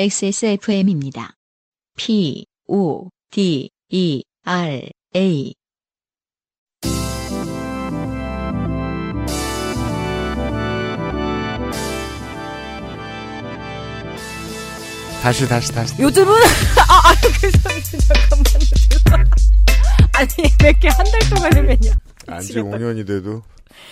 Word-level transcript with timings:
XSFM입니다. 0.00 1.34
P, 1.94 2.46
O, 2.68 3.10
D, 3.30 3.68
E, 3.90 4.22
R, 4.46 4.88
A. 5.14 5.54
다시 15.22 15.46
다시 15.46 15.70
다시 15.70 16.00
요즘은 16.00 16.32
아, 16.88 17.10
아 17.10 17.14
그래서 17.38 17.58
잠깐만요. 17.98 19.24
아니 20.16 20.30
몇개한달 20.62 21.20
동안 21.28 21.56
해면요. 21.58 21.90
안지 22.26 22.54
5년이 22.54 23.06
돼도 23.06 23.42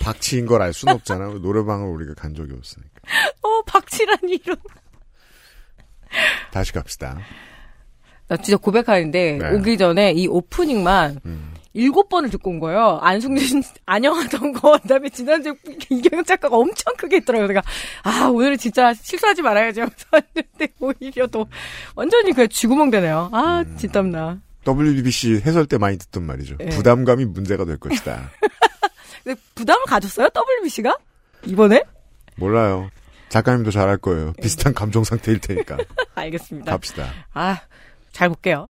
박치인 0.01 0.47
걸알 0.47 0.73
수는 0.73 0.95
없잖아. 0.95 1.29
노래방을 1.29 1.87
우리가 1.87 2.15
간 2.15 2.35
적이 2.35 2.55
없으니까. 2.55 2.93
어 3.43 3.63
박치라니 3.67 4.41
이런. 4.43 4.57
다시 6.53 6.73
갑시다. 6.73 7.19
나 8.29 8.37
진짜 8.37 8.57
고백하는데 8.59 9.39
네. 9.41 9.51
오기 9.55 9.79
전에 9.79 10.13
이 10.13 10.27
오프닝만 10.29 11.21
음. 11.25 11.55
일곱 11.73 12.09
번을 12.09 12.31
듣고 12.31 12.51
온 12.51 12.59
거예요. 12.61 12.99
안승준 13.03 13.63
안녕하던 13.87 14.53
거 14.53 14.79
그다음에 14.79 15.09
지난주 15.11 15.55
이경영 15.91 16.25
작가가 16.25 16.57
엄청 16.57 16.95
크게 16.97 17.17
했더라고요. 17.17 17.49
내가 17.49 17.63
아 18.03 18.27
오늘은 18.27 18.59
진짜 18.59 18.93
실수하지 18.95 19.43
말아야지 19.43 19.81
하면서 19.81 20.07
왔는데 20.11 20.75
오히려 20.81 21.27
더 21.27 21.47
완전히 21.95 22.33
그냥 22.33 22.49
쥐구멍 22.49 22.91
되네요. 22.91 23.31
아 23.33 23.65
음. 23.67 23.77
진땀나. 23.77 24.41
WBC 24.67 25.43
해설 25.47 25.67
때 25.67 25.79
많이 25.79 25.97
듣던 25.99 26.25
말이죠. 26.25 26.57
네. 26.59 26.67
부담감이 26.67 27.25
문제가 27.27 27.65
될 27.65 27.79
것이다. 27.79 28.31
근데 29.25 29.41
부담을 29.55 29.85
가졌어요? 29.87 30.29
WBC가 30.35 30.97
이번에? 31.47 31.83
몰라요. 32.37 32.91
작가님도 33.29 33.71
잘할 33.71 33.99
거예요. 33.99 34.33
비슷한 34.43 34.75
감정 34.75 35.05
상태일 35.05 35.41
테니까. 35.41 35.77
알겠습니다. 36.15 36.73
갑시다. 36.73 37.13
아, 37.33 37.61
잘 38.13 38.29
볼게요. 38.29 38.67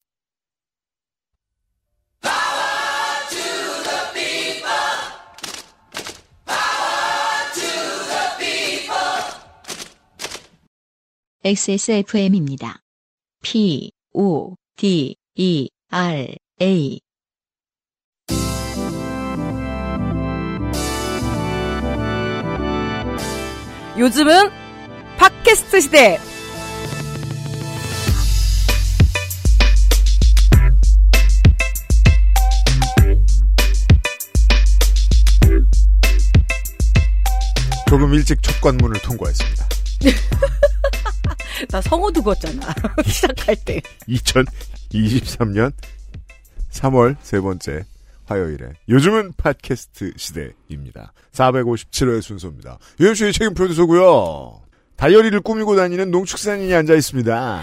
XSFM입니다. 11.46 12.80
P, 13.42 13.92
O, 14.14 14.55
D, 14.77 15.14
E, 15.34 15.68
R, 15.91 16.36
A. 16.62 17.00
요즘은 23.96 24.50
팟캐스트 25.18 25.80
시대. 25.82 26.18
조금 37.88 38.12
일찍 38.14 38.42
첫 38.42 38.60
관문을 38.60 39.00
통과했습니다. 39.00 39.68
나 41.70 41.80
성우 41.80 42.10
두었잖아 42.12 42.74
시작할 43.06 43.54
때. 43.64 43.80
2023년 44.08 45.72
3월 46.72 47.16
세 47.22 47.40
번째 47.40 47.84
화요일에 48.27 48.72
요즘은 48.89 49.33
팟캐스트 49.36 50.12
시대입니다. 50.17 51.12
457회 51.33 52.22
순서입니다. 52.22 52.78
유현수의 53.00 53.33
책임 53.33 53.55
프로듀서고요. 53.55 54.62
다이어리를 54.96 55.40
꾸미고 55.40 55.77
다니는 55.77 56.11
농축산인이 56.11 56.73
앉아 56.74 56.95
있습니다. 56.95 57.63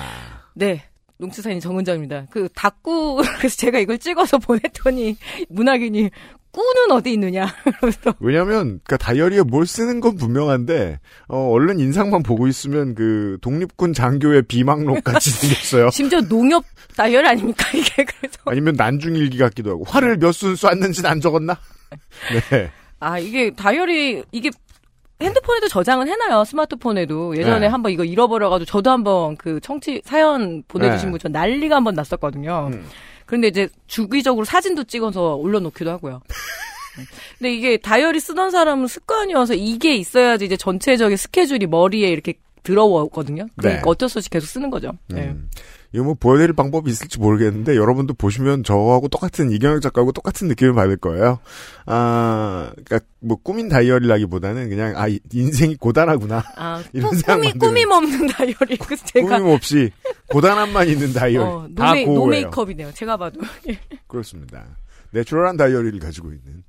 네. 0.55 0.83
농수산인 1.17 1.59
정은정입니다. 1.59 2.25
그 2.31 2.49
닭구 2.55 3.21
그래서 3.37 3.55
제가 3.55 3.79
이걸 3.79 3.99
찍어서 3.99 4.39
보냈더니 4.39 5.17
문학인이 5.49 6.09
꾸는 6.51 6.91
어디 6.91 7.13
있느냐. 7.13 7.47
그래서 7.79 8.13
왜냐면 8.19 8.79
그 8.83 8.97
다이어리에 8.97 9.41
뭘 9.43 9.65
쓰는 9.65 9.99
건 9.99 10.15
분명한데 10.15 10.99
어, 11.27 11.49
얼른 11.51 11.79
인상만 11.79 12.23
보고 12.23 12.47
있으면 12.47 12.93
그 12.95 13.37
독립군 13.41 13.93
장교의 13.93 14.43
비망록 14.43 15.03
같이 15.03 15.29
생겼어요. 15.31 15.89
심지어 15.91 16.21
농협 16.21 16.63
다이어리 16.95 17.27
아닙니까 17.27 17.65
이게 17.73 18.03
그래서 18.03 18.37
아니면 18.45 18.75
난중일기 18.75 19.37
같기도 19.37 19.71
하고 19.71 19.83
활을 19.85 20.17
몇순 20.17 20.55
쐈는지는 20.55 21.09
안 21.09 21.21
적었나? 21.21 21.57
네. 22.51 22.69
아 22.99 23.17
이게 23.17 23.51
다이어리 23.51 24.23
이게 24.31 24.49
핸드폰에도 25.21 25.67
저장은 25.67 26.07
해놔요 26.07 26.43
스마트폰에도 26.45 27.37
예전에 27.37 27.59
네. 27.61 27.67
한번 27.67 27.91
이거 27.91 28.03
잃어버려가지고 28.03 28.65
저도 28.65 28.89
한번 28.91 29.37
그 29.37 29.59
청취 29.61 30.01
사연 30.03 30.63
보내주신 30.67 31.07
네. 31.07 31.11
분전 31.11 31.31
난리가 31.31 31.75
한번 31.75 31.93
났었거든요. 31.93 32.69
음. 32.73 32.85
그런데 33.31 33.47
이제 33.47 33.69
주기적으로 33.87 34.43
사진도 34.43 34.83
찍어서 34.83 35.35
올려놓기도 35.35 35.89
하고요. 35.89 36.21
근데 37.39 37.53
이게 37.53 37.77
다이어리 37.77 38.19
쓰던 38.19 38.51
사람은 38.51 38.87
습관이어서 38.87 39.53
이게 39.53 39.95
있어야지 39.95 40.43
이제 40.43 40.57
전체적인 40.57 41.15
스케줄이 41.15 41.65
머리에 41.65 42.09
이렇게 42.09 42.33
들어오거든요. 42.63 43.47
그러니까 43.55 43.83
네. 43.83 43.89
어쩔 43.89 44.09
수 44.09 44.19
없이 44.19 44.29
계속 44.29 44.47
쓰는 44.47 44.69
거죠. 44.69 44.91
네. 45.07 45.33
음. 45.93 45.95
이거 45.95 46.03
뭐 46.05 46.13
보여드릴 46.13 46.53
방법이 46.53 46.89
있을지 46.89 47.19
모르겠는데 47.19 47.75
여러분도 47.75 48.13
보시면 48.13 48.63
저하고 48.63 49.07
똑같은 49.09 49.51
이경혁 49.51 49.81
작가하고 49.81 50.11
똑같은 50.13 50.47
느낌을 50.47 50.73
받을 50.73 50.95
거예요. 50.97 51.39
아, 51.85 52.71
그러니까 52.71 52.99
뭐 53.19 53.37
꾸민 53.43 53.67
다이어리라기보다는 53.69 54.69
그냥 54.69 54.93
아 54.95 55.07
이- 55.07 55.19
인생이 55.33 55.75
고단하구나. 55.75 56.43
아, 56.55 56.81
이런 56.93 57.09
꾸, 57.09 57.15
생각 57.17 57.35
꾸미, 57.35 57.47
만드는. 57.49 57.59
꾸밈 57.59 57.91
없는 57.91 58.27
다이어리. 58.27 58.77
그래서 58.77 59.05
제가. 59.05 59.37
꾸밈 59.39 59.53
없이 59.53 59.91
고단함만 60.29 60.87
있는 60.87 61.11
다이어리. 61.13 61.37
어, 61.45 61.67
다 61.75 61.87
노메. 61.93 62.05
노메이크업이네요. 62.05 62.91
제가 62.93 63.17
봐도. 63.17 63.41
그렇습니다. 64.07 64.63
내추럴한 65.11 65.57
다이어리를 65.57 65.99
가지고 65.99 66.29
있는 66.29 66.63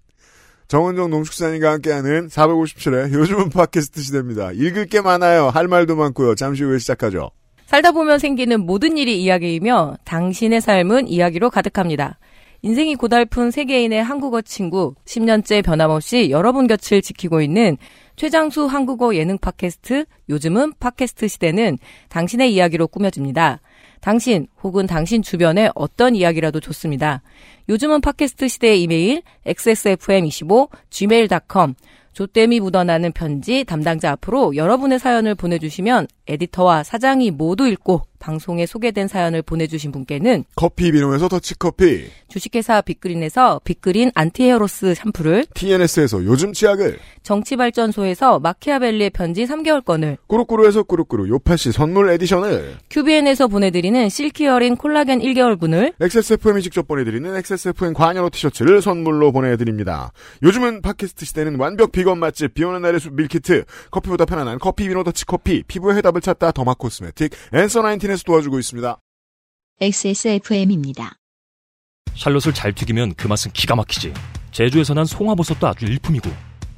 정은정 0.66 1.10
농축산인과 1.10 1.70
함께하는 1.72 2.28
457회 2.28 3.12
요즘은 3.12 3.50
팟캐스트 3.50 4.00
시대입니다. 4.00 4.52
읽을 4.52 4.86
게 4.86 5.00
많아요. 5.00 5.48
할 5.48 5.68
말도 5.68 5.94
많고요. 5.96 6.34
잠시 6.34 6.64
후에 6.64 6.78
시작하죠. 6.78 7.30
살다 7.72 7.92
보면 7.92 8.18
생기는 8.18 8.66
모든 8.66 8.98
일이 8.98 9.22
이야기이며 9.22 9.96
당신의 10.04 10.60
삶은 10.60 11.08
이야기로 11.08 11.48
가득합니다. 11.48 12.18
인생이 12.60 12.96
고달픈 12.96 13.50
세계인의 13.50 14.04
한국어 14.04 14.42
친구, 14.42 14.94
10년째 15.06 15.64
변함없이 15.64 16.28
여러분 16.28 16.66
곁을 16.66 17.00
지키고 17.00 17.40
있는 17.40 17.78
최장수 18.16 18.66
한국어 18.66 19.14
예능 19.14 19.38
팟캐스트, 19.38 20.04
요즘은 20.28 20.74
팟캐스트 20.80 21.28
시대는 21.28 21.78
당신의 22.10 22.52
이야기로 22.52 22.88
꾸며집니다. 22.88 23.62
당신 24.02 24.48
혹은 24.62 24.86
당신 24.86 25.22
주변의 25.22 25.72
어떤 25.74 26.14
이야기라도 26.14 26.60
좋습니다. 26.60 27.22
요즘은 27.70 28.02
팟캐스트 28.02 28.48
시대의 28.48 28.82
이메일 28.82 29.22
xsfm25 29.46 30.68
gmail.com 30.90 31.72
조땜이 32.12 32.60
묻어나는 32.60 33.12
편지 33.12 33.64
담당자 33.64 34.12
앞으로 34.12 34.54
여러분의 34.56 34.98
사연을 34.98 35.34
보내주시면 35.34 36.08
에디터와 36.28 36.84
사장이 36.84 37.30
모두 37.30 37.66
읽고 37.66 38.02
방송에 38.22 38.66
소개된 38.66 39.08
사연을 39.08 39.42
보내주신 39.42 39.90
분께는 39.90 40.44
커피 40.54 40.92
비누에서 40.92 41.28
더치커피 41.28 42.08
주식회사 42.28 42.80
빅그린에서 42.80 43.60
빅그린 43.64 44.12
안티헤어로스 44.14 44.94
샴푸를 44.94 45.44
TNS에서 45.54 46.24
요즘 46.24 46.52
치약을 46.52 46.98
정치발전소에서 47.24 48.38
마키아벨리의 48.38 49.10
편지 49.10 49.44
3개월권을 49.44 50.18
꾸루꾸루에서 50.28 50.84
꾸루꾸루 50.84 51.28
요파시 51.28 51.72
선물 51.72 52.10
에디션을 52.10 52.76
QBN에서 52.88 53.48
보내드리는 53.48 54.08
실키어링 54.08 54.76
콜라겐 54.76 55.20
1개월분을 55.20 55.94
XSFM이 56.00 56.62
직접 56.62 56.86
보내드리는 56.86 57.34
XSFM 57.36 57.92
관여로 57.92 58.30
티셔츠를 58.30 58.82
선물로 58.82 59.32
보내드립니다. 59.32 60.12
요즘은 60.42 60.82
팟캐스트 60.82 61.24
시대는 61.24 61.58
완벽 61.58 61.90
비건 61.90 62.18
맛집 62.18 62.54
비오는 62.54 62.80
날의 62.80 63.00
숲 63.00 63.14
밀키트 63.14 63.64
커피보다 63.90 64.24
편안한 64.24 64.58
커피 64.58 64.88
비누 64.88 65.02
더치커피 65.04 65.64
피부에 65.66 65.96
해답을 65.96 66.20
찾다 66.20 66.52
더마 66.52 66.74
코스메틱 66.74 67.32
앤서 67.52 67.82
19 67.82 68.11
혁신에서 68.12 68.22
도와주고 68.24 68.58
있습니다. 68.58 68.98
XSFM입니다. 69.80 71.16
샬롯을 72.14 72.54
잘 72.54 72.72
튀기면 72.72 73.14
그 73.14 73.26
맛은 73.26 73.50
기가 73.52 73.74
막히지. 73.74 74.12
제주에서 74.50 74.94
난 74.94 75.04
송화버섯도 75.04 75.66
아주 75.66 75.86
일품이고. 75.86 76.30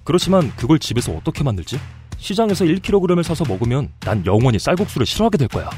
그렇지만 0.05 0.55
그걸 0.57 0.79
집에서 0.79 1.13
어떻게 1.13 1.43
만들지? 1.43 1.79
시장에서 2.19 2.65
1kg을 2.65 3.23
사서 3.23 3.45
먹으면 3.47 3.93
난 4.01 4.25
영원히 4.25 4.59
쌀국수를 4.59 5.07
싫어하게 5.07 5.39
될 5.39 5.49
거야. 5.49 5.69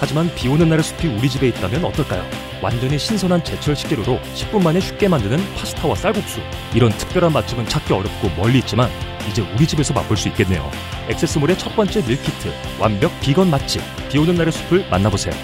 하지만 0.00 0.34
비 0.34 0.48
오는 0.48 0.68
날의 0.68 0.82
숲이 0.82 1.06
우리 1.08 1.28
집에 1.28 1.48
있다면 1.48 1.84
어떨까요? 1.84 2.28
완전히 2.60 2.98
신선한 2.98 3.44
제철 3.44 3.76
식재료로 3.76 4.18
10분 4.34 4.62
만에 4.62 4.80
쉽게 4.80 5.08
만드는 5.08 5.38
파스타와 5.54 5.94
쌀국수. 5.94 6.40
이런 6.74 6.90
특별한 6.90 7.32
맛집은 7.32 7.68
찾기 7.68 7.92
어렵고 7.92 8.30
멀리 8.36 8.58
있지만 8.60 8.88
이제 9.30 9.42
우리 9.54 9.66
집에서 9.66 9.94
맛볼 9.94 10.16
수 10.16 10.28
있겠네요. 10.28 10.68
XS몰의 11.08 11.58
첫 11.58 11.74
번째 11.74 12.00
밀키트. 12.00 12.52
완벽 12.80 13.12
비건 13.20 13.50
맛집. 13.50 13.82
비 14.10 14.18
오는 14.18 14.34
날의 14.34 14.52
숲을 14.52 14.88
만나보세요. 14.90 15.34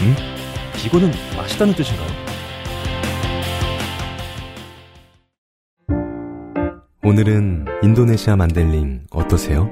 음? 0.00 0.16
비건은 0.76 1.12
맛있다는 1.36 1.74
뜻인가요? 1.74 2.08
오늘은 7.04 7.66
인도네시아 7.82 8.36
만델링 8.36 9.06
어떠세요? 9.10 9.68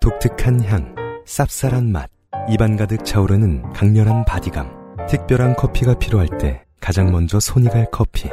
독특한 0.00 0.64
향, 0.64 0.94
쌉쌀한 1.26 1.90
맛, 1.90 2.08
입안 2.48 2.76
가득 2.76 3.04
차오르는 3.04 3.72
강렬한 3.72 4.24
바디감. 4.24 4.96
특별한 5.08 5.56
커피가 5.56 5.94
필요할 5.98 6.28
때 6.38 6.64
가장 6.80 7.10
먼저 7.10 7.40
손이 7.40 7.68
갈 7.68 7.86
커피. 7.90 8.30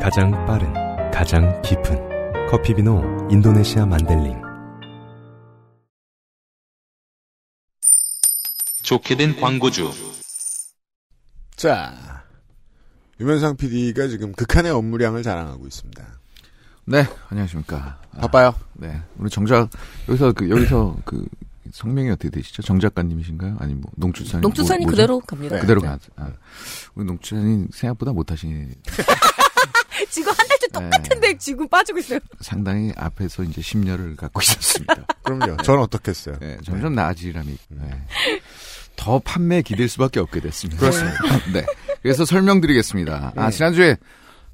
가장 0.00 0.30
빠른, 0.46 0.72
가장 1.10 1.60
깊은. 1.62 2.07
커피비노 2.50 3.28
인도네시아 3.30 3.84
만델링. 3.84 4.40
좋게 8.82 9.16
된 9.16 9.38
광고주. 9.38 9.92
자, 11.56 12.24
유면상 13.20 13.54
PD가 13.58 14.08
지금 14.08 14.32
극한의 14.32 14.72
업무량을 14.72 15.22
자랑하고 15.22 15.66
있습니다. 15.66 16.02
네, 16.86 17.04
안녕하십니까. 17.28 18.00
아, 18.14 18.20
바빠요? 18.22 18.54
네, 18.72 18.98
우리 19.18 19.28
정작 19.28 19.68
여기서 20.08 20.32
그 20.32 20.48
여기서 20.48 20.96
그 21.04 21.26
성명이 21.70 22.08
어떻게 22.08 22.30
되시죠? 22.30 22.62
정 22.62 22.80
작가님이신가요? 22.80 23.58
아니 23.60 23.74
뭐 23.74 23.90
농축산인 23.96 24.40
농축산이 24.40 24.86
뭐, 24.86 24.92
그대로 24.92 25.20
갑니다. 25.20 25.56
네. 25.56 25.60
그대로 25.60 25.82
가. 25.82 25.98
아, 26.16 26.32
우리 26.94 27.04
농축산이 27.04 27.66
생각보다 27.72 28.14
못하시니 28.14 28.68
지금 30.08 30.32
한 30.32 30.47
네. 30.47 30.47
똑같은데 30.72 31.36
지금 31.38 31.68
빠지고 31.68 31.98
있어요. 31.98 32.18
상당히 32.40 32.92
앞에서 32.96 33.42
이제 33.44 33.60
심려를 33.60 34.16
갖고 34.16 34.40
있었습니다. 34.40 34.94
그럼요. 35.22 35.56
전 35.62 35.78
어떻겠어요? 35.78 36.36
네, 36.40 36.58
점점 36.64 36.94
나아지람이. 36.94 37.56
네. 37.70 38.02
더 38.96 39.18
판매에 39.20 39.62
기댈 39.62 39.88
수밖에 39.88 40.20
없게 40.20 40.40
됐습니다. 40.40 40.80
그렇습니다. 40.80 41.18
네. 41.52 41.64
그래서 42.02 42.24
설명드리겠습니다. 42.24 43.32
아, 43.36 43.50
지난주에, 43.50 43.96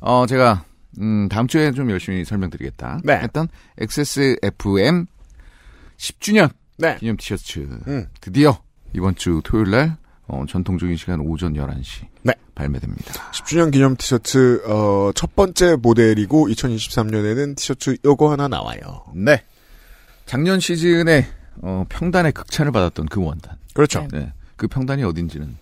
어, 0.00 0.26
제가, 0.26 0.64
음, 1.00 1.28
다음 1.28 1.46
주에 1.46 1.72
좀 1.72 1.90
열심히 1.90 2.24
설명드리겠다. 2.24 3.00
네. 3.04 3.14
했던 3.16 3.48
XSFM 3.78 5.06
10주년 5.96 6.50
네. 6.76 6.96
기념 6.98 7.16
티셔츠. 7.16 7.60
음. 7.86 8.06
드디어 8.20 8.60
이번 8.92 9.14
주 9.14 9.40
토요일 9.44 9.70
날, 9.70 9.96
어, 10.26 10.44
전통적인 10.48 10.96
시간 10.96 11.20
오전 11.20 11.54
11시. 11.54 12.06
네. 12.22 12.32
발매됩니다. 12.54 13.30
10주년 13.32 13.72
기념 13.72 13.96
티셔츠 13.96 14.62
어, 14.66 15.10
첫 15.14 15.34
번째 15.34 15.76
모델이고 15.76 16.48
2023년에는 16.48 17.56
티셔츠 17.56 17.96
요거 18.04 18.30
하나 18.30 18.48
나와요. 18.48 19.04
네. 19.14 19.42
작년 20.26 20.60
시즌에, 20.60 21.26
어, 21.62 21.84
평단의 21.88 22.32
극찬을 22.32 22.72
받았던 22.72 23.06
그 23.06 23.22
원단. 23.22 23.56
그렇죠. 23.74 24.06
네. 24.12 24.32
그 24.56 24.68
평단이 24.68 25.02
어딘지는. 25.04 25.56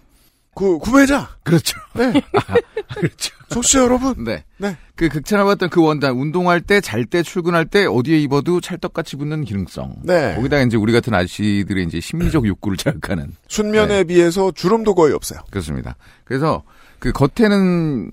그 0.54 0.78
구매자. 0.78 1.28
그렇죠. 1.42 1.78
네. 1.94 2.12
그렇죠. 2.94 3.34
청취자 3.48 3.80
여러분. 3.80 4.24
네. 4.24 4.44
네. 4.58 4.76
그 4.96 5.08
극찬을 5.08 5.44
받던 5.44 5.70
그 5.70 5.82
원단, 5.82 6.12
운동할 6.12 6.60
때, 6.60 6.80
잘 6.80 7.04
때, 7.04 7.22
출근할 7.22 7.66
때, 7.66 7.86
어디에 7.86 8.18
입어도 8.18 8.60
찰떡같이 8.60 9.16
붙는 9.16 9.44
기능성. 9.44 9.96
네. 10.04 10.34
거기다가 10.36 10.62
이제 10.62 10.76
우리 10.76 10.92
같은 10.92 11.14
아저씨들의 11.14 11.84
이제 11.84 12.00
심리적 12.00 12.46
욕구를 12.46 12.76
자극하는. 12.76 13.32
순면에 13.48 14.04
비해서 14.04 14.52
주름도 14.52 14.94
거의 14.94 15.14
없어요. 15.14 15.40
그렇습니다. 15.50 15.96
그래서 16.24 16.62
그 16.98 17.12
겉에는 17.12 18.10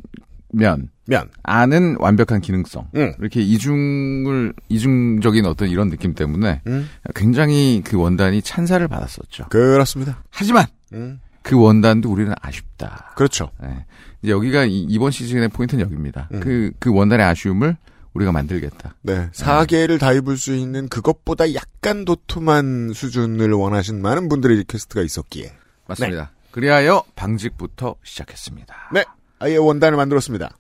면, 0.52 0.90
면. 1.06 1.30
안은 1.44 1.98
완벽한 2.00 2.42
기능성. 2.42 2.88
응. 2.96 3.14
이렇게 3.20 3.42
이중을, 3.42 4.54
이중적인 4.70 5.46
어떤 5.46 5.70
이런 5.70 5.90
느낌 5.90 6.16
때문에 6.16 6.62
음. 6.68 6.90
굉장히 7.16 7.82
그 7.86 7.98
원단이 7.98 8.42
찬사를 8.42 8.88
받았었죠. 8.88 9.46
그렇습니다. 9.50 10.24
하지만 10.32 10.66
음. 10.94 11.20
그 11.50 11.60
원단도 11.60 12.12
우리는 12.12 12.34
아쉽다. 12.42 13.13
그렇죠. 13.16 13.50
네. 13.62 13.86
이제 14.22 14.31
여기가 14.31 14.66
이, 14.66 14.81
이번 14.84 15.10
시즌의 15.10 15.50
포인트는 15.50 15.84
여기입니다. 15.84 16.30
음. 16.34 16.42
그, 16.42 16.72
그 16.78 16.94
원단의 16.94 17.25
아쉬움을 17.25 17.75
우리가 18.13 18.31
만들겠다. 18.31 18.96
네. 19.01 19.30
사계를 19.31 19.98
다 19.98 20.13
입을 20.13 20.38
수 20.38 20.54
있는 20.54 20.88
그것보다 20.90 21.54
약간 21.56 22.06
도톰한 22.06 22.92
수준을 22.94 23.51
원하신 23.51 24.01
많은 24.01 24.30
분들의 24.30 24.57
request가 24.58 25.02
있었기에. 25.01 25.51
맞습니다. 25.88 26.31
그리하여 26.51 27.04
방직부터 27.16 27.95
시작했습니다. 28.04 28.92
네. 28.94 29.06
아예 29.40 29.57
원단을 29.57 29.98
만들었습니다. 29.98 30.56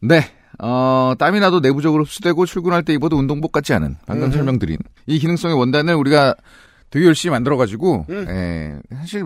네. 0.00 0.30
어, 0.58 1.14
땀이 1.18 1.40
나도 1.40 1.60
내부적으로 1.60 2.04
흡수되고 2.04 2.44
출근할 2.46 2.82
때 2.82 2.92
입어도 2.92 3.16
운동복 3.16 3.50
같지 3.50 3.72
않은 3.72 3.96
방금 4.06 4.26
음흠. 4.26 4.36
설명드린 4.36 4.78
이 5.06 5.18
기능성의 5.18 5.56
원단을 5.56 5.94
우리가 5.94 6.34
되게 6.90 7.06
열심히 7.06 7.32
만들어가지고, 7.32 8.06
음. 8.08 8.28
에, 8.28 8.78
사실 8.94 9.24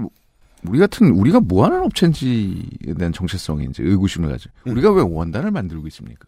우리 0.66 0.78
같은 0.78 1.10
우리가 1.12 1.40
뭐 1.40 1.64
하는 1.64 1.82
업체인지에 1.84 2.94
대한 2.98 3.12
정체성이 3.12 3.66
이제 3.70 3.82
의구심을 3.82 4.28
가지고 4.28 4.52
음. 4.66 4.72
우리가 4.72 4.90
왜 4.92 5.02
원단을 5.02 5.50
만들고 5.50 5.86
있습니까? 5.88 6.26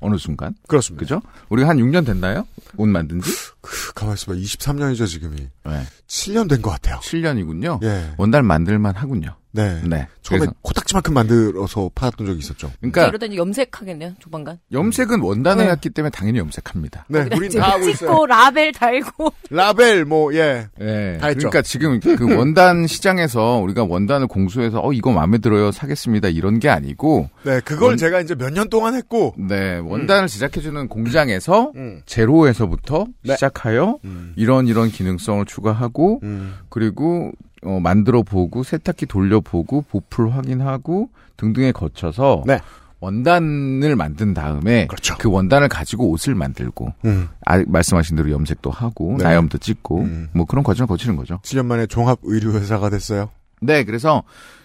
어느 0.00 0.16
순간 0.18 0.54
그렇습니다. 0.68 1.00
그죠? 1.00 1.22
우리가 1.48 1.68
한 1.68 1.78
6년 1.78 2.04
됐나요? 2.04 2.46
옷 2.76 2.86
만든 2.86 3.20
지? 3.20 3.30
그, 3.60 3.92
가만히 3.94 4.14
있어봐. 4.14 4.34
23년이죠, 4.36 5.06
지금이. 5.06 5.36
네. 5.36 5.82
7년 6.08 6.48
된 6.48 6.60
것 6.60 6.70
같아요. 6.70 6.98
7년이군요. 6.98 7.82
예. 7.84 8.10
원단 8.18 8.44
만들만 8.44 8.96
하군요. 8.96 9.36
네. 9.52 9.80
네. 9.84 10.06
처음에 10.22 10.40
그래서 10.40 10.54
코딱지만큼 10.62 11.14
만들어서 11.14 11.90
팔았던 11.94 12.26
적이 12.26 12.38
있었죠. 12.38 12.70
그러니까 12.80 13.06
이러더니 13.08 13.36
염색하겠네요, 13.36 14.14
조만간. 14.18 14.58
염색은 14.72 15.20
원단을 15.20 15.64
네. 15.66 15.70
했기 15.72 15.90
때문에 15.90 16.10
당연히 16.10 16.38
염색합니다. 16.38 17.04
네, 17.08 17.26
우린 17.36 17.50
다 17.52 17.72
하고 17.72 17.80
있어요. 17.88 17.94
찍고 18.10 18.26
라벨 18.26 18.72
달고. 18.72 19.32
라벨, 19.50 20.04
뭐, 20.06 20.34
예. 20.34 20.68
예. 20.80 21.18
다 21.20 21.26
했죠. 21.28 21.50
그러니까 21.50 21.62
지금 21.62 22.00
그 22.00 22.36
원단 22.36 22.86
시장에서 22.86 23.56
우리가 23.58 23.84
원단을 23.84 24.26
공수해서 24.26 24.80
어 24.82 24.92
이거 24.92 25.12
마음에 25.12 25.38
들어요 25.38 25.70
사겠습니다 25.72 26.28
이런 26.28 26.58
게 26.58 26.68
아니고 26.68 27.28
네, 27.44 27.60
그걸 27.60 27.88
원- 27.90 27.96
제가 27.96 28.20
이제 28.20 28.34
몇 28.34 28.50
년 28.52 28.68
동안 28.70 28.94
했고. 28.94 29.34
네 29.36 29.78
원단을 29.78 30.28
제작해주는 30.28 30.88
공장에서 30.88 31.72
음. 31.76 32.00
제로에서부터 32.06 33.06
네. 33.24 33.34
시작하여 33.34 33.98
음. 34.04 34.32
이런 34.36 34.66
이런 34.68 34.88
기능성을 34.88 35.44
추가하고 35.46 36.20
음. 36.22 36.54
그리고 36.68 37.32
어, 37.64 37.78
만들어 37.80 38.22
보고 38.22 38.62
세탁기 38.62 39.06
돌려 39.06 39.40
보고 39.40 39.82
보풀 39.82 40.30
확인하고 40.30 41.10
등등에 41.36 41.72
거쳐서 41.72 42.44
네. 42.46 42.58
원단을 43.00 43.96
만든 43.96 44.32
다음에 44.32 44.86
그렇죠. 44.86 45.16
그 45.18 45.28
원단을 45.28 45.68
가지고 45.68 46.08
옷을 46.10 46.36
만들고 46.36 46.92
음. 47.04 47.28
아, 47.44 47.62
말씀하신 47.66 48.16
대로 48.16 48.30
염색도 48.30 48.70
하고 48.70 49.16
네. 49.18 49.24
나염도 49.24 49.58
찍고 49.58 50.00
음. 50.00 50.28
뭐 50.32 50.46
그런 50.46 50.62
과정을 50.62 50.86
거치는 50.86 51.16
거죠. 51.16 51.40
7년 51.42 51.66
만에 51.66 51.86
종합 51.86 52.20
의류 52.22 52.52
회사가 52.52 52.90
됐어요. 52.90 53.30
네, 53.60 53.84
그래서 53.84 54.22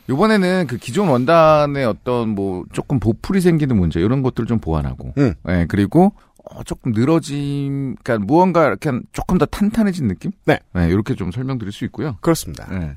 요번에는 0.10 0.68
그 0.68 0.78
기존 0.78 1.08
원단의 1.10 1.86
어떤 1.86 2.30
뭐 2.30 2.64
조금 2.72 3.00
보풀이 3.00 3.42
생기는 3.42 3.76
문제 3.76 4.00
이런 4.00 4.22
것들을 4.22 4.48
좀 4.48 4.60
보완하고, 4.60 5.14
음. 5.18 5.34
네, 5.44 5.66
그리고 5.68 6.06
어, 6.06 6.27
조금 6.66 6.92
늘어짐, 6.92 7.96
그러니까 8.04 8.26
무언가 8.26 8.68
이렇게 8.68 8.90
한 8.90 9.04
조금 9.12 9.38
더 9.38 9.46
탄탄해진 9.46 10.08
느낌? 10.08 10.32
네. 10.46 10.60
이렇게 10.76 11.16
좀 11.16 11.32
설명드릴 11.32 11.72
수 11.72 11.86
있고요. 11.86 12.18
그렇습니다. 12.22 12.68
네. 12.70 12.96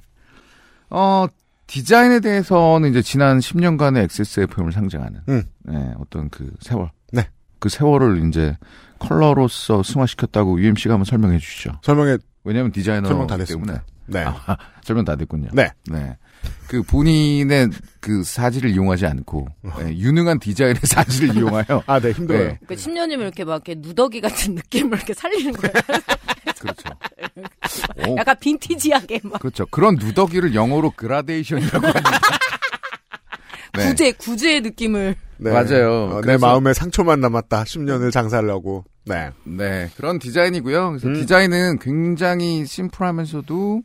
어, 0.90 1.26
디자인에 1.66 2.20
대해서는 2.20 2.90
이제 2.90 3.00
지난 3.02 3.38
10년간의 3.38 3.98
XSFM을 4.04 4.72
상징하는, 4.72 5.20
음. 5.28 5.42
네, 5.62 5.94
어떤 5.98 6.28
그 6.30 6.52
세월. 6.60 6.90
네. 7.12 7.28
그 7.58 7.68
세월을 7.68 8.26
이제 8.26 8.56
컬러로서 8.98 9.82
승화시켰다고 9.82 10.60
UMC가 10.60 10.94
한번 10.94 11.04
설명해 11.04 11.38
주시죠. 11.38 11.72
설명에 11.82 12.18
왜냐면 12.44 12.72
디자이너 12.72 13.08
설명 13.08 13.26
다 13.26 13.36
때문에. 13.36 13.44
됐습니다. 13.44 13.84
네. 14.06 14.24
아, 14.24 14.56
설명 14.82 15.04
다 15.04 15.14
됐군요. 15.14 15.50
네. 15.52 15.70
네. 15.90 16.16
그 16.68 16.82
본인의 16.82 17.68
그 18.00 18.22
사지를 18.22 18.70
이용하지 18.70 19.06
않고 19.06 19.48
네, 19.80 19.96
유능한 19.98 20.38
디자인의 20.38 20.80
사지를 20.84 21.36
이용하여 21.36 21.82
아, 21.86 21.98
네, 22.00 22.12
힘들어요. 22.12 22.48
네, 22.48 22.58
그 22.66 22.74
10년이면 22.74 23.20
이렇게 23.20 23.44
막 23.44 23.54
이렇게 23.66 23.74
누더기 23.76 24.20
같은 24.20 24.54
느낌을 24.54 24.96
이렇게 24.98 25.12
살리는 25.14 25.52
거예요. 25.52 25.72
그렇죠. 26.60 26.90
오, 28.08 28.16
약간 28.16 28.36
빈티지하게 28.38 29.20
막. 29.24 29.40
그렇죠. 29.40 29.66
그런 29.66 29.96
누더기를 29.96 30.54
영어로 30.54 30.92
그라데이션이라고 30.96 31.86
합니다. 31.86 32.10
네. 33.76 33.88
구제, 33.88 34.12
구제의 34.12 34.60
느낌을. 34.62 35.14
네. 35.38 35.50
맞아요. 35.52 36.06
어, 36.12 36.14
내 36.20 36.32
그래서- 36.32 36.46
마음에 36.46 36.72
상처만 36.74 37.20
남았다. 37.20 37.64
10년을 37.64 38.10
장사를 38.12 38.48
하고. 38.50 38.84
네. 39.06 39.30
네, 39.44 39.88
그런 39.96 40.18
디자인이고요. 40.18 40.88
그래서 40.90 41.08
음. 41.08 41.14
디자인은 41.14 41.78
굉장히 41.78 42.66
심플하면서도 42.66 43.82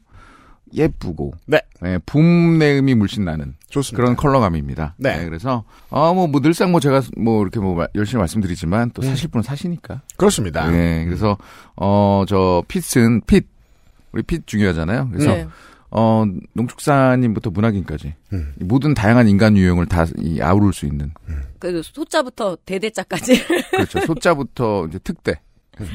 예쁘고 0.74 1.34
네. 1.45 1.60
봄 2.05 2.57
내음이 2.57 2.95
물씬 2.95 3.24
나는 3.25 3.55
좋습니다. 3.69 3.98
그런 4.01 4.15
컬러감입니다. 4.15 4.95
네. 4.98 5.24
그래서 5.25 5.63
어뭐 5.89 6.27
뭐 6.27 6.41
늘상 6.41 6.72
뭐 6.72 6.79
제가 6.79 7.01
뭐 7.17 7.41
이렇게 7.41 7.60
뭐 7.60 7.75
마- 7.75 7.88
열심히 7.95 8.19
말씀드리지만 8.19 8.84
음. 8.88 8.91
또 8.93 9.01
사실 9.01 9.29
분은 9.29 9.43
사시니까. 9.43 10.01
그렇습니다. 10.17 10.69
네. 10.69 11.05
그래서 11.05 11.38
어저 11.75 12.63
핏은 12.67 13.22
핏 13.27 13.48
우리 14.12 14.24
핏 14.24 14.48
중요하잖아요. 14.48 15.10
그래서 15.12 15.31
네. 15.34 15.48
어 15.91 16.25
농축사님부터 16.53 17.51
문학인까지 17.51 18.15
음. 18.34 18.53
이 18.60 18.63
모든 18.63 18.93
다양한 18.93 19.27
인간 19.29 19.55
유형을 19.55 19.86
다 19.86 20.05
이 20.17 20.41
아우를 20.41 20.74
수 20.74 20.86
있는 20.86 21.12
그 21.60 21.81
소자부터 21.84 22.57
대대자까지. 22.65 23.45
그렇죠. 23.72 24.00
소자부터 24.05 24.88
이제 24.89 25.00
특대 25.03 25.39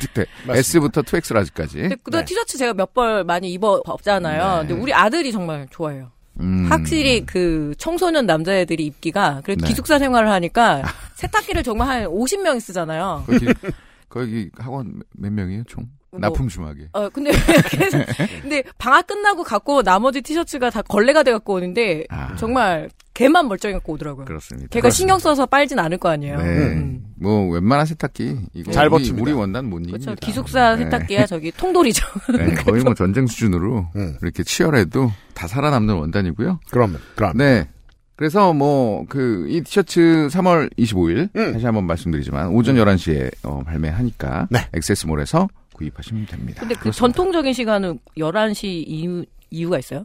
특대 0.01 0.27
S부터 0.49 1.03
2X 1.03 1.35
라지까지. 1.35 1.79
근데 1.79 1.97
그동안 2.03 2.25
네. 2.25 2.29
티셔츠 2.29 2.59
제가 2.59 2.75
몇 2.75 2.93
벌 2.93 3.25
많이 3.25 3.53
입어 3.53 3.83
봤잖아요. 3.83 4.63
네. 4.63 4.69
근데 4.69 4.83
우리 4.83 4.93
아들이 4.93 5.31
정말 5.33 5.67
좋아해요. 5.71 6.11
음. 6.41 6.67
확실히 6.71 7.25
그 7.27 7.75
청소년 7.79 8.27
남자애들이 8.27 8.85
입기가 8.87 9.41
그래도 9.45 9.63
네. 9.63 9.69
기숙사 9.69 9.99
생활을 9.99 10.31
하니까 10.31 10.83
세탁기를 11.15 11.63
정말 11.63 11.89
한 11.89 12.05
50명이 12.07 12.61
쓰잖아요. 12.61 13.25
거기 13.27 13.47
거기 14.09 14.51
학원 14.59 15.03
몇 15.13 15.33
명이에요 15.33 15.65
총? 15.69 15.87
뭐- 16.11 16.21
납품 16.21 16.49
주막에. 16.49 16.89
어, 16.93 17.09
근데, 17.11 17.31
근데 18.43 18.63
방학 18.79 19.07
끝나고 19.07 19.43
갖고 19.45 19.83
나머지 19.83 20.21
티셔츠가 20.23 20.71
다 20.71 20.83
걸레가 20.83 21.23
돼 21.23 21.33
갖고 21.33 21.55
오는데, 21.55 22.05
아. 22.11 22.35
정말 22.37 22.89
걔만 23.15 23.49
멀쩡히 23.49 23.75
갖고 23.75 23.93
오더라고요. 23.95 24.25
그렇습니다. 24.25 24.69
걔가 24.71 24.91
신경 24.91 25.19
써서 25.19 25.47
빨진 25.47 25.79
않을 25.79 25.99
거 25.99 26.09
아니에요. 26.09 26.39
네. 26.39 26.45
음. 26.45 27.05
뭐 27.21 27.49
웬만한 27.51 27.85
세탁기 27.87 28.37
이거 28.55 28.73
잘 28.73 28.87
우리, 28.87 28.91
버팁니다. 28.93 29.23
우리 29.23 29.33
원단 29.33 29.67
못 29.67 29.79
이깁니다. 29.81 30.13
그렇죠. 30.13 30.21
기숙사 30.27 30.77
네. 30.77 30.85
세탁기야 30.85 31.27
저기 31.27 31.53
통돌이죠. 31.53 32.07
네, 32.39 32.55
거의 32.55 32.83
뭐 32.85 32.95
전쟁 32.95 33.27
수준으로 33.27 33.87
음. 33.97 34.17
이렇게 34.23 34.43
치열해도 34.43 35.13
다 35.35 35.47
살아남는 35.47 35.95
원단이고요. 35.97 36.61
그럼 36.71 36.97
그럼. 37.17 37.37
네. 37.37 37.69
그래서 38.17 38.53
뭐 38.55 39.05
그 39.09 39.47
이 39.51 39.61
티셔츠 39.63 40.29
3월 40.31 40.71
25일 40.79 41.29
음. 41.37 41.53
다시 41.53 41.67
한번 41.67 41.87
말씀드리지만 41.87 42.49
오전 42.49 42.77
11시에 42.77 43.31
어, 43.43 43.63
발매하니까 43.67 44.49
네. 44.51 44.61
액세스몰에서 44.73 45.47
구입하시면 45.81 46.27
됩니다. 46.27 46.61
근데 46.61 46.75
그 46.75 46.83
그렇습니다. 46.83 46.99
전통적인 46.99 47.53
시간은 47.55 47.99
11시 48.19 48.65
이유, 48.87 49.25
이유가 49.51 49.79
있어요? 49.79 50.05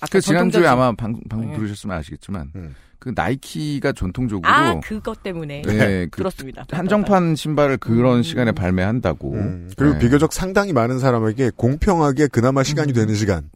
아까 0.00 0.08
그 0.10 0.20
지난주에 0.20 0.66
아마 0.66 0.92
방, 0.92 1.18
방송 1.28 1.52
네. 1.52 1.56
들으셨으면 1.56 1.96
아시겠지만 1.96 2.50
음. 2.56 2.74
그 2.98 3.12
나이키가 3.14 3.92
전통적으로 3.92 4.50
아, 4.50 4.80
그것 4.80 5.22
때문에. 5.22 5.62
네, 5.62 6.06
그 6.10 6.18
들었습니다. 6.18 6.64
한정판 6.70 7.36
신발을 7.36 7.76
그런 7.76 8.18
음. 8.18 8.22
시간에 8.22 8.50
발매한다고. 8.52 9.32
음, 9.34 9.70
그리고 9.76 9.94
네. 9.94 10.00
비교적 10.00 10.32
상당히 10.32 10.72
많은 10.72 10.98
사람에게 10.98 11.52
공평하게 11.54 12.28
그나마 12.28 12.62
시간이 12.62 12.92
되는 12.92 13.14
시간. 13.14 13.50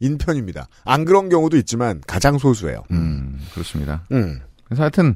인 0.00 0.18
편입니다. 0.18 0.68
안 0.84 1.04
그런 1.04 1.28
경우도 1.28 1.56
있지만 1.58 2.02
가장 2.06 2.36
소수예요. 2.36 2.82
음, 2.90 3.40
그렇습니다. 3.52 4.04
음. 4.10 4.40
그래서 4.64 4.82
하여튼 4.82 5.14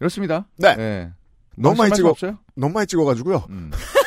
이렇습니다. 0.00 0.46
네. 0.56 1.10
너무 1.56 1.76
많이 1.76 1.90
말씀 1.90 1.96
찍어 1.96 2.08
없어요? 2.08 2.38
너무 2.54 2.72
많이 2.72 2.86
찍어가지고요. 2.86 3.44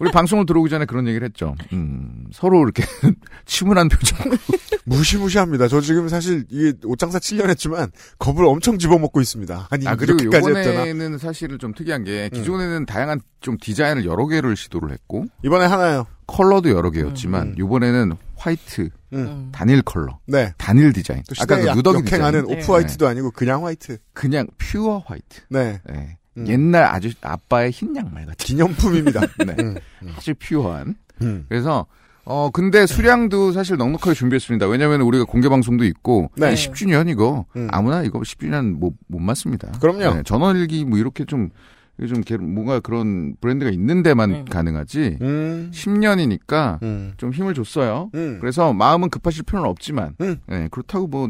음. 0.00 0.04
우리 0.04 0.10
방송을 0.10 0.46
들어오기 0.46 0.70
전에 0.70 0.84
그런 0.84 1.06
얘기를 1.08 1.26
했죠. 1.26 1.54
음, 1.72 2.26
서로 2.32 2.62
이렇게 2.62 2.82
침울한 3.46 3.88
표정. 3.88 4.18
무시무시합니다. 4.84 5.66
저 5.68 5.80
지금 5.80 6.08
사실 6.08 6.44
이게 6.48 6.72
옷장사 6.84 7.18
7년 7.18 7.48
했지만 7.50 7.90
겁을 8.18 8.44
엄청 8.44 8.78
집어먹고 8.78 9.20
있습니다. 9.20 9.68
아니 9.70 9.88
아 9.88 9.96
그리고. 9.96 10.22
이번에는 10.22 11.18
사실은 11.18 11.58
좀 11.58 11.74
특이한 11.74 12.04
게 12.04 12.28
기존에는 12.32 12.86
다양한 12.86 13.20
좀 13.40 13.56
디자인을 13.60 14.04
여러 14.04 14.26
개를 14.28 14.56
시도를 14.56 14.92
했고 14.92 15.26
이번에 15.44 15.64
하나요. 15.66 16.06
컬러도 16.28 16.70
여러 16.70 16.90
개였지만 16.90 17.48
음. 17.48 17.54
이번에는 17.58 18.12
화이트 18.36 18.90
음. 19.12 19.50
단일 19.52 19.82
컬러, 19.82 20.18
네. 20.26 20.52
단일 20.58 20.92
디자인. 20.92 21.22
또 21.28 21.34
아까 21.40 21.56
그 21.56 21.76
누더기 21.76 22.04
디자인. 22.04 22.22
역행하는 22.22 22.46
네. 22.46 22.60
off 22.62 22.72
white도 22.72 23.06
아니고 23.06 23.30
그냥 23.32 23.64
화이트. 23.64 23.98
그냥 24.12 24.46
pure 24.58 25.02
white. 25.06 25.42
네. 25.50 25.80
네. 25.88 26.18
음. 26.36 26.46
옛날 26.48 26.84
아주 26.84 27.10
아빠의 27.22 27.70
흰 27.70 27.94
양말 27.96 28.26
같은. 28.26 28.36
기념품입니다. 28.36 29.20
네. 29.46 29.54
음. 29.58 29.74
아주 30.16 30.34
퓨어한. 30.38 30.94
음. 31.22 31.46
그래서 31.48 31.86
어 32.24 32.50
근데 32.52 32.86
수량도 32.86 33.52
사실 33.52 33.76
넉넉하게 33.76 34.12
준비했습니다. 34.14 34.66
왜냐하면 34.66 35.00
우리가 35.02 35.24
공개 35.24 35.48
방송도 35.48 35.84
있고 35.84 36.30
네. 36.36 36.54
10주년 36.54 37.08
이거 37.08 37.46
음. 37.56 37.68
아무나 37.70 38.02
이거 38.02 38.18
10주년 38.20 38.72
못 38.78 38.94
못 39.06 39.20
맞습니다. 39.20 39.70
그럼요. 39.80 40.14
네, 40.16 40.22
전원일기 40.24 40.84
뭐 40.84 40.98
이렇게 40.98 41.24
좀 41.24 41.50
이게 41.98 42.08
좀 42.08 42.20
개- 42.22 42.36
뭔가 42.36 42.80
그런 42.80 43.36
브랜드가 43.40 43.70
있는 43.70 44.02
데만 44.02 44.30
음. 44.34 44.44
가능하지. 44.44 45.18
음. 45.22 45.70
10년이니까 45.72 46.82
음. 46.82 47.12
좀 47.16 47.32
힘을 47.32 47.54
줬어요. 47.54 48.10
음. 48.14 48.38
그래서 48.40 48.72
마음은 48.72 49.08
급하실 49.08 49.44
필요는 49.44 49.68
없지만 49.70 50.14
음. 50.20 50.36
네, 50.46 50.68
그렇다고 50.70 51.06
뭐 51.06 51.28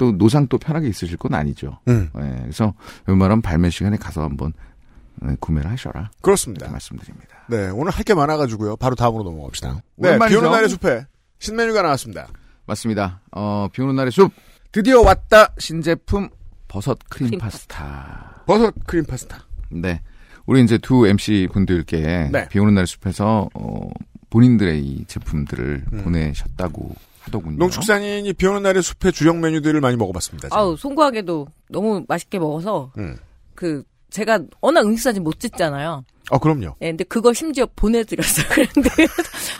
또 0.00 0.12
노상 0.16 0.46
또 0.48 0.56
편하게 0.56 0.88
있으실 0.88 1.18
건 1.18 1.34
아니죠. 1.34 1.78
음. 1.88 2.08
네, 2.14 2.38
그래서 2.40 2.72
웬만하면 3.06 3.42
발매 3.42 3.68
시간에 3.68 3.98
가서 3.98 4.22
한번 4.22 4.54
네, 5.16 5.36
구매를 5.40 5.70
하셔라. 5.70 6.10
그렇습니다. 6.22 6.70
말씀드립니다. 6.70 7.36
네, 7.50 7.68
오늘 7.68 7.92
할 7.92 8.02
게 8.04 8.14
많아가지고요. 8.14 8.76
바로 8.76 8.94
다음으로 8.94 9.24
넘어갑시다. 9.24 9.74
네, 9.96 10.08
오랜만이죠? 10.08 10.40
비오는 10.40 10.50
날의 10.52 10.68
숲에 10.70 11.06
신메뉴가 11.38 11.82
나왔습니다. 11.82 12.28
맞습니다. 12.64 13.20
어, 13.32 13.68
비 13.70 13.82
오는 13.82 13.94
날의 13.94 14.10
숲. 14.10 14.32
드디어 14.72 15.02
왔다. 15.02 15.52
신제품 15.58 16.30
버섯 16.66 16.98
크림 17.10 17.26
크림 17.28 17.38
파스타. 17.40 18.42
버섯 18.46 18.72
크림 18.86 19.04
파스타. 19.04 19.44
네. 19.68 20.00
우리 20.46 20.62
이제 20.64 20.78
두 20.78 21.06
MC 21.06 21.48
분들께 21.52 22.30
네. 22.32 22.48
비 22.48 22.58
오는 22.58 22.72
날의 22.72 22.86
숲에서 22.86 23.50
어, 23.52 23.90
본인들의 24.30 24.82
이 24.82 25.04
제품들을 25.04 25.84
음. 25.92 26.04
보내셨다고 26.04 26.94
하더군요. 27.20 27.56
농축산인이 27.58 28.32
비 28.34 28.46
오는 28.46 28.62
날의 28.62 28.82
숲의 28.82 29.12
주력 29.12 29.38
메뉴들을 29.38 29.80
많이 29.80 29.96
먹어봤습니다. 29.96 30.48
아우, 30.52 30.76
송구하게도 30.76 31.46
너무 31.68 32.04
맛있게 32.08 32.38
먹어서, 32.38 32.92
음. 32.98 33.16
그, 33.54 33.82
제가 34.10 34.40
워낙 34.60 34.84
음식 34.86 35.02
사진 35.04 35.22
못 35.22 35.38
찍잖아요. 35.38 36.04
어, 36.32 36.38
그럼요. 36.38 36.76
예, 36.80 36.90
근데 36.90 37.02
그걸 37.04 37.34
심지어 37.34 37.66
보내드렸어요. 37.76 38.46
그런데, 38.50 38.88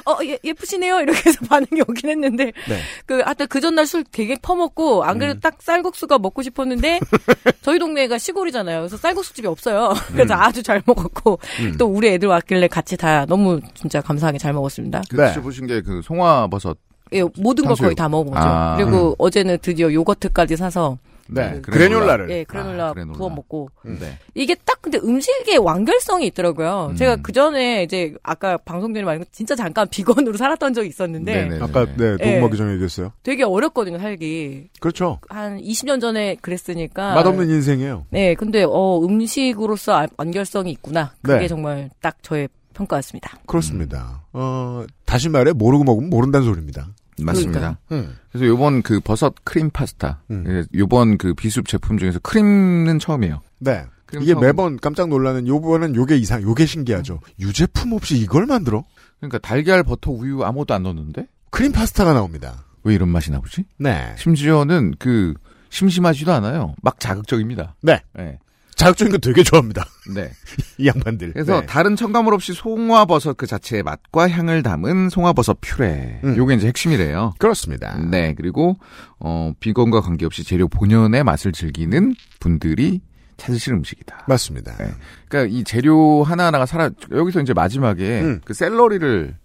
어, 0.06 0.16
예, 0.24 0.38
예쁘시네요. 0.44 1.00
이렇게 1.00 1.28
해서 1.28 1.38
반응이 1.48 1.82
오긴 1.88 2.10
했는데, 2.10 2.52
네. 2.68 2.80
그, 3.06 3.20
하여튼 3.20 3.46
그 3.48 3.60
전날 3.60 3.86
술 3.86 4.04
되게 4.04 4.36
퍼먹고, 4.40 5.02
안 5.04 5.18
그래도 5.18 5.38
음. 5.38 5.40
딱 5.40 5.60
쌀국수가 5.60 6.18
먹고 6.18 6.42
싶었는데, 6.42 7.00
저희 7.62 7.78
동네가 7.78 8.18
시골이잖아요. 8.18 8.80
그래서 8.80 8.96
쌀국수집이 8.96 9.46
없어요. 9.48 9.92
그래서 10.12 10.34
아주 10.34 10.62
잘 10.62 10.80
먹었고, 10.86 11.38
음. 11.60 11.76
또 11.76 11.86
우리 11.86 12.08
애들 12.08 12.28
왔길래 12.28 12.68
같이 12.68 12.96
다 12.96 13.26
너무 13.26 13.60
진짜 13.74 14.00
감사하게 14.00 14.38
잘 14.38 14.52
먹었습니다. 14.52 15.02
그 15.10 15.16
네. 15.16 15.28
드셔보신 15.28 15.66
게 15.66 15.82
그 15.82 16.00
송화버섯. 16.02 16.78
예, 17.12 17.22
모든 17.38 17.64
걸. 17.64 17.76
거의 17.76 17.94
다 17.94 18.08
먹어보죠. 18.08 18.36
아, 18.38 18.76
그리고 18.76 19.14
어제는 19.18 19.58
드디어 19.62 19.92
요거트까지 19.92 20.56
사서, 20.56 20.98
네. 21.32 21.60
그 21.62 21.70
그래놀라 21.70 22.16
를. 22.16 22.28
예, 22.30 22.44
그래놀라 22.44 22.88
아, 22.88 22.92
그래놀라. 22.92 23.16
부어 23.16 23.28
먹고, 23.30 23.68
네. 23.84 24.18
이게 24.34 24.54
딱 24.64 24.80
근데 24.82 24.98
음식의 24.98 25.58
완결성이 25.58 26.26
있더라고요. 26.28 26.88
음. 26.90 26.96
제가 26.96 27.16
그 27.22 27.32
전에 27.32 27.82
이제 27.84 28.14
아까 28.22 28.56
방송 28.58 28.92
전에 28.94 29.04
말한 29.04 29.24
진짜 29.30 29.54
잠깐 29.54 29.86
비건으로 29.90 30.36
살았던 30.36 30.74
적이 30.74 30.88
있었는데 30.88 31.48
네네. 31.48 31.62
아까 31.62 31.84
네 31.96 32.16
예. 32.20 32.30
녹음하기 32.34 32.56
전에 32.56 32.72
얘기했어요. 32.72 33.12
되게 33.22 33.44
어렵거든요 33.44 33.98
살기. 33.98 34.68
그렇죠. 34.80 35.18
한 35.28 35.60
20년 35.60 36.00
전에 36.00 36.36
그랬으니까. 36.40 37.14
맛없는 37.14 37.48
인생이에요. 37.50 38.06
네, 38.10 38.34
근데 38.34 38.64
어 38.66 39.00
음식으로서 39.04 39.94
아- 40.00 40.06
완결성이 40.16 40.72
있구나. 40.72 41.12
그게 41.22 41.40
네. 41.40 41.48
정말 41.48 41.90
딱 42.00 42.16
저의 42.22 42.48
평가였습니다. 42.74 43.38
그렇습니다. 43.46 44.22
어 44.32 44.84
다시 45.04 45.28
말해 45.28 45.52
모르고 45.52 45.84
먹으면 45.84 46.08
모른다는 46.10 46.46
소리입니다. 46.46 46.88
맞습니다. 47.24 47.78
음. 47.92 48.16
그래서 48.30 48.46
요번 48.46 48.82
그 48.82 49.00
버섯 49.00 49.34
크림 49.44 49.70
파스타. 49.70 50.22
음. 50.30 50.44
예, 50.46 50.64
요번 50.78 51.18
그 51.18 51.34
비숲 51.34 51.68
제품 51.68 51.98
중에서 51.98 52.18
크림은 52.20 52.98
처음이에요. 52.98 53.40
네. 53.58 53.84
크림 54.06 54.22
이게 54.22 54.32
처음. 54.32 54.42
매번 54.42 54.76
깜짝 54.78 55.08
놀라는 55.08 55.46
요번은 55.46 55.94
요게 55.94 56.16
이상 56.16 56.42
요게 56.42 56.66
신기하죠. 56.66 57.20
유제품 57.38 57.92
없이 57.92 58.18
이걸 58.18 58.46
만들어? 58.46 58.84
그러니까 59.18 59.38
달걀, 59.38 59.82
버터, 59.82 60.10
우유 60.10 60.42
아무것도 60.42 60.74
안 60.74 60.82
넣었는데 60.82 61.26
크림 61.50 61.72
파스타가 61.72 62.12
나옵니다. 62.12 62.64
왜 62.82 62.94
이런 62.94 63.08
맛이 63.08 63.30
나오지? 63.30 63.64
네. 63.78 64.14
심지어는 64.16 64.94
그 64.98 65.34
심심하지도 65.68 66.32
않아요. 66.32 66.74
막 66.82 66.98
자극적입니다. 66.98 67.76
네. 67.82 68.00
네. 68.14 68.38
자극적인 68.80 69.12
거 69.12 69.18
되게 69.18 69.42
좋아합니다. 69.42 69.84
네. 70.14 70.30
이 70.78 70.86
양반들. 70.86 71.32
그래서 71.34 71.60
네. 71.60 71.66
다른 71.66 71.96
첨가물 71.96 72.34
없이 72.34 72.52
송화버섯 72.52 73.36
그 73.36 73.46
자체의 73.46 73.82
맛과 73.82 74.28
향을 74.28 74.62
담은 74.62 75.10
송화버섯 75.10 75.58
퓨레. 75.60 76.20
음. 76.24 76.36
요게 76.36 76.54
이제 76.54 76.66
핵심이래요. 76.68 77.34
그렇습니다. 77.38 77.98
네. 77.98 78.34
그리고 78.34 78.78
어 79.18 79.52
비건과 79.60 80.00
관계없이 80.00 80.44
재료 80.44 80.66
본연의 80.68 81.24
맛을 81.24 81.52
즐기는 81.52 82.14
분들이 82.40 83.00
찾으실 83.36 83.72
음식이다. 83.74 84.24
맞습니다. 84.28 84.76
네. 84.78 84.90
그러니까 85.28 85.54
이 85.56 85.64
재료 85.64 86.22
하나하나가 86.22 86.66
살아 86.66 86.90
여기서 87.10 87.40
이제 87.40 87.52
마지막에 87.52 88.20
음. 88.22 88.40
그 88.44 88.54
샐러리를 88.54 89.36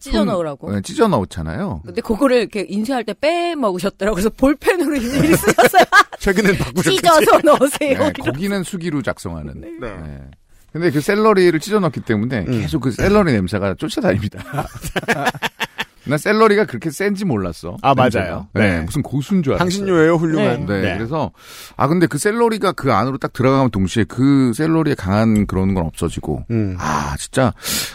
찢어 0.00 0.24
넣으라고. 0.24 0.72
네, 0.72 0.80
찢어 0.82 1.08
넣잖아요. 1.08 1.82
근데 1.84 2.00
그거를 2.00 2.36
이렇게 2.38 2.64
인쇄할 2.68 3.04
때 3.04 3.14
빼 3.14 3.56
먹으셨더라고요. 3.56 4.14
그래서 4.14 4.30
볼펜으로 4.30 4.94
일일이 4.96 5.34
쓰셨어요. 5.34 5.82
최근엔 6.18 6.58
바꾸셨겠지. 6.58 6.96
찢어서 6.96 7.38
넣으세요. 7.44 7.98
네, 7.98 8.12
고기는 8.12 8.62
수기로 8.62 9.02
작성하는. 9.02 9.60
네. 9.60 9.68
네. 9.80 10.20
근데 10.72 10.90
그 10.90 11.00
샐러리를 11.00 11.58
찢어 11.60 11.80
넣기 11.80 12.00
때문에 12.00 12.44
음. 12.46 12.60
계속 12.60 12.80
그 12.80 12.90
샐러리 12.90 13.32
냄새가 13.32 13.74
쫓아다닙니다. 13.74 14.42
나 16.04 16.16
샐러리가 16.16 16.64
그렇게 16.64 16.90
센지 16.90 17.26
몰랐어. 17.26 17.76
아, 17.82 17.92
냄새가. 17.94 18.24
맞아요. 18.24 18.48
네. 18.54 18.78
네. 18.78 18.80
무슨 18.80 19.02
고수인 19.02 19.42
줄 19.42 19.52
알았어요. 19.52 19.64
향신료예요, 19.64 20.14
훌륭한. 20.16 20.66
네, 20.66 20.96
그래서 20.96 21.32
아 21.76 21.86
근데 21.86 22.06
그 22.06 22.16
샐러리가 22.16 22.72
그 22.72 22.92
안으로 22.92 23.18
딱 23.18 23.32
들어가면 23.32 23.70
동시에 23.70 24.04
그 24.04 24.52
샐러리의 24.54 24.96
강한 24.96 25.46
그런 25.46 25.74
건 25.74 25.84
없어지고 25.86 26.44
음. 26.50 26.76
아 26.78 27.14
진짜 27.18 27.52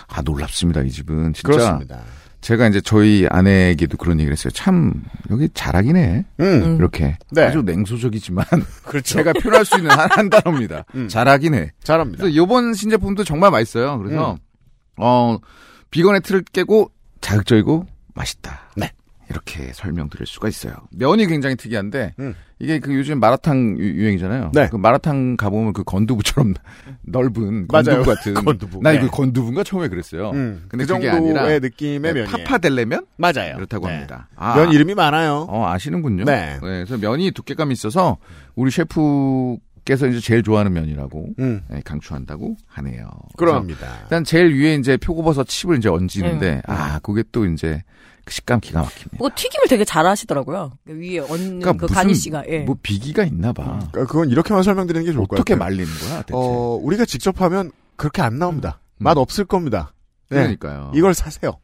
아 0.08 0.22
놀랍습니다 0.22 0.82
이 0.84 0.92
집은 0.92 1.34
진짜 1.34 1.48
그렇습니다. 1.52 2.02
제가 2.44 2.68
이제 2.68 2.82
저희 2.82 3.26
아내에게도 3.30 3.96
그런 3.98 4.20
얘기를 4.20 4.34
했어요 4.34 4.52
참 4.52 4.94
여기 5.32 5.48
잘하긴 5.54 5.96
해 5.96 6.26
음. 6.42 6.46
음. 6.46 6.76
이렇게 6.76 7.18
네. 7.32 7.44
아주 7.44 7.62
냉소적이지만 7.64 8.46
그렇죠. 8.84 9.16
제가 9.16 9.32
표현할 9.34 9.64
수 9.66 9.78
있는 9.78 9.92
한, 9.92 10.10
한 10.12 10.30
단어입니다 10.30 10.86
음. 10.94 11.08
잘하긴 11.08 11.54
해 11.56 11.72
잘합니다. 11.84 12.22
그래서 12.24 12.44
이번 12.44 12.74
신제품도 12.74 13.24
정말 13.24 13.50
맛있어요 13.52 13.98
그래서 13.98 14.34
음. 14.34 14.38
어 14.98 15.38
비건의 15.90 16.22
틀을 16.22 16.44
깨고 16.52 16.92
자극적이고 17.22 17.88
맛있다 18.14 18.60
네. 18.76 18.92
이렇게 19.34 19.72
설명드릴 19.74 20.28
수가 20.28 20.48
있어요. 20.48 20.74
면이 20.96 21.26
굉장히 21.28 21.56
특이한데 21.56 22.14
음. 22.20 22.36
이게 22.60 22.80
그 22.80 22.94
요즘 22.96 23.20
마라탕 23.20 23.76
유- 23.80 23.96
유행이잖아요. 23.96 24.52
네. 24.54 24.70
그 24.70 24.76
마라탕 24.78 25.36
가보면 25.36 25.74
그 25.74 25.84
건두부처럼 25.84 26.54
넓은 27.02 27.68
맞아요. 27.72 28.04
건두부 28.04 28.04
같은 28.06 28.34
건두부. 28.36 28.80
나 28.82 28.92
네. 28.92 28.98
이거 29.00 29.08
건두부인가 29.10 29.64
처음에 29.64 29.88
그랬어요. 29.90 30.30
음, 30.32 30.66
근데 30.70 30.86
그 30.86 30.94
그게 30.94 31.10
정도의 31.12 31.38
아니라 31.38 31.60
느낌의 31.60 32.00
네, 32.14 32.14
면이에요. 32.22 32.26
파파델레면 32.38 33.06
맞아요. 33.18 33.56
그렇다고 33.56 33.88
네. 33.88 33.94
합니다. 33.94 34.30
아, 34.36 34.56
면 34.56 34.72
이름이 34.72 34.94
많아요. 34.96 35.46
어 35.50 35.68
아시는군요. 35.68 36.26
네. 36.26 36.58
그래서 36.62 36.98
면이 36.98 37.32
두께감이 37.32 37.74
있어서 37.74 38.18
우리 38.56 38.72
셰프 38.72 39.58
께서 39.86 40.08
이제 40.08 40.22
제일 40.22 40.44
좋아하는 40.44 40.72
면이라고 40.72 41.28
음, 41.40 41.62
네, 41.70 41.82
강추한다고 41.84 42.56
하네요. 42.68 43.10
그럽니다. 43.36 43.86
일단 44.04 44.24
제일 44.24 44.54
위에 44.56 44.76
이제 44.76 44.96
표고버섯 44.96 45.46
칩을 45.46 45.78
이제 45.78 45.90
얹는데 45.90 46.54
음. 46.56 46.62
아 46.68 47.00
그게 47.00 47.22
또 47.34 47.46
이제 47.46 47.84
그 47.84 47.84
식감 48.28 48.60
기가 48.62 48.82
막힙니다. 48.82 49.18
그거 49.18 49.30
튀김을 49.36 49.68
되게 49.68 49.84
잘하시더라고요. 49.86 50.72
그 50.86 50.94
위에 50.94 51.20
얹는 51.20 51.60
그러니까 51.60 51.74
그 51.74 51.94
garnish가. 51.94 52.44
예. 52.48 52.60
뭐 52.60 52.76
비기가 52.82 53.24
있나 53.24 53.52
봐. 53.54 53.80
그러니까 53.92 54.06
그건 54.06 54.30
이렇게만 54.30 54.64
설명드리는 54.64 55.06
게 55.06 55.12
좋을 55.12 55.28
것 55.28 55.36
어떻게 55.40 55.56
같아요. 55.56 55.66
말리는 55.66 55.94
거야 56.00 56.22
대체? 56.22 56.34
어, 56.34 56.80
우리가 56.82 57.06
직접 57.06 57.42
하면 57.42 57.72
그렇게 57.96 58.22
안 58.22 58.40
나옵니다. 58.40 58.80
음. 58.98 59.04
맛 59.04 59.18
없을 59.18 59.46
겁니다. 59.46 59.94
네. 60.30 60.38
그러니까요. 60.38 60.92
이걸 60.96 61.14
사세요. 61.14 61.60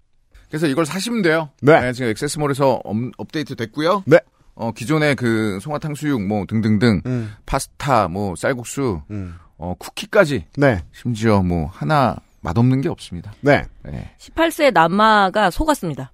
그래서 0.50 0.68
이걸 0.68 0.86
사시면 0.86 1.22
돼요. 1.22 1.50
네. 1.62 1.94
지금 1.94 2.10
액세스몰에서 2.10 2.82
업, 2.84 2.96
업데이트 3.18 3.56
됐고요. 3.56 4.04
네. 4.06 4.20
어 4.56 4.72
기존의 4.74 5.16
그 5.16 5.58
송화탕 5.62 5.96
수육 5.96 6.22
뭐 6.22 6.46
등등등 6.46 7.02
음, 7.06 7.34
파스타 7.46 8.10
뭐 8.10 8.36
쌀국수 8.36 9.02
음. 9.10 9.36
어 9.58 9.74
쿠키까지 9.80 10.48
네, 10.58 10.84
심지어 10.92 11.42
뭐 11.42 11.68
하나 11.68 12.18
맛없는 12.42 12.82
게 12.82 12.90
없습니다. 12.90 13.32
네. 13.40 13.64
네. 13.84 14.14
18세 14.20 14.74
남마가 14.74 15.50
속았습니다. 15.50 16.12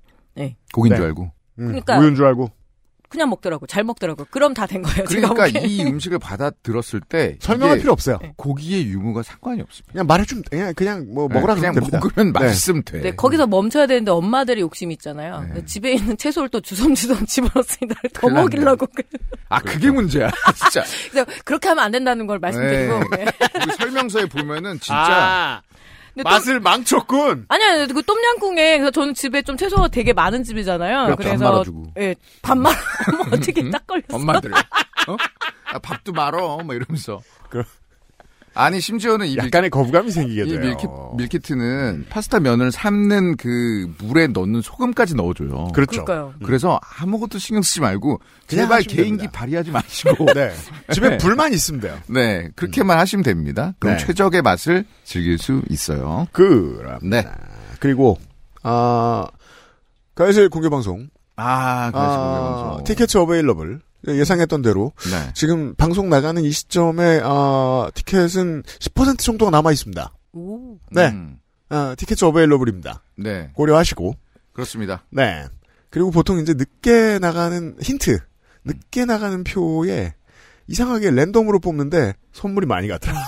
고긴 0.73 0.91
네. 0.91 0.95
줄 0.97 1.05
알고. 1.05 1.31
음, 1.59 1.67
그러니까- 1.67 1.97
우유인 1.99 2.15
줄 2.15 2.25
알고 2.25 2.51
그냥 3.07 3.29
먹더라고. 3.29 3.65
잘 3.67 3.83
먹더라고. 3.85 4.25
그럼 4.29 4.53
다 4.53 4.65
된 4.65 4.81
거예요. 4.81 5.05
그러니까. 5.05 5.47
이 5.47 5.83
음식을 5.85 6.19
받아 6.19 6.49
들었을 6.49 6.99
때 6.99 7.37
설명할 7.39 7.77
필요 7.77 7.93
없어요. 7.93 8.17
네. 8.21 8.33
고기의 8.35 8.87
유무가 8.87 9.23
상관이 9.23 9.61
없습니다. 9.61 9.93
그냥 9.93 10.07
말해주면 10.07 10.43
그냥 10.49 10.73
그냥 10.73 11.05
뭐 11.13 11.27
네, 11.29 11.35
먹으라 11.35 11.53
그냥 11.55 11.73
그러면 11.75 11.91
됩니다. 11.91 11.99
먹으면 11.99 12.33
네. 12.33 12.39
맛있으면 12.39 12.83
돼. 12.83 12.99
네, 13.01 13.15
거기서 13.15 13.47
멈춰야 13.47 13.85
되는데 13.87 14.11
엄마들이 14.11 14.59
욕심이 14.61 14.93
있잖아요. 14.95 15.45
네. 15.53 15.63
집에 15.65 15.93
있는 15.93 16.17
채소를 16.17 16.49
또 16.49 16.59
주섬주섬 16.59 17.25
집어넣습니다. 17.27 18.01
더. 18.15 18.27
먹이려고. 18.27 18.85
아 19.47 19.61
그게 19.61 19.91
문제야, 19.91 20.29
진짜. 20.55 20.83
그래서 21.11 21.25
그렇게 21.45 21.69
하면 21.69 21.85
안 21.85 21.91
된다는 21.91 22.27
걸 22.27 22.39
말씀드리고. 22.39 22.99
네. 23.15 23.25
그 23.63 23.75
설명서에 23.77 24.25
보면은 24.25 24.79
진짜 24.79 24.95
아, 24.97 25.61
맛을 26.23 26.59
망쳤군. 26.59 27.45
아니, 27.49 27.63
아니, 27.63 27.87
그 27.93 28.01
똠양꿍에, 28.01 28.77
그래서 28.77 28.91
저는 28.91 29.13
집에 29.13 29.41
좀 29.41 29.57
채소가 29.57 29.89
되게 29.89 30.13
많은 30.13 30.43
집이잖아요. 30.43 31.07
밥 31.09 31.15
그래서. 31.17 31.43
말아주고. 31.51 31.93
예, 31.99 32.15
밥 32.41 32.57
말아. 32.57 32.75
어떻게 33.33 33.69
딱 33.69 33.85
걸렸어. 33.87 34.05
엄마들 34.15 34.53
어? 34.53 35.17
아, 35.65 35.79
밥도 35.79 36.13
말어, 36.13 36.57
뭐 36.63 36.73
이러면서. 36.75 37.21
그- 37.49 37.63
아니 38.55 38.79
심지어는 38.79 39.27
이, 39.27 39.35
밀, 39.35 39.45
약간의 39.45 39.69
거부감이 39.69 40.09
생기게 40.11 40.43
이 40.43 40.47
돼요. 40.47 40.59
밀키, 40.61 40.87
밀키트는 41.17 42.05
파스타 42.09 42.39
면을 42.39 42.71
삶는 42.71 43.35
그 43.35 43.93
물에 43.99 44.27
넣는 44.27 44.61
소금까지 44.61 45.15
넣어줘요. 45.15 45.67
그렇죠. 45.73 46.05
그러니까요. 46.05 46.33
그래서 46.43 46.79
아무것도 46.97 47.37
신경 47.37 47.61
쓰지 47.61 47.81
말고 47.81 48.21
제발 48.47 48.81
개인기 48.83 49.17
됩니다. 49.23 49.31
발휘하지 49.31 49.71
마시고 49.71 50.25
네. 50.33 50.53
집에 50.93 51.09
네. 51.09 51.17
불만 51.17 51.53
있으면 51.53 51.81
돼요. 51.81 51.97
네 52.07 52.49
그렇게만 52.55 52.97
하시면 52.97 53.23
됩니다. 53.23 53.73
그럼 53.79 53.97
네. 53.97 54.05
최적의 54.05 54.41
맛을 54.41 54.85
즐길 55.03 55.37
수 55.37 55.61
있어요. 55.69 56.27
그럼. 56.31 56.99
네. 57.03 57.25
그리고 57.79 58.17
아 58.63 59.27
가야실 60.15 60.49
공개 60.49 60.69
방송. 60.69 61.09
아, 61.35 61.91
그래서 61.91 62.07
아, 62.13 62.69
방송. 62.69 62.83
티켓츠 62.85 63.17
어베일러블 63.17 63.81
예상했던 64.07 64.61
대로 64.61 64.91
네. 65.09 65.31
지금 65.33 65.75
방송 65.75 66.09
나가는 66.09 66.41
이 66.43 66.51
시점에 66.51 67.21
아, 67.23 67.89
티켓은 67.93 68.63
10% 68.63 69.19
정도가 69.19 69.51
남아 69.51 69.71
있습니다. 69.71 70.13
오. 70.33 70.77
네. 70.91 71.07
음, 71.07 71.39
아, 71.69 71.95
티켓츠 71.97 72.25
어베일러블입니다. 72.25 73.03
네. 73.17 73.51
고려하시고. 73.53 74.15
그렇습니다. 74.53 75.03
네. 75.09 75.45
그리고 75.89 76.11
보통 76.11 76.39
이제 76.39 76.53
늦게 76.53 77.19
나가는 77.19 77.75
힌트, 77.81 78.19
늦게 78.65 79.05
나가는 79.05 79.43
표에 79.43 80.13
이상하게 80.67 81.11
랜덤으로 81.11 81.59
뽑는데 81.59 82.15
선물이 82.33 82.67
많이 82.67 82.87
가더라. 82.87 83.15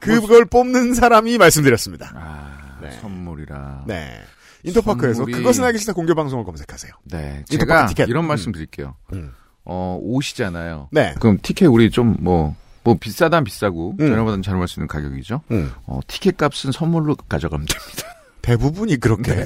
그걸 0.00 0.44
뽑는 0.44 0.94
사람이 0.94 1.36
말씀드렸습니다. 1.38 2.12
아, 2.14 2.78
네. 2.80 2.92
선물이라. 3.00 3.84
네. 3.86 4.22
인터파크에서 4.66 5.24
선물이- 5.24 5.32
그것은 5.32 5.64
알기 5.64 5.78
싫다 5.78 5.92
공개 5.92 6.14
방송을 6.14 6.44
검색하세요. 6.44 6.92
네. 7.04 7.44
제가 7.48 7.86
티켓. 7.86 8.08
이런 8.08 8.24
음. 8.24 8.28
말씀 8.28 8.52
드릴게요. 8.52 8.94
음. 9.12 9.32
어, 9.64 9.98
옷이잖아요. 10.02 10.88
네. 10.92 11.14
그럼 11.20 11.38
티켓 11.42 11.66
우리 11.66 11.90
좀 11.90 12.16
뭐, 12.20 12.54
뭐 12.84 12.96
비싸단 13.00 13.44
비싸고 13.44 13.96
음. 13.98 14.08
저렴하단 14.08 14.42
저렴할 14.42 14.68
수 14.68 14.78
있는 14.78 14.86
가격이죠. 14.88 15.42
음. 15.50 15.72
어, 15.86 16.00
티켓 16.06 16.36
값은 16.36 16.72
선물로 16.72 17.16
가져가면 17.16 17.66
됩니다. 17.66 18.08
대부분이 18.42 18.98
그렇게 18.98 19.34
네. 19.34 19.44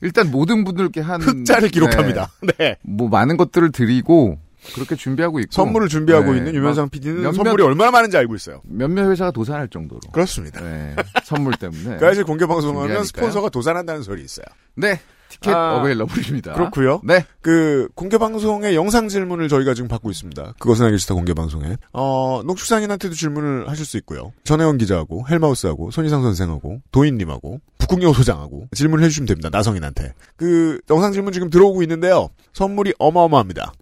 일단 0.00 0.30
모든 0.30 0.64
분들께 0.64 1.00
한 1.00 1.20
흑자를 1.22 1.68
기록합니다. 1.68 2.30
네. 2.42 2.52
네. 2.58 2.76
뭐 2.82 3.08
많은 3.08 3.36
것들을 3.36 3.70
드리고 3.72 4.38
그렇게 4.74 4.94
준비하고 4.96 5.40
있고 5.40 5.50
선물을 5.52 5.88
준비하고 5.88 6.32
네. 6.32 6.38
있는 6.38 6.54
유면상 6.54 6.84
막 6.84 6.90
PD는 6.92 7.22
몇몇- 7.22 7.32
선물이 7.34 7.62
얼마나 7.64 7.90
많은지 7.90 8.16
알고 8.16 8.34
있어요. 8.36 8.60
몇몇 8.64 9.10
회사가 9.10 9.30
도산할 9.32 9.68
정도로. 9.68 10.00
그렇습니다. 10.12 10.60
네. 10.60 10.94
선물 11.24 11.54
때문에. 11.54 11.96
가야실 11.98 12.24
공개 12.24 12.46
방송하면 12.46 12.82
준비하니까요. 12.82 13.04
스폰서가 13.04 13.48
도산한다는 13.48 14.02
소리 14.02 14.22
있어요. 14.22 14.46
네. 14.76 15.00
티켓 15.28 15.50
아, 15.54 15.76
어베일러블입니다. 15.78 16.52
그렇고요. 16.52 17.00
네. 17.04 17.24
그 17.40 17.88
공개 17.94 18.18
방송의 18.18 18.74
영상 18.76 19.08
질문을 19.08 19.48
저희가 19.48 19.72
지금 19.72 19.88
받고 19.88 20.10
있습니다. 20.10 20.54
그것은 20.58 20.84
알기 20.84 20.98
싫다 20.98 21.14
공개 21.14 21.32
방송에 21.32 21.78
어 21.94 22.42
농축산인한테도 22.44 23.14
질문을 23.14 23.66
하실 23.66 23.86
수 23.86 23.96
있고요. 23.96 24.32
전혜원 24.44 24.76
기자하고 24.76 25.26
헬마우스하고 25.30 25.90
손희상 25.90 26.20
선생하고 26.20 26.82
도인 26.92 27.16
님하고 27.16 27.60
북국여 27.78 28.12
소장하고 28.12 28.68
질문을 28.76 29.02
해 29.04 29.08
주시면 29.08 29.26
됩니다. 29.26 29.48
나성인한테 29.50 30.12
그 30.36 30.78
영상 30.90 31.12
질문 31.12 31.32
지금 31.32 31.48
들어오고 31.48 31.82
있는데요. 31.82 32.28
선물이 32.52 32.92
어마어마합니다. 32.98 33.72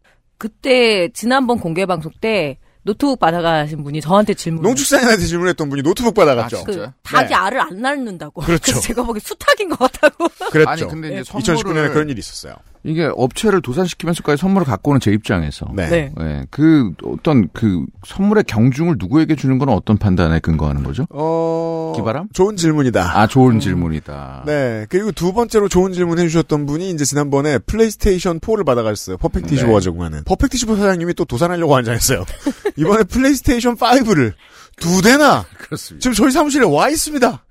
그때, 0.40 1.10
지난번 1.12 1.58
공개 1.58 1.84
방송 1.84 2.10
때, 2.18 2.58
노트북 2.82 3.20
받아가신 3.20 3.84
분이 3.84 4.00
저한테 4.00 4.32
질문. 4.32 4.62
농축산인한테 4.62 5.26
질문했던 5.26 5.68
분이 5.68 5.82
노트북 5.82 6.14
받아갔죠. 6.14 6.60
아, 6.60 6.62
그? 6.64 6.90
닭이 7.02 7.28
네. 7.28 7.34
알을 7.34 7.60
안 7.60 7.76
낳는다고. 7.76 8.40
그렇죠. 8.40 8.62
그래서 8.62 8.80
제가 8.88 9.02
보기엔 9.02 9.20
수탉인 9.20 9.68
것 9.68 9.78
같다고. 9.78 10.28
그랬죠. 10.50 10.70
아니 10.70 10.82
근데 10.88 11.20
이제 11.20 11.30
2019년에 11.30 11.62
선물을 11.62 11.92
그런 11.92 12.08
일이 12.08 12.18
있었어요. 12.20 12.54
이게 12.82 13.10
업체를 13.14 13.60
도산시키면서까지 13.60 14.40
선물을 14.40 14.66
갖고 14.66 14.90
오는 14.92 15.00
제 15.00 15.12
입장에서 15.12 15.66
네. 15.74 15.88
네. 15.88 16.12
네, 16.16 16.46
그 16.50 16.92
어떤 17.04 17.48
그 17.52 17.84
선물의 18.06 18.44
경중을 18.44 18.96
누구에게 18.98 19.36
주는 19.36 19.58
건 19.58 19.68
어떤 19.68 19.98
판단에 19.98 20.40
근거하는 20.40 20.82
거죠? 20.82 21.06
어 21.10 21.92
기발함? 21.94 22.28
좋은 22.32 22.56
질문이다. 22.56 23.18
아 23.20 23.26
좋은 23.26 23.60
질문이다. 23.60 24.44
네. 24.46 24.86
그리고 24.88 25.12
두 25.12 25.32
번째로 25.32 25.68
좋은 25.68 25.92
질문 25.92 26.18
해주셨던 26.18 26.64
분이 26.66 26.90
이제 26.90 27.04
지난번에 27.04 27.58
플레이스테이션 27.58 28.40
4를 28.40 28.64
받아갔어요. 28.64 29.18
퍼펙트 29.18 29.54
네. 29.54 29.62
25가 29.62 29.82
제공하는. 29.82 30.24
퍼펙트 30.24 30.56
25 30.56 30.76
사장님이 30.76 31.14
또 31.14 31.24
도산하려고 31.26 31.76
앉아있어요. 31.76 32.24
이번에 32.76 33.04
플레이스테이션 33.04 33.76
5를 33.76 34.32
두 34.76 35.02
대나 35.02 35.44
그렇습니다. 35.58 36.02
지금 36.02 36.14
저희 36.14 36.30
사무실에 36.30 36.64
와 36.64 36.88
있습니다. 36.88 37.44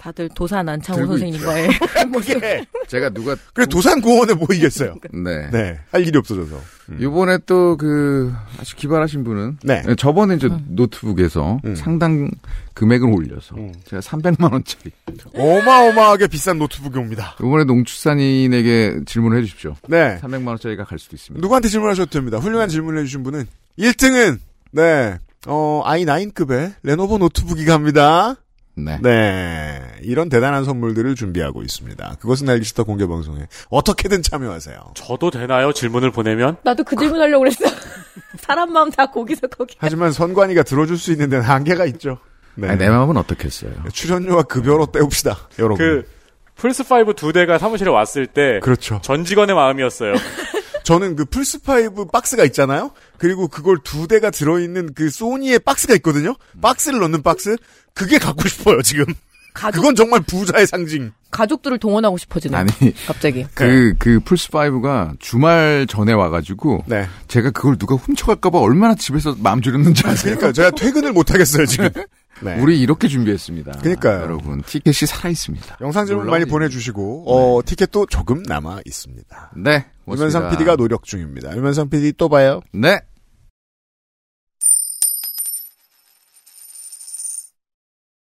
다들 0.00 0.30
도산 0.34 0.66
안창호 0.66 1.06
선생님과의 1.06 1.68
이게 2.24 2.64
제가 2.88 3.10
누가 3.10 3.36
그래 3.52 3.66
도산 3.66 4.00
공원에 4.00 4.32
모이겠어요. 4.32 4.94
네. 5.12 5.50
네. 5.50 5.78
할 5.92 6.06
일이 6.06 6.16
없어져서. 6.16 6.58
음. 6.88 6.98
이번에 7.00 7.38
또 7.46 7.76
그 7.76 8.32
아주 8.58 8.76
기발하신 8.76 9.24
분은 9.24 9.58
네. 9.62 9.82
저번에 9.96 10.36
이제 10.36 10.48
노트북에서 10.68 11.60
음. 11.64 11.74
상당 11.74 12.30
금액을 12.74 13.08
올려서 13.08 13.56
음. 13.56 13.72
제가 13.84 14.00
300만 14.00 14.52
원짜리 14.52 14.90
어마어마하게 15.34 16.26
비싼 16.26 16.58
노트북이 16.58 16.98
옵니다. 16.98 17.36
이번에 17.40 17.64
농축산인에게 17.64 19.00
질문을 19.06 19.38
해주십시오. 19.38 19.76
네. 19.88 20.18
300만 20.22 20.48
원짜리가 20.48 20.84
갈 20.84 20.98
수도 20.98 21.16
있습니다. 21.16 21.40
누구한테 21.42 21.68
질문하셔도 21.68 22.10
됩니다. 22.10 22.38
훌륭한 22.38 22.68
질문을 22.68 23.00
해주신 23.00 23.22
분은 23.22 23.46
1등은 23.78 24.38
네. 24.72 25.18
어, 25.46 25.82
i9급의 25.84 26.74
레노버 26.82 27.18
노트북이 27.18 27.64
갑니다. 27.64 28.36
네. 28.84 28.98
네. 29.02 29.82
이런 30.02 30.28
대단한 30.28 30.64
선물들을 30.64 31.14
준비하고 31.14 31.62
있습니다. 31.62 32.16
그것은 32.20 32.48
알기 32.48 32.64
싫다 32.64 32.82
공개 32.84 33.06
방송에 33.06 33.46
어떻게든 33.68 34.22
참여하세요. 34.22 34.92
저도 34.94 35.30
되나요? 35.30 35.72
질문을 35.72 36.10
보내면? 36.10 36.56
나도 36.62 36.84
그 36.84 36.96
질문 36.96 37.20
하려고 37.20 37.40
그랬어. 37.40 37.64
사람 38.38 38.72
마음 38.72 38.90
다 38.90 39.06
거기서 39.06 39.46
거기. 39.48 39.76
하지만 39.78 40.12
선관위가 40.12 40.62
들어줄 40.62 40.98
수 40.98 41.12
있는 41.12 41.30
데는 41.30 41.44
한계가 41.44 41.84
있죠. 41.86 42.18
네. 42.54 42.68
아니, 42.68 42.78
내 42.78 42.88
마음은 42.88 43.16
어떻겠어요? 43.16 43.72
출연료와 43.92 44.42
급여로 44.44 44.86
때웁시다, 44.86 45.36
여러분. 45.58 45.78
그, 45.78 46.08
플스5 46.56 47.16
두 47.16 47.32
대가 47.32 47.58
사무실에 47.58 47.90
왔을 47.90 48.26
때, 48.26 48.60
그렇죠. 48.60 49.00
전 49.02 49.24
직원의 49.24 49.54
마음이었어요. 49.54 50.14
저는 50.82 51.16
그 51.16 51.24
플스5 51.24 52.10
박스가 52.10 52.44
있잖아요? 52.46 52.90
그리고 53.18 53.48
그걸 53.48 53.78
두 53.84 54.08
대가 54.08 54.30
들어있는 54.30 54.94
그 54.94 55.10
소니의 55.10 55.60
박스가 55.60 55.94
있거든요? 55.96 56.34
박스를 56.60 56.98
넣는 57.00 57.22
박스? 57.22 57.56
그게 57.94 58.18
갖고 58.18 58.48
싶어요, 58.48 58.82
지금. 58.82 59.04
가족 59.52 59.80
그건 59.80 59.96
정말 59.96 60.20
부자의 60.20 60.66
상징. 60.66 61.10
가족들을 61.32 61.78
동원하고 61.78 62.16
싶어지네. 62.18 62.56
아니 62.56 62.70
갑자기. 63.06 63.46
그 63.54 63.94
그 63.98 64.20
플스 64.24 64.48
5가 64.48 65.16
주말 65.18 65.86
전에 65.88 66.12
와가지고 66.12 66.84
네. 66.86 67.08
제가 67.28 67.50
그걸 67.50 67.76
누가 67.76 67.96
훔쳐갈까봐 67.96 68.58
얼마나 68.58 68.94
집에서 68.94 69.34
마음 69.40 69.60
졸였는지 69.60 70.06
아세요? 70.06 70.36
그러니까 70.36 70.52
제가 70.52 70.70
퇴근을 70.70 71.12
못 71.12 71.32
하겠어요 71.32 71.66
지금. 71.66 71.88
네. 72.42 72.58
우리 72.60 72.80
이렇게 72.80 73.08
준비했습니다. 73.08 73.72
그러니까요. 73.80 74.22
여러분 74.22 74.62
티켓이 74.62 75.06
살아 75.06 75.28
있습니다. 75.30 75.78
영상 75.80 76.06
제목 76.06 76.26
많이 76.26 76.44
보내주시고 76.44 77.24
어, 77.26 77.62
티켓도 77.64 78.06
조금 78.06 78.42
남아 78.42 78.80
있습니다. 78.84 79.52
네. 79.56 79.86
유면상. 80.08 80.50
PD가 80.50 80.76
노력 80.76 81.04
중입니다. 81.04 81.54
유면상 81.56 81.90
PD 81.90 82.14
또 82.16 82.28
봐요. 82.28 82.60
네. 82.72 83.00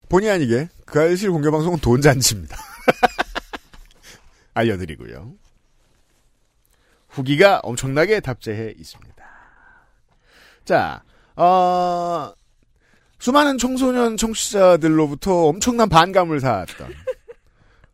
본의 0.09 0.29
아니게 0.31 0.69
그 0.85 0.99
알실 0.99 1.31
공개 1.31 1.49
방송은 1.51 1.79
돈 1.79 2.01
잔치입니다. 2.01 2.57
알려드리고요. 4.55 5.33
후기가 7.09 7.59
엄청나게 7.63 8.19
답재해 8.19 8.73
있습니다. 8.77 9.23
자, 10.65 11.03
어, 11.35 12.33
수많은 13.19 13.57
청소년 13.57 14.17
청취자들로부터 14.17 15.47
엄청난 15.47 15.89
반감을 15.89 16.39
사왔던. 16.39 16.87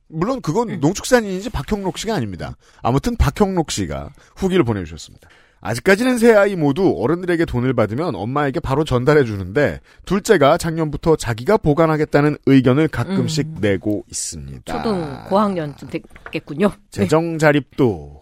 물론 0.08 0.40
그건 0.42 0.80
농축산인인지 0.80 1.50
박형록 1.50 1.98
씨가 1.98 2.16
아닙니다. 2.16 2.56
아무튼 2.82 3.16
박형록 3.16 3.72
씨가 3.72 4.12
후기를 4.36 4.64
보내주셨습니다. 4.64 5.28
아직까지는 5.62 6.20
세 6.20 6.36
아이 6.36 6.56
모두 6.56 6.94
어른들에게 7.00 7.44
돈을 7.46 7.74
받으면 7.74 8.14
엄마에게 8.16 8.60
바로 8.60 8.84
전달해 8.84 9.24
주는데 9.24 9.80
둘째가 10.06 10.60
작년부터 10.60 11.16
자기가 11.16 11.58
보관하겠다는 11.58 12.38
의견을 12.46 12.88
가끔씩 12.88 13.62
내고 13.62 14.06
있습니다. 14.08 14.72
초등 14.72 15.24
고학년쯤 15.28 15.90
됐겠군요. 15.90 16.72
재정 16.92 17.40
자립도. 17.40 18.22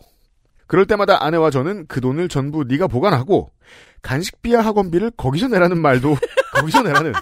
그럴 0.67 0.85
때마다 0.85 1.25
아내와 1.25 1.51
저는 1.51 1.85
그 1.87 1.99
돈을 1.99 2.29
전부 2.29 2.63
네가 2.63 2.87
보관하고 2.87 3.51
간식비와 4.03 4.61
학원비를 4.63 5.11
거기서 5.17 5.47
내라는 5.47 5.81
말도 5.81 6.15
거기서 6.55 6.83
내라는 6.83 7.13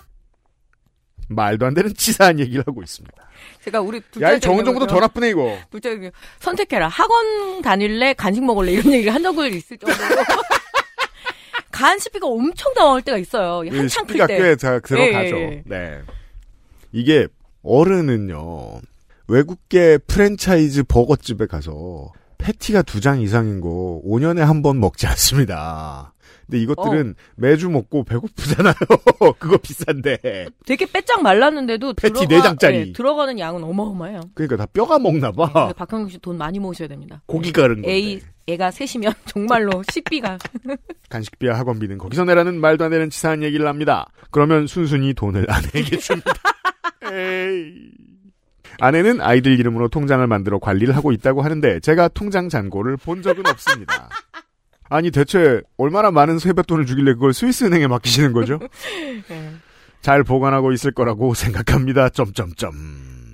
말도 1.30 1.66
안 1.66 1.74
되는 1.74 1.94
치사한 1.94 2.40
얘기를 2.40 2.64
하고 2.68 2.84
있습니다. 2.84 3.16
제가 3.64 3.80
우리 3.80 4.02
둘째 4.12 4.26
야, 4.26 4.34
이 4.34 4.40
정은 4.40 4.66
정보도 4.66 4.86
더 4.88 5.00
나쁘네 5.00 5.30
이거. 5.30 5.58
둘째 5.70 5.96
그 5.98 6.12
선택해라. 6.40 6.90
학원 6.90 7.62
다닐래? 7.62 8.14
간식 8.14 8.44
먹을래? 8.44 8.74
이런 8.74 8.92
얘기를 8.94 9.14
한 9.14 9.24
적을 9.24 9.54
있을 9.54 9.78
정도로. 9.78 10.00
간식비가 11.72 12.28
엄청 12.28 12.74
나올 12.74 13.02
때가 13.02 13.18
있어요. 13.18 13.60
한창 13.70 14.06
클 14.06 14.14
식비가 14.16 14.28
때. 14.28 14.38
꽤다 14.38 14.80
들어가죠. 14.80 15.36
예, 15.38 15.42
예, 15.42 15.52
예. 15.52 15.64
네. 15.66 16.02
이게 16.92 17.28
어른은요 17.64 18.82
외국계 19.28 20.00
프랜차이즈 20.00 20.84
버거집에 20.84 21.46
가서 21.48 22.12
패티가 22.40 22.82
두 22.82 23.00
장 23.00 23.22
이상인 23.22 23.62
거 23.62 24.02
5년에 24.06 24.40
한 24.40 24.62
번 24.62 24.80
먹지 24.80 25.08
않습니다. 25.08 26.11
근데 26.52 26.64
이것들은 26.64 27.16
어. 27.18 27.32
매주 27.38 27.70
먹고 27.70 28.04
배고프잖아요. 28.04 28.74
그거 29.40 29.58
비싼데. 29.58 30.48
되게 30.66 30.86
빼짝 30.86 31.24
말랐는데도 31.24 31.94
패티 31.94 32.14
들어가, 32.14 32.36
네 32.36 32.42
장짜리. 32.42 32.78
예, 32.78 32.92
들어가는 32.92 33.40
양은 33.40 33.64
어마어마해요. 33.64 34.20
그러니까 34.34 34.58
다 34.58 34.66
뼈가 34.66 35.00
먹나 35.00 35.32
봐. 35.32 35.50
근데 35.54 35.74
박형국 35.74 36.12
씨돈 36.12 36.38
많이 36.38 36.60
모으셔야 36.60 36.90
됩니다. 36.90 37.22
고기 37.26 37.54
가른 37.54 37.76
건데. 37.82 37.92
애 37.92 38.20
애가 38.48 38.72
셋이면 38.72 39.14
정말로 39.26 39.82
식비가 39.94 40.38
간식비와 41.10 41.58
학원비는 41.60 41.98
거기서 42.00 42.26
내라는 42.26 42.60
말도 42.60 42.84
안 42.84 42.92
되는 42.92 43.10
치사한 43.10 43.44
얘기를 43.44 43.66
합니다. 43.68 44.08
그러면 44.30 44.68
순순히 44.68 45.14
돈을 45.14 45.46
아내에게 45.50 45.98
줍니다. 45.98 46.34
에이. 47.06 47.92
아내는 48.80 49.22
아이들 49.22 49.58
이름으로 49.60 49.88
통장을 49.90 50.26
만들어 50.28 50.60
관리를 50.60 50.96
하고 50.96 51.12
있다고 51.12 51.44
하는데 51.44 51.80
제가 51.80 52.10
통장 52.10 52.50
잔고를 52.50 52.98
본 52.98 53.22
적은 53.22 53.46
없습니다. 53.48 54.10
아니 54.92 55.10
대체 55.10 55.62
얼마나 55.78 56.12
많은 56.12 56.38
세뱃돈을 56.38 56.86
주길래 56.86 57.14
그걸 57.14 57.34
스위스 57.34 57.64
은행에 57.64 57.88
맡기시는 57.88 58.34
거죠? 58.34 58.60
예. 59.32 59.52
잘 60.02 60.24
보관하고 60.24 60.74
있을 60.74 60.92
거라고 60.92 61.34
생각합니다. 61.34 62.10
점점점. 62.10 62.72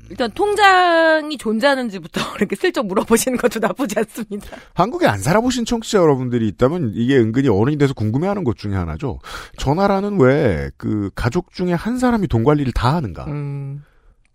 일단 0.10 0.30
통장이 0.32 1.38
존재하는지부터 1.38 2.22
이렇게 2.38 2.56
슬쩍 2.56 2.86
물어보시는 2.86 3.40
것도 3.40 3.60
나쁘지 3.60 3.96
않습니다. 4.00 4.56
한국에 4.76 5.08
안 5.08 5.18
살아보신 5.20 5.66
청취자 5.66 5.98
여러분들이 5.98 6.48
있다면 6.50 6.92
이게 6.94 7.18
은근히 7.18 7.50
어른이 7.50 7.78
돼서 7.80 7.94
궁금해하는 7.96 8.44
것 8.44 8.56
중에 8.58 8.76
하나죠. 8.76 9.20
저 9.58 9.74
나라는 9.74 10.20
왜 10.22 10.70
그 10.78 11.10
가족 11.16 11.52
중에 11.54 11.74
한 11.74 11.98
사람이 11.98 12.28
돈 12.28 12.44
관리를 12.44 12.72
다 12.74 12.94
하는가? 12.96 13.26
음. 13.26 13.84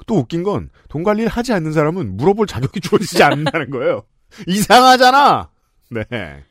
또 0.09 0.17
웃긴 0.17 0.43
건 0.43 0.71
돈 0.89 1.05
관리를 1.05 1.31
하지 1.31 1.53
않는 1.53 1.73
사람은 1.73 2.17
물어볼 2.17 2.49
자격이 2.49 2.81
주어지지 2.83 3.23
않는다는 3.23 3.71
거예요. 3.71 4.03
이상하잖아. 4.49 5.49
네. 5.91 6.45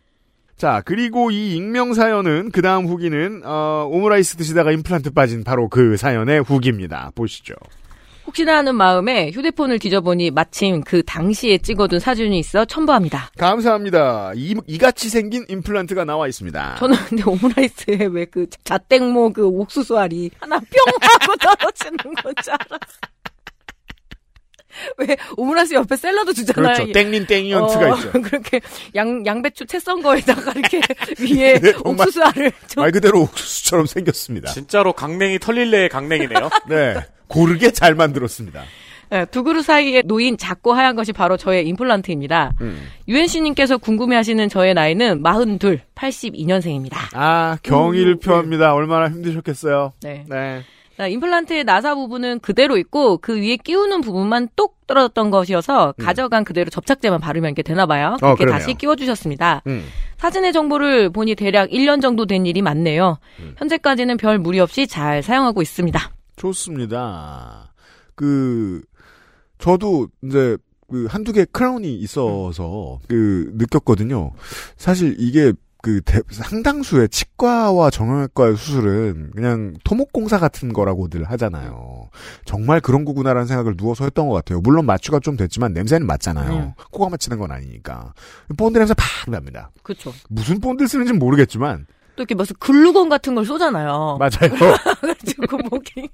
자 0.61 0.83
그리고 0.85 1.31
이 1.31 1.55
익명 1.55 1.95
사연은 1.95 2.51
그 2.51 2.61
다음 2.61 2.85
후기는 2.85 3.41
어, 3.43 3.87
오므라이스 3.89 4.35
드시다가 4.37 4.71
임플란트 4.71 5.09
빠진 5.09 5.43
바로 5.43 5.67
그 5.69 5.97
사연의 5.97 6.41
후기입니다. 6.43 7.09
보시죠. 7.15 7.55
혹시나 8.27 8.57
하는 8.57 8.75
마음에 8.75 9.31
휴대폰을 9.31 9.79
뒤져보니 9.79 10.29
마침 10.29 10.81
그 10.81 11.01
당시에 11.01 11.57
찍어둔 11.57 11.97
사진이 11.99 12.37
있어 12.37 12.65
첨부합니다. 12.65 13.31
감사합니다. 13.39 14.33
이, 14.35 14.53
이같이 14.67 15.09
생긴 15.09 15.45
임플란트가 15.49 16.05
나와 16.05 16.27
있습니다. 16.27 16.75
저는 16.75 16.95
근데 17.09 17.23
오므라이스에 17.25 18.05
왜 18.11 18.25
그 18.25 18.45
자땡모 18.63 19.33
그 19.33 19.47
옥수수 19.47 19.97
알이 19.97 20.29
하나 20.39 20.59
뿅 20.59 20.67
하고 21.01 21.35
떨어지는 21.41 21.97
건 22.21 22.33
줄 22.43 22.53
알았어. 22.53 22.77
왜 24.97 25.17
오므라이스 25.37 25.73
옆에 25.73 25.95
샐러드 25.95 26.33
주잖아요. 26.33 26.73
그렇죠. 26.75 26.91
땡린 26.91 27.25
땡이언트가 27.27 27.91
어, 27.91 27.95
있죠. 27.97 28.11
그렇게 28.21 28.61
양 28.95 29.25
양배추 29.25 29.65
채 29.65 29.79
썬 29.79 30.01
거에다가 30.01 30.51
이렇게 30.55 30.79
위에 31.19 31.59
네, 31.59 31.71
정말 31.73 32.07
옥수수 32.07 32.23
알을 32.23 32.51
좀 32.67 32.83
말 32.83 32.91
그대로 32.91 33.21
옥수수처럼 33.21 33.85
생겼습니다. 33.87 34.51
진짜로 34.51 34.93
강냉이 34.93 35.39
털릴래의 35.39 35.89
강냉이네요. 35.89 36.49
네. 36.69 36.95
고르게 37.27 37.71
잘 37.71 37.95
만들었습니다. 37.95 38.63
네, 39.09 39.25
두 39.25 39.43
그릇 39.43 39.63
사이에 39.63 40.03
놓인 40.03 40.37
작고 40.37 40.71
하얀 40.73 40.95
것이 40.95 41.11
바로 41.11 41.35
저의 41.35 41.67
임플란트입니다. 41.67 42.53
음. 42.61 42.87
유엔씨님께서 43.09 43.77
궁금해하시는 43.77 44.47
저의 44.49 44.73
나이는 44.73 45.21
42, 45.21 45.79
82년생입니다. 45.95 46.95
아, 47.13 47.57
경의를 47.63 48.15
표합니다. 48.19 48.73
얼마나 48.73 49.09
힘드셨겠어요. 49.09 49.91
네. 50.03 50.23
네. 50.29 50.61
자, 50.97 51.07
임플란트의 51.07 51.63
나사 51.63 51.95
부분은 51.95 52.39
그대로 52.39 52.77
있고 52.77 53.17
그 53.17 53.35
위에 53.37 53.57
끼우는 53.57 54.01
부분만 54.01 54.49
똑 54.55 54.85
떨어졌던 54.87 55.31
것이어서 55.31 55.93
가져간 55.97 56.43
그대로 56.43 56.69
접착제만 56.69 57.19
바르면 57.19 57.49
이렇게 57.49 57.63
되나 57.63 57.85
봐요. 57.85 58.09
음. 58.09 58.13
어, 58.15 58.17
그렇게 58.35 58.45
그러네요. 58.45 58.59
다시 58.59 58.73
끼워주셨습니다. 58.75 59.63
음. 59.67 59.85
사진의 60.17 60.53
정보를 60.53 61.09
보니 61.09 61.35
대략 61.35 61.69
1년 61.69 62.01
정도 62.01 62.25
된 62.25 62.45
일이 62.45 62.61
많네요. 62.61 63.17
음. 63.39 63.55
현재까지는 63.57 64.17
별 64.17 64.37
무리 64.37 64.59
없이 64.59 64.85
잘 64.85 65.23
사용하고 65.23 65.61
있습니다. 65.61 66.11
좋습니다. 66.35 67.73
그, 68.15 68.81
저도 69.57 70.09
이제 70.23 70.57
그 70.89 71.05
한두 71.09 71.31
개 71.31 71.45
크라운이 71.45 71.95
있어서 71.95 72.99
그 73.07 73.49
느꼈거든요. 73.55 74.33
사실 74.75 75.15
이게 75.17 75.53
그 75.83 76.01
대- 76.01 76.21
상당수의 76.29 77.09
치과와 77.09 77.89
정형외과의 77.89 78.55
수술은 78.55 79.31
그냥 79.35 79.73
토목공사 79.83 80.37
같은 80.37 80.73
거라고들 80.73 81.23
하잖아요. 81.31 82.09
정말 82.45 82.79
그런 82.81 83.03
거구나라는 83.05 83.47
생각을 83.47 83.75
누워서 83.77 84.03
했던 84.03 84.27
것 84.27 84.35
같아요. 84.35 84.61
물론 84.61 84.85
마취가 84.85 85.19
좀 85.19 85.35
됐지만 85.37 85.73
냄새는 85.73 86.05
맡잖아요. 86.05 86.53
음. 86.53 86.71
코가 86.91 87.09
마취는 87.09 87.39
건 87.39 87.51
아니니까. 87.51 88.13
본드 88.57 88.77
냄새 88.77 88.93
팍 88.93 89.29
납니다. 89.29 89.71
그렇죠. 89.83 90.13
무슨 90.29 90.59
본드를 90.59 90.87
쓰는지는 90.87 91.19
모르겠지만 91.19 91.87
또 92.15 92.23
이렇게 92.23 92.35
무슨 92.35 92.55
글루건 92.59 93.09
같은 93.09 93.33
걸 93.35 93.45
쏘잖아요. 93.45 94.17
맞아요. 94.19 94.51
그래가지고 95.01 95.57
목이 95.69 96.09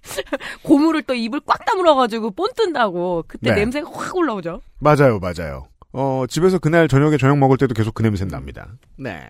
고무를 0.63 1.01
또 1.03 1.13
입을 1.13 1.41
꽉 1.45 1.65
다물어가지고 1.65 2.31
본 2.31 2.51
뜬다고 2.55 3.25
그때 3.27 3.49
네. 3.51 3.55
냄새가 3.57 3.89
확 3.91 4.15
올라오죠. 4.15 4.61
맞아요, 4.79 5.19
맞아요. 5.19 5.67
어, 5.93 6.25
집에서 6.29 6.59
그날 6.59 6.87
저녁에 6.87 7.17
저녁 7.17 7.37
먹을 7.39 7.57
때도 7.57 7.73
계속 7.73 7.95
그 7.95 8.03
냄새 8.03 8.25
납니다. 8.25 8.67
네. 8.97 9.27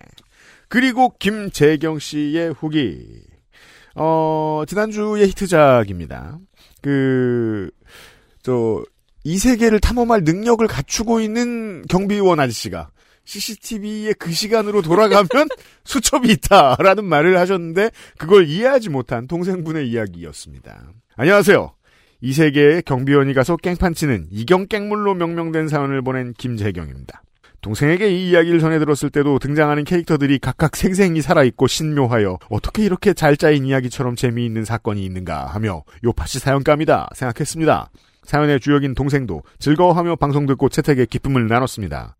그리고 0.68 1.14
김재경 1.18 1.98
씨의 1.98 2.52
후기. 2.52 3.22
어, 3.94 4.62
지난주의 4.66 5.26
히트작입니다. 5.28 6.38
그, 6.82 7.70
저, 8.42 8.84
이 9.24 9.38
세계를 9.38 9.80
탐험할 9.80 10.22
능력을 10.22 10.66
갖추고 10.66 11.20
있는 11.20 11.82
경비원 11.88 12.38
아저씨가 12.40 12.90
CCTV에 13.24 14.14
그 14.14 14.32
시간으로 14.32 14.80
돌아가면 14.80 15.28
수첩이 15.84 16.30
있다라는 16.32 17.04
말을 17.04 17.38
하셨는데 17.38 17.90
그걸 18.16 18.46
이해하지 18.46 18.88
못한 18.88 19.26
동생분의 19.26 19.90
이야기였습니다. 19.90 20.92
안녕하세요. 21.16 21.74
이 22.20 22.32
세계에 22.32 22.80
경비원이 22.80 23.34
가서 23.34 23.56
깽판 23.56 23.94
치는 23.94 24.28
이경 24.30 24.66
깽물로 24.66 25.14
명명된 25.14 25.68
사연을 25.68 26.02
보낸 26.02 26.32
김재경입니다. 26.32 27.22
동생에게 27.68 28.10
이 28.10 28.30
이야기를 28.30 28.60
전해 28.60 28.78
들었을 28.78 29.10
때도 29.10 29.38
등장하는 29.38 29.84
캐릭터들이 29.84 30.38
각각 30.38 30.74
생생히 30.74 31.20
살아있고 31.20 31.66
신묘하여 31.66 32.38
어떻게 32.48 32.82
이렇게 32.82 33.12
잘 33.12 33.36
짜인 33.36 33.66
이야기처럼 33.66 34.16
재미있는 34.16 34.64
사건이 34.64 35.04
있는가 35.04 35.44
하며 35.44 35.82
요파시 36.02 36.38
사연감이다 36.38 37.10
생각했습니다. 37.14 37.90
사연의 38.22 38.60
주역인 38.60 38.94
동생도 38.94 39.42
즐거워하며 39.58 40.16
방송 40.16 40.46
듣고 40.46 40.70
채택의 40.70 41.08
기쁨을 41.08 41.46
나눴습니다. 41.46 42.16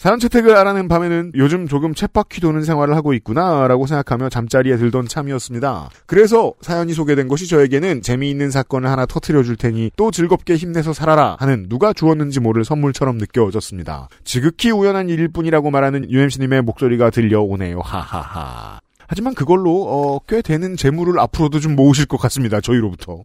사연 0.00 0.18
채택을 0.18 0.56
알아낸 0.56 0.88
밤에는 0.88 1.32
요즘 1.34 1.68
조금 1.68 1.94
쳇바퀴 1.94 2.40
도는 2.40 2.62
생활을 2.62 2.96
하고 2.96 3.12
있구나라고 3.12 3.86
생각하며 3.86 4.30
잠자리에 4.30 4.78
들던 4.78 5.06
참이었습니다. 5.06 5.90
그래서 6.06 6.54
사연이 6.62 6.94
소개된 6.94 7.28
것이 7.28 7.46
저에게는 7.46 8.00
재미있는 8.00 8.50
사건을 8.50 8.88
하나 8.88 9.04
터트려 9.04 9.42
줄 9.42 9.56
테니 9.56 9.90
또 9.96 10.10
즐겁게 10.10 10.56
힘내서 10.56 10.94
살아라 10.94 11.36
하는 11.38 11.66
누가 11.68 11.92
주었는지 11.92 12.40
모를 12.40 12.64
선물처럼 12.64 13.18
느껴졌습니다. 13.18 14.08
지극히 14.24 14.70
우연한 14.70 15.10
일일 15.10 15.28
뿐이라고 15.28 15.70
말하는 15.70 16.10
UMC님의 16.10 16.62
목소리가 16.62 17.10
들려오네요. 17.10 17.80
하하하. 17.80 18.80
하지만 19.06 19.34
그걸로 19.34 19.84
어, 19.86 20.18
꽤 20.26 20.40
되는 20.40 20.76
재물을 20.76 21.20
앞으로도 21.20 21.60
좀 21.60 21.76
모으실 21.76 22.06
것 22.06 22.16
같습니다. 22.16 22.62
저희로부터. 22.62 23.18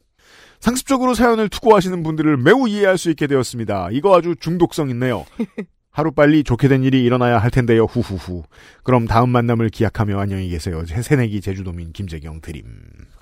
상습적으로 0.59 1.13
사연을 1.13 1.47
투고하시는 1.47 2.03
분들을 2.03 2.35
매우 2.35 2.67
이해할 2.67 2.97
수 2.97 3.09
있게 3.11 3.27
되었습니다. 3.27 3.89
이거 3.93 4.17
아주 4.17 4.35
중독성 4.37 4.89
있네요. 4.89 5.23
하루빨리 5.95 6.43
좋게 6.43 6.67
된 6.67 6.83
일이 6.83 7.05
일어나야 7.05 7.37
할 7.37 7.49
텐데요. 7.49 7.85
후후후. 7.85 8.43
그럼 8.83 9.07
다음 9.07 9.29
만남을 9.29 9.69
기약하며 9.69 10.19
안녕히 10.19 10.49
계세요. 10.49 10.83
새내기 10.85 11.39
제주도민 11.39 11.93
김재경 11.93 12.41
드림. 12.41 12.65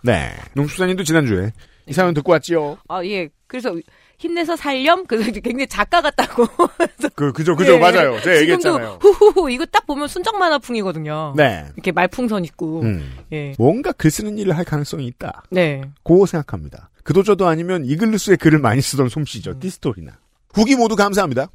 네. 0.01 0.31
농축사님도 0.55 1.03
지난주에 1.03 1.53
이 1.85 1.93
사연 1.93 2.15
듣고 2.15 2.31
왔지요. 2.31 2.79
아, 2.89 3.05
예. 3.05 3.29
그래서 3.45 3.75
힘내서 4.17 4.55
살렴? 4.55 5.05
그래서 5.05 5.29
굉장히 5.33 5.67
작가 5.67 6.01
같다고. 6.01 6.47
그, 7.13 7.31
그죠, 7.31 7.55
그죠, 7.55 7.73
예. 7.73 7.77
맞아요. 7.77 8.19
제가 8.21 8.41
얘기했잖아요. 8.41 8.97
후후후 8.99 9.51
이거 9.51 9.67
딱 9.67 9.85
보면 9.85 10.07
순정 10.07 10.39
만화풍이거든요. 10.39 11.35
네. 11.37 11.65
이렇게 11.75 11.91
말풍선 11.91 12.43
있고. 12.45 12.81
음. 12.81 13.17
예. 13.31 13.53
뭔가 13.59 13.91
글 13.91 14.09
쓰는 14.09 14.39
일을 14.39 14.57
할 14.57 14.65
가능성이 14.65 15.05
있다. 15.05 15.43
네. 15.51 15.81
고 16.01 16.25
생각합니다. 16.25 16.89
그도저도 17.03 17.45
아니면 17.45 17.85
이글루스의 17.85 18.37
글을 18.37 18.57
많이 18.57 18.81
쓰던 18.81 19.09
솜씨죠. 19.09 19.59
띠스토리나. 19.59 20.13
후기 20.55 20.75
모두 20.75 20.95
감사합니다. 20.95 21.49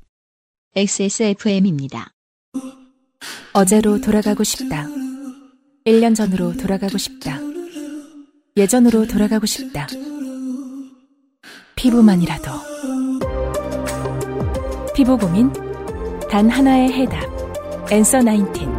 XSFM입니다. 0.77 2.13
어제로 3.55 4.01
돌아가고 4.01 4.45
싶다. 4.45 4.87
1년 5.87 6.15
전으로 6.15 6.57
돌아가고 6.57 6.99
싶다. 6.99 7.39
예전으로 8.57 9.07
돌아가고 9.07 9.47
싶다. 9.47 9.87
피부만이라도. 11.75 12.51
피부 14.95 15.17
고민? 15.17 15.51
단 16.31 16.51
하나의 16.51 16.93
해답. 16.93 17.25
엔서 17.91 18.21
나인틴. 18.21 18.71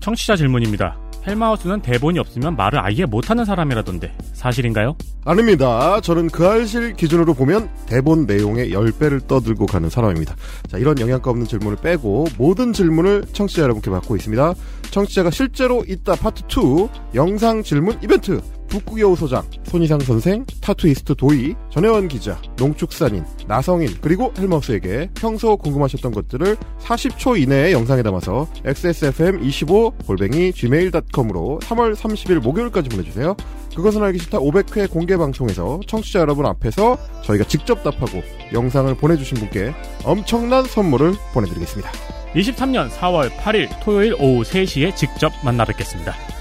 청취자 0.00 0.34
질문입니다. 0.36 1.07
헬마우스는 1.28 1.82
대본이 1.82 2.18
없으면 2.18 2.56
말을 2.56 2.78
아예 2.80 3.04
못하는 3.04 3.44
사람이라던데 3.44 4.12
사실인가요? 4.32 4.96
아닙니다. 5.24 6.00
저는 6.00 6.28
그 6.28 6.46
알실 6.46 6.94
기준으로 6.94 7.34
보면 7.34 7.68
대본 7.86 8.26
내용의 8.26 8.72
10배를 8.72 9.26
떠들고 9.26 9.66
가는 9.66 9.90
사람입니다. 9.90 10.34
자, 10.68 10.78
이런 10.78 10.98
영양가 10.98 11.30
없는 11.30 11.46
질문을 11.46 11.78
빼고 11.82 12.26
모든 12.38 12.72
질문을 12.72 13.24
청취자 13.32 13.62
여러분께 13.62 13.90
받고 13.90 14.16
있습니다. 14.16 14.54
청취자가 14.90 15.30
실제로 15.30 15.84
있다 15.86 16.14
파트 16.16 16.42
2 16.44 16.88
영상 17.14 17.62
질문 17.62 17.98
이벤트 18.02 18.40
북구여우 18.68 19.16
소장, 19.16 19.42
손희상 19.64 20.00
선생, 20.00 20.44
타투이스트 20.60 21.14
도희, 21.14 21.54
전혜원 21.70 22.08
기자, 22.08 22.40
농축산인, 22.56 23.24
나성인, 23.46 23.88
그리고 24.00 24.32
헬마우스에게 24.38 25.10
평소 25.14 25.56
궁금하셨던 25.56 26.12
것들을 26.12 26.56
40초 26.80 27.40
이내에 27.40 27.72
영상에 27.72 28.02
담아서 28.02 28.46
xsfm25 28.64 30.06
골뱅이 30.06 30.52
gmail.com으로 30.52 31.60
3월 31.62 31.94
30일 31.94 32.40
목요일까지 32.40 32.90
보내주세요. 32.90 33.36
그것은 33.74 34.02
알기 34.02 34.18
싫다 34.18 34.38
500회 34.38 34.90
공개 34.90 35.16
방송에서 35.16 35.80
청취자 35.86 36.20
여러분 36.20 36.46
앞에서 36.46 36.98
저희가 37.24 37.44
직접 37.44 37.82
답하고 37.82 38.22
영상을 38.52 38.92
보내주신 38.96 39.38
분께 39.38 39.72
엄청난 40.04 40.64
선물을 40.64 41.14
보내드리겠습니다. 41.32 41.90
23년 42.34 42.90
4월 42.90 43.30
8일 43.30 43.68
토요일 43.82 44.14
오후 44.14 44.42
3시에 44.42 44.94
직접 44.94 45.32
만나 45.44 45.64
뵙겠습니다. 45.64 46.37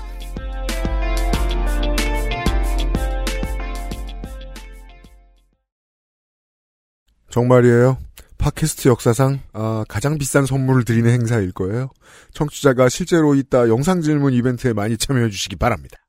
정말이에요. 7.37 7.99
팟캐스트 8.39 8.87
역사상 8.87 9.39
아, 9.53 9.85
가장 9.87 10.17
비싼 10.17 10.47
선물을 10.47 10.85
드리는 10.85 11.07
행사일 11.07 11.51
거예요. 11.51 11.91
청취자가 12.33 12.89
실제로 12.89 13.35
있다 13.35 13.69
영상 13.69 14.01
질문 14.01 14.33
이벤트에 14.33 14.73
많이 14.73 14.97
참여해 14.97 15.29
주시기 15.29 15.55
바랍니다. 15.55 15.99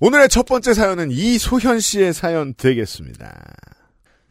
오늘의 0.00 0.28
첫 0.28 0.44
번째 0.46 0.74
사연은 0.74 1.12
이소현 1.12 1.78
씨의 1.78 2.12
사연 2.12 2.54
되겠습니다. 2.54 3.40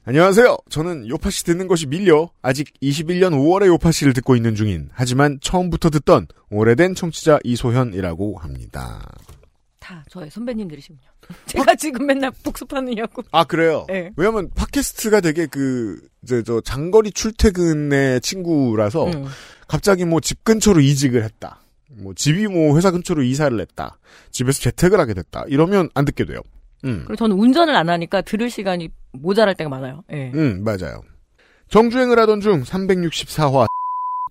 안녕하세요. 0.04 0.58
저는 0.70 1.08
요파씨 1.08 1.46
듣는 1.46 1.70
것이 1.70 1.88
밀려 1.88 2.30
아직 2.42 2.74
21년 2.82 3.32
5월에 3.32 3.68
요파씨를 3.68 4.12
듣고 4.12 4.36
있는 4.36 4.54
중인 4.54 4.90
하지만 4.92 5.40
처음부터 5.42 5.92
듣던 5.92 6.28
오래된 6.50 6.94
청취자 6.94 7.40
이소현이라고 7.46 8.38
합니다. 8.38 9.00
다 9.82 10.06
저의 10.10 10.30
선배님들이시군요. 10.30 11.02
제가 11.48 11.76
지금 11.76 12.06
맨날 12.06 12.32
복습하느냐고. 12.44 13.24
아 13.32 13.44
그래요? 13.44 13.86
네. 13.90 14.12
왜냐면 14.16 14.50
팟캐스트가 14.56 15.20
되게 15.22 15.48
그 15.48 16.00
이제 16.24 16.44
저 16.44 16.62
장거리 16.62 17.12
출퇴근의 17.12 18.22
친구라서 18.22 19.08
음. 19.08 19.26
갑자기 19.68 20.06
뭐 20.06 20.20
집 20.22 20.44
근처로 20.44 20.80
이직을 20.82 21.24
했다. 21.24 21.60
뭐 21.90 22.14
집이 22.14 22.48
뭐 22.48 22.78
회사 22.78 22.92
근처로 22.92 23.24
이사를 23.24 23.60
했다. 23.60 23.98
집에서 24.30 24.62
재택을 24.62 25.00
하게 25.00 25.14
됐다. 25.16 25.44
이러면 25.48 25.90
안 25.96 26.06
듣게 26.06 26.26
돼요. 26.26 26.40
음. 26.86 27.00
그리고 27.06 27.16
저는 27.16 27.36
운전을 27.38 27.76
안 27.76 27.90
하니까 27.90 28.22
들을 28.22 28.50
시간이 28.50 28.90
모자랄 29.14 29.56
때가 29.56 29.70
많아요. 29.70 30.04
예. 30.14 30.32
음, 30.34 30.64
맞아요. 30.64 31.02
정주행을 31.70 32.20
하던 32.20 32.40
중 32.42 32.64
364화 32.64 33.66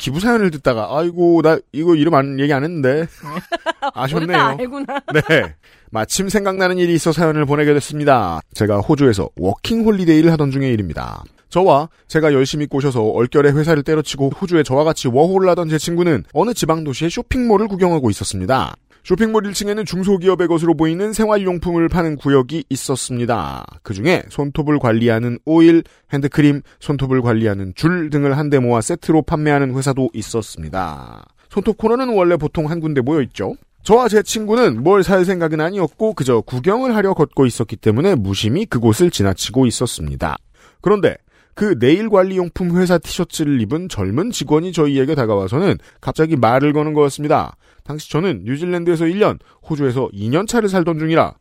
기부 0.01 0.19
사연을 0.19 0.51
듣다가 0.51 0.89
아이고 0.99 1.43
나 1.43 1.59
이거 1.73 1.95
이름 1.95 2.15
안 2.15 2.41
얘기 2.41 2.53
안 2.55 2.65
했는데 2.65 3.07
다 4.33 4.57
알구나. 4.59 5.01
네. 5.13 5.55
마침 5.91 6.29
생각나는 6.31 6.79
일이 6.79 6.95
있어 6.95 7.13
사연을 7.13 7.45
보내게 7.45 7.75
됐습니다. 7.75 8.41
제가 8.55 8.79
호주에서 8.79 9.29
워킹 9.37 9.85
홀리데이를 9.85 10.33
하던 10.33 10.51
중의 10.51 10.73
일입니다. 10.73 11.23
저와 11.51 11.91
제가 12.09 12.33
열심히 12.33 12.67
꼬셔서 12.67 13.03
얼결에 13.03 13.51
회사를 13.51 13.83
때려치고 13.83 14.31
호주에 14.31 14.63
저와 14.63 14.85
같이 14.85 15.09
워홀을 15.09 15.51
하던 15.51 15.69
제 15.69 15.77
친구는 15.77 16.25
어느 16.33 16.55
지방 16.55 16.83
도시의 16.83 17.11
쇼핑몰을 17.11 17.69
구경하고 17.69 18.09
있었습니다. 18.09 18.75
쇼핑몰 19.05 19.43
1층에는 19.45 19.87
중소기업의 19.87 20.47
것으로 20.49 20.75
보이는 20.75 21.13
생활용품을 21.13 21.89
파는 21.89 22.17
구역이 22.17 22.65
있었습니다. 22.69 23.65
그 23.83 23.95
중에 23.95 24.23
손톱을 24.29 24.79
관리하는 24.79 25.39
오일, 25.45 25.83
핸드크림, 26.13 26.63
손톱을 26.81 27.23
관리하는 27.23 27.73
줄 27.75 28.11
등을 28.11 28.37
한데 28.37 28.59
모아 28.59 28.81
세트로 28.81 29.23
판매하는 29.23 29.75
회사도 29.75 30.11
있었습니다. 30.13 31.25
손톱 31.49 31.79
코너는 31.79 32.15
원래 32.15 32.37
보통 32.37 32.71
한 32.71 32.81
군데 32.81 33.01
모여 33.01 33.23
있죠. 33.23 33.55
저와 33.83 34.09
제 34.09 34.23
친구는 34.23 34.83
뭘 34.83 35.03
살 35.03 35.25
생각은 35.25 35.61
아니었고 35.61 36.13
그저 36.13 36.43
구경을 36.43 36.95
하려 36.95 37.15
걷고 37.15 37.47
있었기 37.47 37.77
때문에 37.77 38.15
무심히 38.15 38.67
그곳을 38.67 39.11
지나치고 39.11 39.67
있었습니다. 39.67 40.37
그런데 40.83 41.17
그 41.61 41.79
네일 41.79 42.09
관리용품 42.09 42.79
회사 42.79 42.97
티셔츠를 42.97 43.61
입은 43.61 43.91
젊은 43.91 44.31
직원이 44.31 44.73
저희에게 44.73 45.15
다가와서는 45.15 45.77
갑자기 46.01 46.35
말을 46.35 46.73
거는 46.73 46.95
거였습니다. 46.95 47.55
당시 47.85 48.11
저는 48.11 48.45
뉴질랜드에서 48.45 49.05
1년, 49.05 49.39
호주에서 49.69 50.09
2년 50.11 50.49
차를 50.49 50.71
살던 50.71 50.99
중이라 50.99 51.35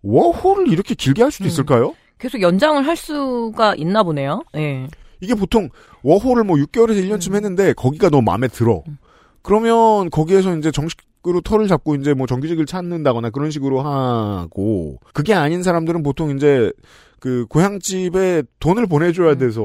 워홀을 0.00 0.68
이렇게 0.68 0.94
길게 0.94 1.20
할 1.20 1.30
수도 1.30 1.44
음. 1.44 1.48
있을까요? 1.48 1.94
계속 2.16 2.40
연장을 2.40 2.86
할 2.86 2.96
수가 2.96 3.74
있나 3.74 4.02
보네요. 4.02 4.44
예. 4.56 4.86
이게 5.20 5.34
보통 5.34 5.68
워홀을 6.04 6.44
뭐 6.44 6.56
6개월에서 6.56 7.06
1년쯤 7.06 7.34
했는데 7.34 7.74
거기가 7.74 8.08
너무 8.08 8.22
마음에 8.22 8.48
들어. 8.48 8.82
그러면 9.42 10.08
거기에서 10.08 10.56
이제 10.56 10.70
정식으로 10.70 11.42
털을 11.42 11.68
잡고 11.68 11.96
이제 11.96 12.14
뭐 12.14 12.26
정규직을 12.26 12.64
찾는다거나 12.64 13.28
그런 13.28 13.50
식으로 13.50 13.82
하고 13.82 14.96
그게 15.12 15.34
아닌 15.34 15.62
사람들은 15.62 16.02
보통 16.02 16.34
이제 16.34 16.72
그 17.20 17.46
고향집에 17.48 18.42
돈을 18.60 18.86
보내줘야 18.86 19.34
돼서 19.36 19.62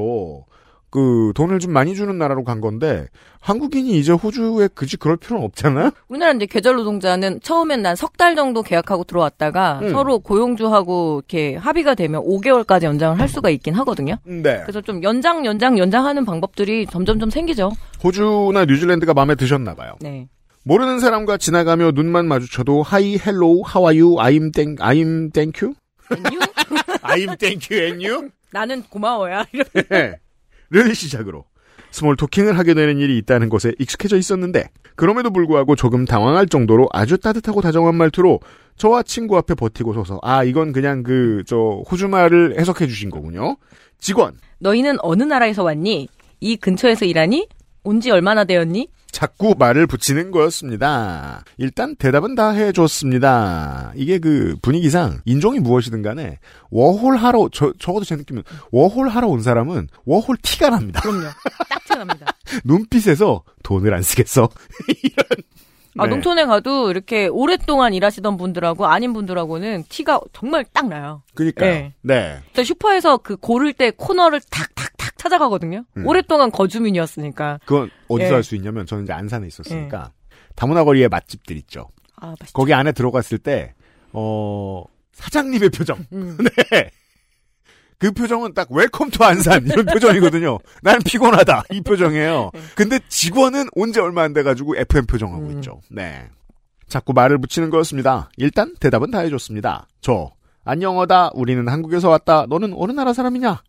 그 0.90 1.32
돈을 1.34 1.58
좀 1.58 1.72
많이 1.72 1.96
주는 1.96 2.16
나라로 2.18 2.44
간 2.44 2.60
건데 2.60 3.08
한국인이 3.40 3.98
이제 3.98 4.12
호주에 4.12 4.68
굳이 4.76 4.96
그럴 4.96 5.16
필요는 5.16 5.44
없잖아. 5.44 5.90
우리나라 6.08 6.32
이제 6.32 6.46
계절 6.46 6.76
노동자는 6.76 7.40
처음엔 7.42 7.82
난 7.82 7.96
석 7.96 8.16
달 8.16 8.36
정도 8.36 8.62
계약하고 8.62 9.02
들어왔다가 9.02 9.80
음. 9.82 9.90
서로 9.90 10.20
고용주하고 10.20 11.22
이렇게 11.26 11.56
합의가 11.56 11.96
되면 11.96 12.22
5개월까지 12.22 12.84
연장을 12.84 13.18
할 13.18 13.28
수가 13.28 13.50
있긴 13.50 13.74
하거든요. 13.74 14.14
네. 14.24 14.60
그래서 14.62 14.80
좀 14.80 15.02
연장 15.02 15.44
연장 15.44 15.76
연장하는 15.78 16.24
방법들이 16.24 16.86
점점점 16.86 17.28
생기죠. 17.30 17.72
호주나 18.04 18.64
뉴질랜드가 18.66 19.14
마음에 19.14 19.34
드셨나 19.34 19.74
봐요. 19.74 19.94
네. 20.00 20.28
모르는 20.62 21.00
사람과 21.00 21.38
지나가며 21.38 21.90
눈만 21.90 22.26
마주쳐도 22.28 22.82
하이 22.84 23.18
헬로우 23.18 23.62
하와유 23.64 24.14
아임 24.20 24.52
땡 24.52 24.76
아임 24.78 25.30
땡큐 25.30 25.74
아임 27.04 27.36
땡큐 27.36 27.74
and 27.74 28.02
you 28.02 28.30
나는 28.52 28.82
고마워야. 28.84 29.44
네. 29.90 30.18
를 30.70 30.94
시작으로 30.94 31.44
small 31.90 32.16
talking을 32.16 32.58
하게 32.58 32.74
되는 32.74 32.98
일이 32.98 33.16
있다는 33.18 33.48
것에 33.48 33.72
익숙해져 33.78 34.16
있었는데 34.16 34.68
그럼에도 34.96 35.30
불구하고 35.30 35.76
조금 35.76 36.04
당황할 36.04 36.46
정도로 36.48 36.88
아주 36.92 37.18
따뜻하고 37.18 37.60
다정한 37.60 37.94
말투로 37.94 38.40
저와 38.76 39.02
친구 39.04 39.36
앞에 39.36 39.54
버티고 39.54 39.92
서서 39.92 40.18
아 40.22 40.42
이건 40.42 40.72
그냥 40.72 41.02
그 41.04 41.44
저 41.46 41.82
호주 41.90 42.08
말을 42.08 42.58
해석해 42.58 42.86
주신 42.86 43.10
거군요. 43.10 43.56
직원 43.98 44.38
너희는 44.58 44.96
어느 45.00 45.22
나라에서 45.22 45.62
왔니? 45.62 46.08
이 46.40 46.56
근처에서 46.56 47.04
일하니? 47.04 47.48
온 47.84 48.00
지 48.00 48.10
얼마나 48.10 48.44
되었니? 48.44 48.88
자꾸 49.14 49.54
말을 49.56 49.86
붙이는 49.86 50.32
거였습니다. 50.32 51.44
일단 51.56 51.94
대답은 51.94 52.34
다 52.34 52.50
해줬습니다. 52.50 53.92
이게 53.94 54.18
그 54.18 54.56
분위기상 54.60 55.20
인종이 55.24 55.60
무엇이든 55.60 56.02
간에 56.02 56.40
워홀 56.70 57.16
하러 57.16 57.48
저 57.52 57.72
적어도 57.78 58.04
제 58.04 58.16
느낌은 58.16 58.42
워홀 58.72 59.08
하러 59.08 59.28
온 59.28 59.40
사람은 59.40 59.86
워홀 60.04 60.36
티가 60.42 60.70
납니다. 60.70 61.00
그럼요. 61.00 61.28
딱 61.68 61.84
티납니다. 61.84 62.26
눈빛에서 62.64 63.44
돈을 63.62 63.94
안 63.94 64.02
쓰겠어. 64.02 64.48
아, 65.96 66.04
네. 66.04 66.10
농촌에 66.10 66.44
가도 66.44 66.90
이렇게 66.90 67.26
오랫동안 67.28 67.94
일하시던 67.94 68.36
분들하고 68.36 68.86
아닌 68.86 69.12
분들하고는 69.12 69.84
티가 69.88 70.20
정말 70.32 70.64
딱 70.72 70.88
나요. 70.88 71.22
그니까요. 71.34 71.70
네. 71.70 71.94
네. 72.02 72.40
저 72.52 72.64
슈퍼에서 72.64 73.18
그 73.18 73.36
고를 73.36 73.72
때 73.72 73.92
코너를 73.92 74.40
탁탁탁 74.50 75.16
찾아가거든요. 75.16 75.84
음. 75.96 76.06
오랫동안 76.06 76.50
거주민이었으니까. 76.50 77.60
그건 77.64 77.90
어디서 78.08 78.30
예. 78.30 78.34
할수 78.34 78.56
있냐면 78.56 78.86
저는 78.86 79.04
이제 79.04 79.12
안산에 79.12 79.46
있었으니까 79.46 80.12
다문화 80.56 80.84
거리에 80.84 81.08
맛집들 81.08 81.56
있죠. 81.58 81.88
아, 82.16 82.34
맛있죠. 82.40 82.52
거기 82.52 82.74
안에 82.74 82.92
들어갔을 82.92 83.38
때, 83.38 83.74
어, 84.12 84.84
사장님의 85.12 85.70
표정. 85.70 86.04
음. 86.12 86.36
네. 86.70 86.90
그 88.04 88.12
표정은 88.12 88.52
딱 88.52 88.70
welcome 88.70 89.08
to 89.08 89.24
안산 89.24 89.64
이런 89.64 89.86
표정이거든요. 89.86 90.58
나는 90.82 91.00
피곤하다 91.04 91.62
이 91.70 91.80
표정이에요. 91.80 92.50
근데 92.74 93.00
직원은 93.08 93.68
온지 93.74 93.98
얼마 93.98 94.24
안 94.24 94.34
돼가지고 94.34 94.76
FM 94.76 95.06
표정하고 95.06 95.50
있죠. 95.52 95.80
네. 95.90 96.28
자꾸 96.86 97.14
말을 97.14 97.38
붙이는 97.38 97.70
거였습니다. 97.70 98.28
일단 98.36 98.74
대답은 98.78 99.10
다 99.10 99.20
해줬습니다. 99.20 99.86
저 100.02 100.32
안녕하다. 100.66 101.30
우리는 101.32 101.66
한국에서 101.66 102.10
왔다. 102.10 102.44
너는 102.46 102.74
어느 102.76 102.92
나라 102.92 103.14
사람이냐? 103.14 103.62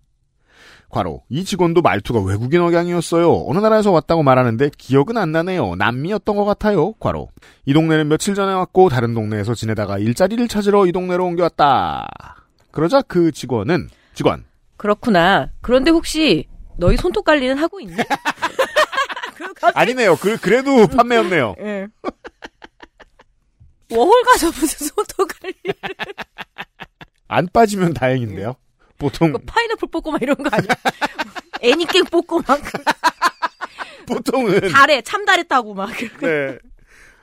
과로 0.90 1.24
이 1.30 1.46
직원도 1.46 1.82
말투가 1.82 2.20
외국인 2.20 2.60
억양이었어요. 2.60 3.46
어느 3.48 3.60
나라에서 3.60 3.92
왔다고 3.92 4.22
말하는데 4.22 4.70
기억은 4.78 5.16
안 5.16 5.32
나네요. 5.32 5.76
남미였던 5.76 6.36
것 6.36 6.44
같아요. 6.44 6.92
과로 7.00 7.30
이 7.66 7.72
동네는 7.74 8.10
며칠 8.10 8.36
전에 8.36 8.52
왔고 8.52 8.90
다른 8.90 9.14
동네에서 9.14 9.56
지내다가 9.56 9.98
일자리를 9.98 10.46
찾으러 10.50 10.88
이 10.88 10.92
동네로 10.92 11.24
옮겨왔다. 11.26 12.36
그러자 12.72 13.02
그 13.02 13.32
직원은 13.32 13.88
직원 14.16 14.46
그렇구나. 14.78 15.52
그런데 15.62 15.92
혹시 15.92 16.48
너희 16.78 16.98
손톱 16.98 17.24
관리는 17.26 17.58
하고 17.58 17.80
있니? 17.80 17.96
아니네요. 19.74 20.16
그 20.18 20.38
그래도 20.38 20.88
판매였네요. 20.88 21.56
예. 21.60 21.88
워홀 23.92 24.24
가서 24.24 24.48
무슨 24.48 24.88
손톱 24.88 25.30
관리? 25.40 25.54
안 27.28 27.48
빠지면 27.52 27.94
다행인데요. 27.94 28.56
보통 28.98 29.34
파인애플 29.46 29.90
뽑고 29.92 30.12
막 30.12 30.22
이런 30.22 30.36
거 30.38 30.50
아니야? 30.52 30.70
애니깽 31.62 32.06
뽑고 32.06 32.42
막 32.48 32.60
보통은 34.08 34.70
달에 34.72 35.02
참달에 35.02 35.44
따고 35.44 35.74
막. 35.74 35.90
네. 36.22 36.58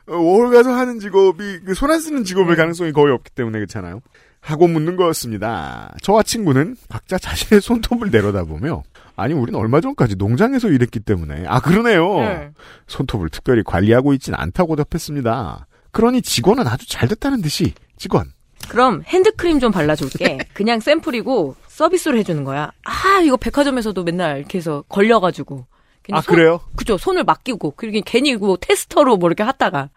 어, 0.07 0.17
워홀 0.17 0.53
가서 0.53 0.73
하는 0.73 0.99
직업이 0.99 1.61
그 1.61 1.73
손 1.75 1.91
안 1.91 2.01
쓰는 2.01 2.25
직업일 2.25 2.57
가능성이 2.57 2.93
거의 2.93 3.13
없기 3.15 3.31
때문에 3.33 3.59
그렇잖아요. 3.59 4.01
하고 4.43 4.67
묻는 4.67 4.97
거였습니다. 4.97 5.95
저와 6.03 6.25
친구는 6.25 6.77
각자 6.89 7.17
자신의 7.17 7.61
손톱을 7.63 8.11
내려다보며 8.11 8.83
아니 9.15 9.35
우리는 9.35 9.59
얼마 9.59 9.81
전까지 9.81 10.17
농장에서 10.17 10.69
일했기 10.69 10.99
때문에 11.01 11.45
아 11.47 11.61
그러네요. 11.61 12.19
네. 12.19 12.51
손톱을 12.89 13.29
특별히 13.31 13.63
관리하고 13.65 14.13
있진 14.15 14.35
않다고 14.35 14.75
답했습니다. 14.77 15.67
그러니 15.93 16.23
직원은 16.23 16.67
아주 16.67 16.89
잘 16.89 17.09
됐다는 17.09 17.41
듯이 17.41 17.73
직원 17.97 18.33
그럼 18.69 19.03
핸드크림 19.07 19.61
좀 19.61 19.71
발라줄게. 19.71 20.39
그냥 20.55 20.81
샘플이고 20.81 21.55
서비스로 21.69 22.19
해주는 22.19 22.43
거야. 22.43 22.73
아 22.85 23.21
이거 23.25 23.37
백화점에서도 23.37 24.03
맨날 24.03 24.39
이렇게 24.39 24.59
해서 24.59 24.83
걸려가지고. 24.89 25.67
아, 26.11 26.21
손- 26.21 26.35
그래요? 26.35 26.61
그죠. 26.75 26.99
손을 26.99 27.23
맡기고 27.23 27.75
그리고 27.77 28.03
괜히 28.05 28.35
뭐 28.35 28.57
테스터로 28.61 29.19
뭐 29.19 29.29
이렇게 29.29 29.45
하다가. 29.45 29.91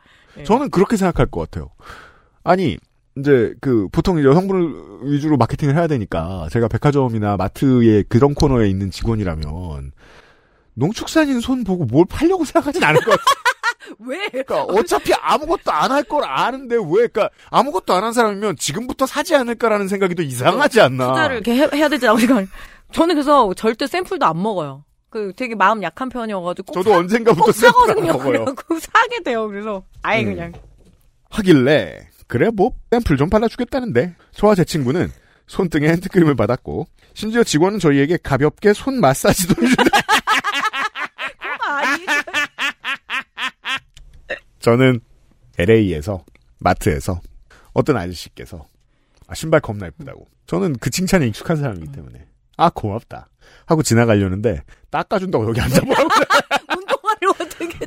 저는 0.46 0.70
그렇게 0.70 0.98
생각할 0.98 1.26
것 1.32 1.40
같아요. 1.50 1.72
아니, 2.44 2.78
이제 3.18 3.54
그 3.62 3.88
보통 3.92 4.22
여성분을 4.24 5.10
위주로 5.12 5.38
마케팅을 5.38 5.76
해야 5.76 5.88
되니까 5.88 6.48
제가 6.52 6.68
백화점이나 6.68 7.38
마트의 7.38 8.04
그런 8.10 8.34
코너에 8.34 8.68
있는 8.68 8.92
직원이라면 8.92 9.92
농축산인 10.74 11.40
손 11.40 11.64
보고 11.64 11.86
뭘 11.86 12.06
팔려고 12.10 12.44
생각하진 12.44 12.84
않을 12.84 13.00
것 13.02 13.12
같아요. 13.12 13.96
왜? 14.00 14.28
그러니까 14.30 14.64
어차피 14.64 15.14
아무것도 15.14 15.72
안 15.72 15.92
할 15.92 16.04
걸 16.04 16.24
아는데 16.26 16.76
왜 16.76 17.08
그러니까 17.08 17.30
아무것도 17.52 17.94
안 17.94 18.04
한 18.04 18.12
사람이면 18.14 18.58
지금부터 18.58 19.06
사지 19.06 19.36
않을까라는 19.36 19.88
생각이 19.88 20.16
더 20.16 20.24
이상하지 20.24 20.82
않나. 20.82 21.10
투자를 21.10 21.36
이렇게 21.38 21.56
해, 21.56 21.70
해야 21.74 21.88
되지 21.88 22.08
않을까. 22.08 22.46
저는 22.92 23.16
그래서 23.16 23.54
절대 23.54 23.88
샘플도 23.88 24.26
안 24.26 24.42
먹어요. 24.42 24.84
그 25.10 25.32
되게 25.38 25.56
마음 25.56 25.82
약한 25.84 26.10
편이어가지고. 26.10 26.74
꼭 26.74 26.74
저도 26.74 26.90
사- 26.92 26.98
언젠가부터 26.98 27.46
꼭 27.46 27.52
샘플 27.54 27.92
안. 27.92 28.08
먹어요. 28.08 28.46
사게 28.82 29.24
돼요. 29.24 29.48
그래서 29.48 29.84
아예 30.02 30.24
음. 30.24 30.34
그냥. 30.34 30.54
하길래 31.30 32.08
그래 32.28 32.50
뭐 32.54 32.72
샘플 32.92 33.18
좀 33.18 33.30
발라주겠다는데 33.30 34.16
저와 34.32 34.56
제 34.56 34.64
친구는 34.64 35.12
손등에 35.48 35.88
핸드크림을 35.90 36.36
받았고 36.36 36.88
심지어 37.14 37.44
직원은 37.44 37.80
저희에게 37.80 38.18
가볍게 38.22 38.74
손 38.74 39.00
마사지도 39.00 39.62
해준다. 39.62 39.84
저는 44.60 45.00
LA에서 45.60 46.26
마트에서 46.60 47.22
어떤 47.74 47.98
아저씨께서 47.98 48.66
아, 49.28 49.36
신발 49.36 49.60
겁나 49.60 49.86
예쁘다고. 49.88 50.28
저는 50.48 50.76
그 50.80 50.90
칭찬에 50.90 51.28
익숙한 51.28 51.58
사람이기 51.58 51.92
때문에 51.92 52.26
아 52.58 52.70
고맙다 52.70 53.30
하고 53.66 53.84
지나가려는데 53.84 54.62
닦아준다고 54.90 55.48
여기 55.48 55.62
앉아보라고. 55.62 56.10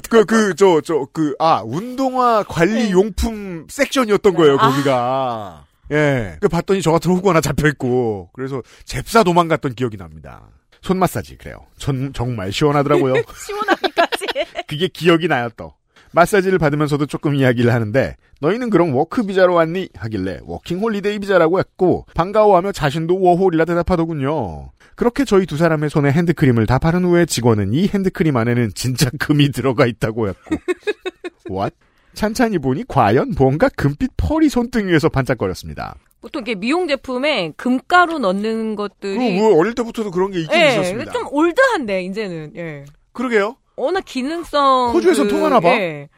그, 0.09 0.25
그, 0.25 0.55
저, 0.55 0.81
저, 0.81 1.07
그, 1.13 1.35
아, 1.39 1.63
운동화 1.65 2.43
관리 2.43 2.91
용품 2.93 3.67
섹션이었던 3.69 4.35
거예요, 4.35 4.57
아. 4.59 4.71
거기가. 4.71 5.65
예. 5.93 6.37
그 6.41 6.49
봤더니 6.49 6.83
저 6.83 6.93
같은 6.93 7.11
호구 7.11 7.29
하나 7.29 7.41
잡혀있고, 7.41 8.31
그래서 8.33 8.63
잽싸 8.85 9.23
도망갔던 9.23 9.75
기억이 9.75 9.97
납니다. 9.97 10.49
손 10.83 10.99
마사지, 10.99 11.37
그래요. 11.37 11.67
전, 11.77 12.13
정말 12.13 12.53
시원하더라고요. 12.53 13.15
시원하기까지. 13.47 14.27
그게 14.67 14.89
기억이 14.89 15.29
나요, 15.29 15.49
또. 15.57 15.75
마사지를 16.13 16.59
받으면서도 16.59 17.07
조금 17.07 17.35
이야기를 17.35 17.73
하는데, 17.73 18.17
너희는 18.41 18.71
그럼 18.71 18.95
work 18.95 19.25
비자로 19.25 19.55
왔니? 19.55 19.91
하길래, 19.95 20.41
워킹 20.45 20.81
홀리데이 20.81 21.19
비자라고 21.19 21.59
했고, 21.59 22.07
반가워하며 22.15 22.73
자신도 22.73 23.21
워홀이라 23.21 23.65
대답하더군요. 23.65 24.71
그렇게 24.95 25.25
저희 25.25 25.47
두 25.47 25.57
사람의 25.57 25.91
손에 25.91 26.11
핸드크림을 26.11 26.67
다 26.67 26.79
바른 26.79 27.05
후에 27.05 27.27
직원은 27.27 27.73
이 27.73 27.89
핸드크림 27.89 28.37
안에는 28.37 28.71
진짜 28.75 29.11
금이 29.19 29.51
들어가 29.53 29.87
있다고 29.87 30.29
했고, 30.29 30.57
what? 31.51 31.75
찬찬히 32.15 32.59
보니 32.59 32.85
과연 32.89 33.35
뭔가 33.39 33.69
금빛 33.69 34.11
펄이 34.17 34.49
손등 34.49 34.89
위에서 34.89 35.09
반짝거렸습니다. 35.09 35.95
보통 36.21 36.41
이렇게 36.41 36.59
미용 36.59 36.89
제품에 36.89 37.53
금가루 37.57 38.19
넣는 38.19 38.75
그, 38.75 38.89
것들이. 38.89 39.39
뭐 39.39 39.57
어릴 39.57 39.75
때부터도 39.75 40.11
그런 40.11 40.33
게 40.33 40.41
있긴 40.41 40.59
예, 40.59 40.71
있었습니다. 40.71 41.13
좀 41.13 41.29
올드한데 41.31 42.03
이제는. 42.03 42.53
예. 42.57 42.85
그러게요. 43.13 43.57
워낙 43.79 44.05
기능성. 44.05 44.93
호주에선 44.93 45.29
통하나 45.29 45.61
봐. 45.61 45.69
예. 45.71 46.09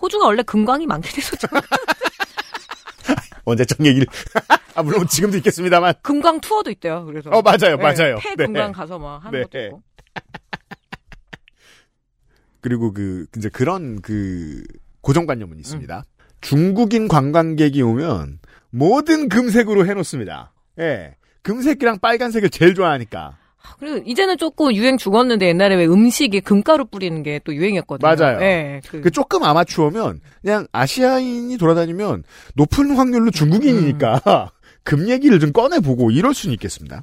호주가 0.00 0.26
원래 0.26 0.42
금광이 0.42 0.86
많게 0.86 1.10
됐었죠. 1.10 1.46
언제적 3.44 3.84
얘기를. 3.84 4.06
아, 4.74 4.82
물론 4.82 5.06
지금도 5.06 5.36
있겠습니다만. 5.38 5.94
금광 6.02 6.40
투어도 6.40 6.70
있대요. 6.70 7.04
그래서. 7.04 7.30
어, 7.30 7.42
맞아요, 7.42 7.72
예, 7.72 7.76
맞아요. 7.76 8.18
폐 8.20 8.34
네. 8.36 8.46
금광 8.46 8.72
가서 8.72 8.98
막 8.98 9.24
하는 9.24 9.38
네. 9.38 9.44
것도 9.44 9.64
있고. 9.66 9.82
그리고 12.60 12.92
그 12.92 13.26
이제 13.36 13.48
그런 13.48 14.00
그 14.00 14.62
고정관념은 15.00 15.58
있습니다. 15.58 16.04
중국인 16.40 17.08
관광객이 17.08 17.82
오면 17.82 18.38
모든 18.70 19.28
금색으로 19.28 19.86
해놓습니다. 19.86 20.52
예, 20.78 21.16
금색이랑 21.42 21.98
빨간색을 21.98 22.50
제일 22.50 22.74
좋아하니까. 22.74 23.38
그리고 23.78 24.02
이제는 24.06 24.36
조금 24.38 24.74
유행 24.74 24.96
죽었는데 24.98 25.46
옛날에 25.48 25.76
왜 25.76 25.86
음식에 25.86 26.40
금가루 26.40 26.86
뿌리는 26.86 27.22
게 27.22 27.40
또 27.44 27.54
유행이었거든요. 27.54 28.06
맞아요. 28.16 28.40
예. 28.42 28.80
그, 28.88 29.00
그 29.00 29.10
조금 29.10 29.42
아마추어면 29.44 30.20
그냥 30.42 30.66
아시아인이 30.72 31.56
돌아다니면 31.58 32.24
높은 32.54 32.94
확률로 32.96 33.30
중국인이니까 33.30 34.50
금 34.84 35.08
얘기를 35.08 35.38
좀 35.40 35.52
꺼내보고 35.52 36.10
이럴 36.10 36.34
수는 36.34 36.52
있겠습니다. 36.54 37.02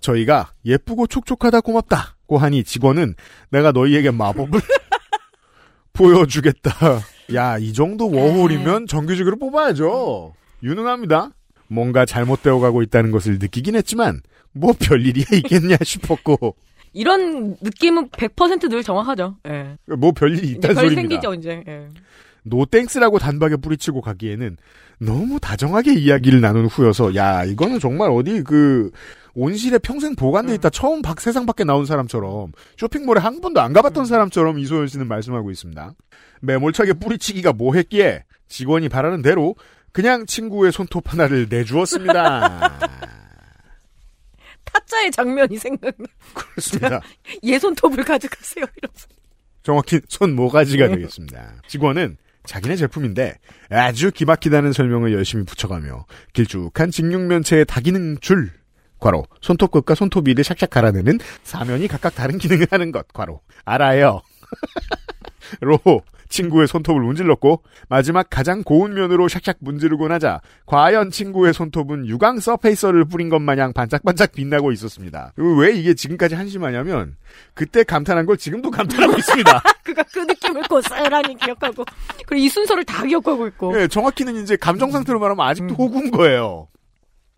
저희가 0.00 0.52
예쁘고 0.64 1.06
촉촉하다 1.06 1.60
고맙다고 1.60 2.38
하니 2.38 2.64
직원은 2.64 3.14
내가 3.50 3.72
너희에게 3.72 4.10
마법을 4.10 4.60
보여주겠다. 5.92 6.72
야, 7.34 7.58
이 7.58 7.72
정도 7.72 8.10
워홀이면 8.10 8.86
정규직으로 8.86 9.38
뽑아야죠. 9.38 10.34
유능합니다. 10.62 11.30
뭔가 11.68 12.04
잘못되어 12.04 12.58
가고 12.58 12.82
있다는 12.82 13.10
것을 13.12 13.38
느끼긴 13.38 13.76
했지만 13.76 14.20
뭐 14.52 14.72
별일이 14.78 15.24
있겠냐 15.32 15.76
싶었고 15.82 16.56
이런 16.92 17.56
느낌은 17.60 18.08
100%늘 18.08 18.82
정확하죠. 18.82 19.36
예. 19.48 19.76
뭐 19.96 20.12
별일이 20.12 20.48
있다는 20.52 20.74
별 20.74 20.88
소리입니다. 20.88 21.00
생기죠, 21.20 21.34
이제. 21.34 21.64
예. 21.66 21.88
노땡스라고 22.42 23.18
단박에 23.18 23.56
뿌리치고 23.56 24.00
가기에는 24.00 24.56
너무 24.98 25.38
다정하게 25.40 25.94
이야기를 25.94 26.40
나눈 26.40 26.66
후여서 26.66 27.14
야 27.14 27.44
이거는 27.44 27.78
정말 27.78 28.10
어디 28.10 28.42
그 28.42 28.90
온실에 29.34 29.78
평생 29.78 30.14
보관돼 30.14 30.54
있다 30.54 30.70
처음 30.70 31.02
밖 31.02 31.20
세상 31.20 31.46
밖에 31.46 31.64
나온 31.64 31.86
사람처럼 31.86 32.52
쇼핑몰에 32.76 33.20
한 33.20 33.40
번도 33.40 33.60
안 33.60 33.72
가봤던 33.72 34.04
사람처럼 34.04 34.58
이소연 34.58 34.88
씨는 34.88 35.06
말씀하고 35.06 35.50
있습니다. 35.50 35.92
매몰차게 36.40 36.94
뿌리치기가 36.94 37.52
뭐했기에 37.52 38.24
직원이 38.48 38.88
바라는 38.88 39.22
대로 39.22 39.54
그냥 39.92 40.26
친구의 40.26 40.72
손톱 40.72 41.12
하나를 41.12 41.46
내주었습니다. 41.48 42.78
타짜의 44.80 45.10
장면이 45.10 45.58
생각나. 45.58 46.06
그렇습니다. 46.34 47.00
얘 47.44 47.58
손톱을 47.58 48.04
가져가세요. 48.04 48.64
이러면서. 48.76 49.08
정확히 49.62 50.00
손 50.08 50.34
모가지가 50.34 50.88
되겠습니다. 50.88 51.62
직원은 51.68 52.16
자기네 52.44 52.76
제품인데 52.76 53.34
아주 53.68 54.10
기막히다는 54.10 54.72
설명을 54.72 55.12
열심히 55.12 55.44
붙여가며 55.44 56.06
길쭉한 56.32 56.90
직육면체의 56.90 57.66
다기능 57.66 58.18
줄 58.20 58.50
괄호 58.98 59.24
손톱 59.40 59.70
끝과 59.70 59.94
손톱 59.94 60.28
위를 60.28 60.42
샥샥 60.44 60.70
갈아내는 60.70 61.18
사면이 61.42 61.88
각각 61.88 62.14
다른 62.14 62.38
기능을 62.38 62.66
하는 62.70 62.92
것 62.92 63.08
괄호 63.08 63.40
알아요 63.64 64.22
로 65.60 65.78
친구의 66.30 66.66
손톱을 66.66 67.02
문질렀고 67.02 67.62
마지막 67.88 68.28
가장 68.30 68.62
고운 68.62 68.94
면으로 68.94 69.26
샥샥 69.26 69.56
문지르고 69.60 70.08
나자 70.08 70.40
과연 70.64 71.10
친구의 71.10 71.52
손톱은 71.52 72.06
유광 72.06 72.40
서페이서를 72.40 73.04
뿌린 73.04 73.28
것 73.28 73.40
마냥 73.40 73.72
반짝반짝 73.72 74.32
빛나고 74.32 74.72
있었습니다. 74.72 75.32
왜 75.36 75.72
이게 75.72 75.92
지금까지 75.92 76.34
한심하냐면 76.36 77.16
그때 77.54 77.84
감탄한 77.84 78.24
걸 78.24 78.38
지금도 78.38 78.70
감탄하고 78.70 79.18
있습니다. 79.18 79.62
그가 79.84 80.02
그 80.04 80.20
느낌을 80.20 80.62
고스란히 80.62 81.36
기억하고 81.36 81.84
그리고 82.26 82.34
이 82.36 82.48
순서를 82.48 82.84
다 82.84 83.04
기억하고 83.04 83.46
있고. 83.48 83.76
네, 83.76 83.88
정확히는 83.88 84.36
이제 84.36 84.56
감정 84.56 84.90
상태로 84.90 85.18
말하면 85.18 85.44
아직도 85.46 85.74
호구인 85.74 86.10
거예요. 86.10 86.68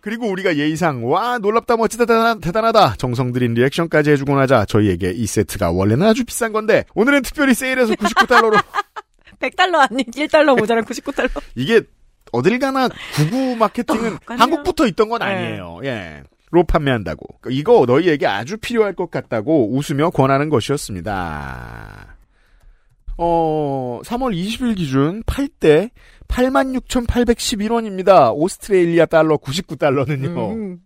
그리고 0.02 0.28
우리가 0.28 0.56
예의상 0.56 1.08
와 1.08 1.38
놀랍다 1.38 1.76
멋지다 1.76 2.06
대단, 2.06 2.40
대단하다 2.40 2.96
정성 2.96 3.32
들인 3.32 3.54
리액션까지 3.54 4.10
해주고 4.10 4.34
나자 4.34 4.64
저희에게 4.64 5.12
이 5.12 5.26
세트가 5.26 5.70
원래는 5.70 6.04
아주 6.04 6.24
비싼 6.24 6.52
건데 6.52 6.84
오늘은 6.94 7.22
특별히 7.22 7.54
세일해서 7.54 7.94
99달러로 7.94 8.60
100달러 9.38 9.76
아니 9.88 10.02
1달러 10.02 10.58
모자란 10.58 10.84
99달러. 10.84 11.30
이게 11.54 11.82
어딜 12.32 12.58
가나 12.58 12.88
구구 13.14 13.54
마케팅은 13.56 14.14
어, 14.14 14.18
한국부터 14.26 14.88
있던 14.88 15.08
건 15.08 15.22
아니에요. 15.22 15.80
예. 15.84 16.24
로 16.50 16.64
판매한다고. 16.64 17.24
이거 17.48 17.84
너희에게 17.86 18.26
아주 18.26 18.58
필요할 18.58 18.94
것 18.94 19.10
같다고 19.10 19.74
웃으며 19.74 20.10
권하는 20.10 20.50
것이었습니다. 20.50 22.16
어, 23.16 24.00
3월 24.04 24.34
20일 24.36 24.76
기준 24.76 25.22
8대 25.22 25.90
86,811원입니다. 26.32 28.32
오스트레일리아 28.34 29.06
달러 29.06 29.36
99달러는요. 29.36 30.52
음. 30.52 30.80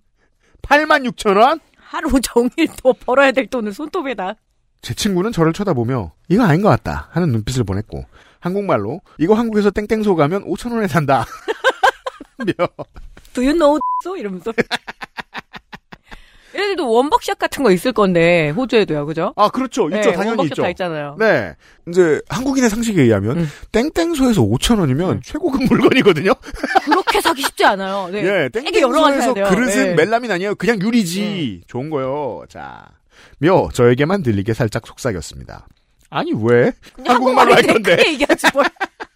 86,000원? 0.62 1.60
하루 1.76 2.20
종일 2.20 2.68
더 2.82 2.92
벌어야 2.92 3.32
될 3.32 3.46
돈을 3.46 3.72
손톱에다. 3.72 4.34
제 4.82 4.92
친구는 4.94 5.32
저를 5.32 5.52
쳐다보며 5.52 6.12
이거 6.28 6.44
아닌 6.44 6.62
것 6.62 6.68
같다 6.68 7.08
하는 7.12 7.30
눈빛을 7.30 7.64
보냈고 7.64 8.04
한국말로 8.40 9.00
이거 9.18 9.34
한국에서 9.34 9.70
땡땡소 9.70 10.16
가면 10.16 10.44
5,000원에 10.44 10.88
산다. 10.88 11.24
며 12.38 12.52
Do 13.32 13.42
you 13.42 13.54
know 13.54 13.78
so? 14.04 14.16
이러면서. 14.16 14.52
얘네들도 16.56 16.90
원벅샷 16.90 17.38
같은 17.38 17.62
거 17.62 17.70
있을 17.70 17.92
건데 17.92 18.48
호주에도요, 18.50 19.04
그죠? 19.06 19.34
아, 19.36 19.48
그렇죠. 19.50 19.88
있죠. 19.90 20.10
네, 20.10 20.12
당연히 20.12 20.44
있죠. 20.44 20.62
다 20.62 20.68
있잖아요. 20.70 21.16
네. 21.18 21.54
이제 21.88 22.20
한국인의 22.30 22.70
상식에 22.70 23.02
의하면 23.02 23.38
음. 23.40 23.48
땡땡소에서 23.72 24.40
5천 24.42 24.80
원이면 24.80 25.20
최고급 25.22 25.62
물건이거든요. 25.68 26.32
그렇게 26.84 27.20
사기 27.20 27.42
쉽지 27.42 27.64
않아요. 27.66 28.08
네. 28.10 28.24
예, 28.24 28.48
땡땡소에서. 28.48 29.34
그릇은 29.34 29.74
네. 29.74 29.94
멜라민 29.94 30.30
아니에요. 30.30 30.54
그냥 30.54 30.80
유리지. 30.80 31.62
좋은 31.66 31.90
거요. 31.90 32.44
자. 32.48 32.86
며 33.38 33.68
저에게만 33.74 34.22
들리게 34.22 34.54
살짝 34.54 34.86
속삭였습니다. 34.86 35.66
아니 36.08 36.32
왜? 36.40 36.72
한국말로 37.04 37.54
할 37.54 37.62
건데. 37.62 37.96
얘기하지 38.06 38.46
뭘. 38.54 38.64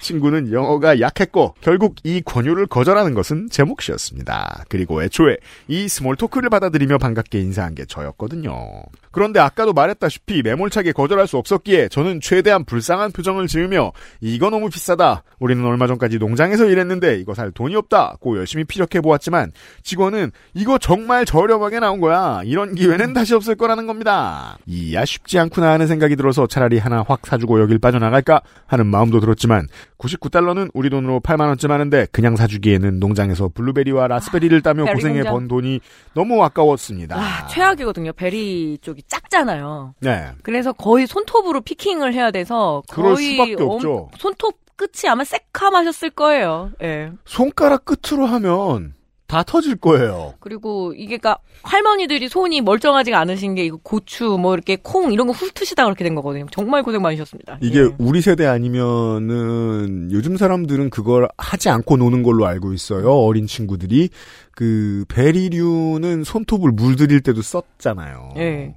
친구는 0.00 0.52
영어가 0.52 1.00
약했고 1.00 1.54
결국 1.60 1.96
이 2.04 2.20
권유를 2.20 2.66
거절하는 2.66 3.14
것은 3.14 3.48
제 3.50 3.64
몫이었습니다. 3.64 4.64
그리고 4.68 5.02
애초에 5.02 5.36
이 5.66 5.88
small 5.88 6.16
talk를 6.16 6.50
받아들이며 6.50 6.98
반갑게 6.98 7.38
인사한 7.40 7.74
게 7.74 7.84
저였거든요. 7.84 8.82
그런데 9.10 9.40
아까도 9.40 9.72
말했다시피 9.72 10.42
매몰차게 10.42 10.92
거절할 10.92 11.26
수 11.26 11.38
없었기에 11.38 11.88
저는 11.88 12.20
최대한 12.20 12.64
불쌍한 12.64 13.12
표정을 13.12 13.46
지으며 13.46 13.92
이거 14.20 14.50
너무 14.50 14.68
비싸다. 14.68 15.22
우리는 15.38 15.64
얼마 15.64 15.86
전까지 15.86 16.18
농장에서 16.18 16.66
일했는데 16.66 17.18
이거 17.18 17.34
살 17.34 17.50
돈이 17.50 17.74
없다고 17.74 18.38
열심히 18.38 18.64
피력해 18.64 19.00
보았지만 19.00 19.50
직원은 19.82 20.30
이거 20.54 20.78
정말 20.78 21.24
저렴하게 21.24 21.80
나온 21.80 22.00
거야. 22.00 22.42
이런 22.44 22.74
기회는 22.74 23.12
다시 23.12 23.34
없을 23.34 23.56
거라는 23.56 23.86
겁니다. 23.86 24.58
이야 24.66 25.04
쉽지 25.04 25.38
않구나 25.38 25.72
하는 25.72 25.86
생각이 25.86 26.16
들어서 26.16 26.46
차라리 26.46 26.78
하나 26.78 27.04
확 27.06 27.26
사주고 27.26 27.60
여길 27.60 27.78
빠져나갈까 27.78 28.42
하는 28.66 28.86
마음도 28.86 29.20
들었지만 29.20 29.66
99달러는 29.98 30.70
우리 30.74 30.90
돈으로 30.90 31.20
8만 31.20 31.48
원쯤 31.48 31.70
하는데 31.70 32.06
그냥 32.12 32.36
사주기에는 32.36 33.00
농장에서 33.00 33.48
블루베리와 33.52 34.06
라스베리를 34.08 34.60
따며 34.62 34.84
very 34.84 34.94
고생해 34.94 35.14
공장. 35.22 35.32
번 35.34 35.48
돈이 35.48 35.80
너무 36.14 36.42
아까웠습니다. 36.44 37.16
아, 37.16 37.46
최악이거든요. 37.48 38.12
berry 38.12 38.78
쪽이 38.80 39.02
작잖아요. 39.08 39.94
네. 40.00 40.28
그래서 40.42 40.72
거의 40.72 41.06
손톱으로 41.06 41.60
picking을 41.60 42.14
해야 42.14 42.30
돼서 42.30 42.82
그럴 42.90 43.14
거의 43.14 43.32
수밖에 43.32 43.54
엄- 43.62 43.70
없죠. 43.70 44.08
손톱 44.18 44.54
끝이 44.76 45.08
아마 45.10 45.24
새카마셨을 45.24 46.10
거예요. 46.10 46.70
예. 46.82 47.10
손가락 47.24 47.84
끝으로 47.84 48.26
하면 48.26 48.94
다 49.28 49.42
터질 49.42 49.76
거예요. 49.76 50.32
그리고 50.40 50.94
이게 50.96 51.18
가 51.18 51.36
할머니들이 51.62 52.30
손이 52.30 52.62
멀쩡하지가 52.62 53.18
않으신 53.20 53.54
게 53.54 53.64
이거 53.64 53.78
고추 53.82 54.38
뭐 54.40 54.54
이렇게 54.54 54.78
콩 54.82 55.12
이런 55.12 55.26
거 55.26 55.34
훑으시다 55.34 55.84
그렇게 55.84 56.02
된 56.02 56.14
거거든요. 56.14 56.46
정말 56.50 56.82
고생 56.82 57.02
많으셨습니다. 57.02 57.58
이게 57.60 57.80
예. 57.80 57.88
우리 57.98 58.22
세대 58.22 58.46
아니면은 58.46 60.08
요즘 60.10 60.38
사람들은 60.38 60.88
그걸 60.88 61.28
하지 61.36 61.68
않고 61.68 61.98
노는 61.98 62.22
걸로 62.22 62.46
알고 62.46 62.72
있어요. 62.72 63.12
어린 63.12 63.46
친구들이 63.46 64.08
그 64.52 65.04
베리류는 65.08 66.24
손톱을 66.24 66.72
물들일 66.72 67.20
때도 67.20 67.42
썼잖아요. 67.42 68.30
예. 68.38 68.76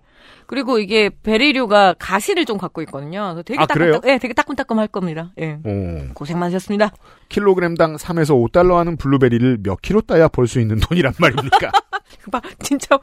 그리고 0.52 0.80
이게 0.80 1.10
베리류가 1.24 1.96
가시를 1.98 2.44
좀 2.44 2.58
갖고 2.58 2.82
있거든요. 2.82 3.42
되게 3.46 3.58
아, 3.58 3.66
그래요? 3.68 3.94
따끔따끔, 3.94 4.10
예, 4.10 4.18
되게 4.18 4.34
따끔따끔 4.34 4.80
할 4.80 4.88
겁니다. 4.90 5.32
예. 5.40 5.58
어. 5.64 6.08
고생 6.14 6.40
많으셨습니다. 6.40 6.92
킬로그램당 7.30 7.96
3에서 7.96 8.32
5달러 8.52 8.76
하는 8.76 8.98
블루베리를 8.98 9.60
몇 9.64 9.82
킬로 9.82 10.02
따야 10.02 10.28
벌 10.28 10.48
수 10.48 10.60
있는 10.60 10.78
돈이란 10.82 11.14
말입니까? 11.18 11.72
봐, 12.34 12.42
진짜 12.60 13.00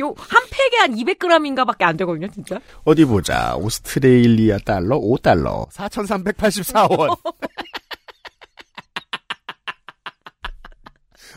요 0.00 0.12
한 0.18 0.42
팩에 0.50 0.78
한 0.80 0.92
200g인가 0.96 1.64
밖에 1.64 1.84
안 1.84 1.96
되거든요, 1.98 2.26
진짜. 2.26 2.58
어디 2.82 3.04
보자. 3.04 3.54
오스트레일리아 3.56 4.58
달러 4.64 4.98
5달러. 4.98 5.70
4,384원. 5.70 7.16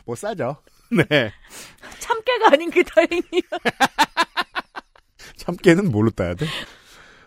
뭐 0.06 0.16
싸죠? 0.16 0.56
네. 0.92 1.32
참깨가 2.00 2.48
아닌 2.54 2.72
게 2.72 2.82
다행이야. 2.82 3.22
참깨는 5.38 5.92
뭘로 5.92 6.10
따야 6.12 6.34
돼? 6.36 6.46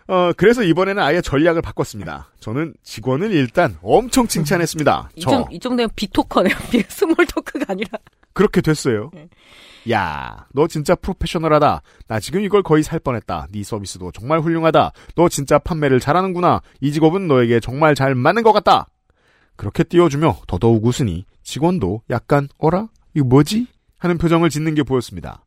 어, 0.06 0.32
그래서 0.36 0.62
이번에는 0.62 1.02
아예 1.02 1.20
전략을 1.20 1.61
바꿨습니다. 1.61 2.30
저는 2.40 2.74
직원을 2.82 3.30
일단 3.32 3.76
엄청 3.82 4.26
칭찬했습니다. 4.26 5.11
이, 5.16 5.20
저, 5.20 5.30
정, 5.30 5.44
이 5.50 5.59
정도면 5.59 5.90
비토커네요. 5.94 6.54
비- 6.70 6.82
small 6.88 7.14
talk가 7.26 7.66
아니라. 7.68 7.90
그렇게 8.32 8.61
됐어요. 8.62 9.11
네. 9.12 9.28
야, 9.90 10.46
너 10.54 10.66
진짜 10.66 10.94
프로페셔널하다. 10.94 11.82
나 12.06 12.20
지금 12.20 12.40
이걸 12.42 12.62
거의 12.62 12.82
살 12.82 12.98
뻔했다. 13.00 13.48
네 13.52 13.62
서비스도 13.62 14.12
정말 14.12 14.40
훌륭하다. 14.40 14.92
너 15.14 15.28
진짜 15.28 15.59
판매를 15.59 16.00
잘하는구나. 16.00 16.62
이 16.80 16.90
직업은 16.92 17.26
너에게 17.28 17.61
정말 17.61 17.94
잘 17.94 18.14
맞는 18.14 18.42
것 18.42 18.52
같다. 18.52 18.86
그렇게 19.56 19.82
띄워주며 19.84 20.40
더더욱 20.46 20.84
웃으니 20.86 21.26
직원도 21.42 22.02
약간 22.11 22.48
어라? 22.59 22.88
이거 23.14 23.26
뭐지? 23.26 23.66
하는 23.98 24.16
표정을 24.18 24.50
짓는 24.50 24.74
게 24.74 24.82
보였습니다. 24.84 25.44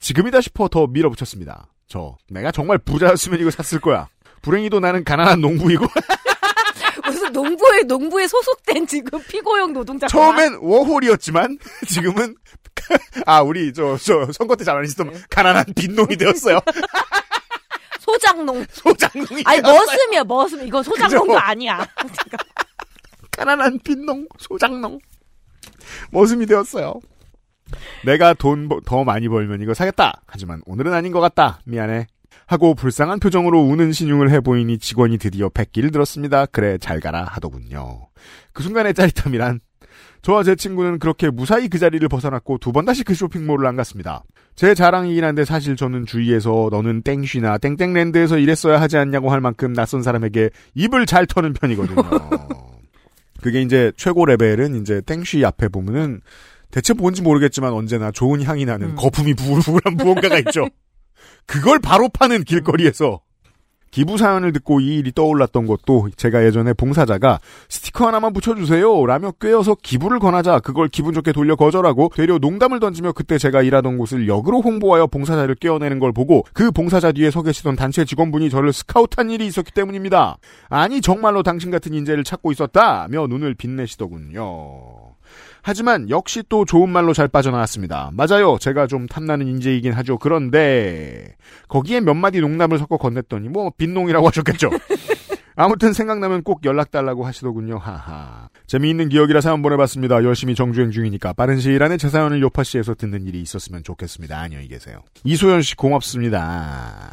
지금이다 0.00 0.40
싶어 0.40 0.68
더 0.68 0.86
밀어붙였습니다. 0.86 1.68
저 1.88 2.16
내가 2.28 2.50
정말 2.52 2.78
부자였으면 2.78 3.40
이거 3.40 3.50
샀을 3.50 3.80
거야. 3.80 4.08
불행히도 4.42 4.80
나는 4.80 5.04
가난한 5.04 5.40
농부이고 5.40 5.86
무슨 7.06 7.32
농부에, 7.32 7.82
농부에 7.82 8.26
소속된 8.28 8.86
지금 8.86 9.20
피고용 9.24 9.72
노동자. 9.72 10.06
처음엔 10.06 10.58
워홀이었지만 10.60 11.58
지금은 11.88 12.36
아 13.26 13.42
우리 13.42 13.72
저저 13.72 14.30
선거 14.32 14.54
때 14.54 14.64
잘 14.64 14.76
안 14.76 14.84
했었던 14.84 15.10
네. 15.12 15.18
가난한 15.30 15.64
빈농이 15.74 16.16
되었어요. 16.16 16.60
소장농. 18.00 18.64
소장농이 18.70 19.42
아니. 19.44 19.60
머슴이야, 19.60 20.24
머슴. 20.24 20.66
이거 20.66 20.82
소장농도 20.82 21.26
그죠? 21.34 21.38
아니야. 21.38 21.86
가난한 23.32 23.78
빈농 23.84 24.26
소장농 24.38 24.98
머슴이 26.10 26.46
되었어요. 26.46 26.94
내가 28.04 28.34
돈 28.34 28.68
더 28.84 29.04
많이 29.04 29.28
벌면 29.28 29.60
이거 29.62 29.74
사겠다. 29.74 30.22
하지만 30.26 30.60
오늘은 30.66 30.92
아닌 30.92 31.12
것 31.12 31.20
같다. 31.20 31.60
미안해. 31.64 32.06
하고 32.46 32.74
불쌍한 32.74 33.20
표정으로 33.20 33.60
우는 33.60 33.92
시늉을 33.92 34.30
해보이니 34.30 34.78
직원이 34.78 35.18
드디어 35.18 35.48
백기를 35.50 35.90
들었습니다. 35.90 36.46
그래 36.46 36.78
잘 36.78 37.00
가라 37.00 37.24
하더군요. 37.24 38.08
그 38.52 38.62
순간의 38.62 38.94
짜릿함이란 38.94 39.60
저와 40.22 40.42
제 40.42 40.54
친구는 40.56 40.98
그렇게 40.98 41.30
무사히 41.30 41.68
그 41.68 41.78
자리를 41.78 42.06
벗어났고 42.08 42.58
두 42.58 42.72
번 42.72 42.84
다시 42.86 43.04
그 43.04 43.14
쇼핑몰을 43.14 43.66
안 43.66 43.76
갔습니다. 43.76 44.24
제 44.56 44.74
자랑이긴 44.74 45.22
한데 45.24 45.44
사실 45.44 45.76
저는 45.76 46.06
주위에서 46.06 46.68
너는 46.72 47.02
땡쉬나 47.02 47.58
땡땡랜드에서 47.58 48.38
일했어야 48.38 48.80
하지 48.80 48.96
않냐고 48.96 49.30
할 49.30 49.40
만큼 49.40 49.72
낯선 49.74 50.02
사람에게 50.02 50.50
입을 50.74 51.06
잘 51.06 51.26
터는 51.26 51.52
편이거든요. 51.52 52.02
그게 53.42 53.62
이제 53.62 53.92
최고 53.96 54.24
레벨은 54.26 54.80
이제 54.80 55.00
땡쉬 55.02 55.44
앞에 55.44 55.68
보면은 55.68 56.20
대체 56.70 56.92
뭔지 56.92 57.22
모르겠지만 57.22 57.72
언제나 57.72 58.10
좋은 58.10 58.42
향이 58.42 58.64
나는 58.64 58.94
거품이 58.94 59.34
부글부글한 59.34 59.96
무언가가 59.96 60.38
있죠. 60.38 60.66
그걸 61.46 61.78
바로 61.78 62.08
파는 62.08 62.44
길거리에서 62.44 63.20
기부 63.90 64.18
사연을 64.18 64.52
듣고 64.52 64.80
이 64.80 64.98
일이 64.98 65.12
떠올랐던 65.12 65.66
것도 65.66 66.10
제가 66.16 66.44
예전에 66.44 66.72
봉사자가 66.74 67.40
스티커 67.68 68.06
하나만 68.06 68.32
붙여주세요 68.32 69.06
라며 69.06 69.32
꿰어서 69.40 69.76
기부를 69.82 70.18
권하자 70.18 70.60
그걸 70.60 70.88
기분 70.88 71.14
좋게 71.14 71.32
돌려 71.32 71.56
거절하고 71.56 72.10
되려 72.14 72.38
농담을 72.38 72.80
던지며 72.80 73.12
그때 73.12 73.38
제가 73.38 73.62
일하던 73.62 73.96
곳을 73.98 74.28
역으로 74.28 74.60
홍보하여 74.60 75.06
봉사자를 75.06 75.54
깨어내는 75.54 75.98
걸 75.98 76.12
보고 76.12 76.44
그 76.52 76.70
봉사자 76.70 77.12
뒤에 77.12 77.30
서 77.30 77.42
계시던 77.42 77.76
단체 77.76 78.04
직원분이 78.04 78.50
저를 78.50 78.72
스카우트한 78.72 79.30
일이 79.30 79.46
있었기 79.46 79.72
때문입니다. 79.72 80.36
아니 80.68 81.00
정말로 81.00 81.42
당신 81.42 81.70
같은 81.70 81.94
인재를 81.94 82.24
찾고 82.24 82.52
있었다며 82.52 83.26
눈을 83.26 83.54
빛내시더군요. 83.54 85.07
하지만 85.68 86.08
역시 86.08 86.42
또 86.48 86.64
좋은 86.64 86.88
말로 86.88 87.12
잘 87.12 87.28
빠져나왔습니다. 87.28 88.10
맞아요. 88.14 88.56
제가 88.58 88.86
좀 88.86 89.04
탐나는 89.06 89.46
인재이긴 89.48 89.92
하죠. 89.92 90.16
그런데 90.16 91.36
거기에 91.68 92.00
몇 92.00 92.14
마디 92.14 92.40
농담을 92.40 92.78
섞어 92.78 92.96
건넸더니 92.96 93.50
뭐 93.50 93.70
빈농이라고 93.76 94.28
하셨겠죠. 94.28 94.70
아무튼 95.56 95.92
생각나면 95.92 96.42
꼭 96.42 96.64
연락 96.64 96.90
달라고 96.90 97.26
하시더군요. 97.26 97.76
하하. 97.76 98.48
재미있는 98.66 99.10
기억이라 99.10 99.42
사연 99.42 99.60
보내봤습니다. 99.60 100.24
열심히 100.24 100.54
정주행 100.54 100.90
중이니까 100.90 101.34
빠른 101.34 101.60
시일 101.60 101.82
안에 101.82 101.98
제 101.98 102.08
사연을 102.08 102.40
요파시에서 102.40 102.94
듣는 102.94 103.26
일이 103.26 103.42
있었으면 103.42 103.82
좋겠습니다. 103.82 104.40
안녕히 104.40 104.68
계세요. 104.68 105.02
이소연 105.24 105.60
씨 105.60 105.76
고맙습니다. 105.76 107.10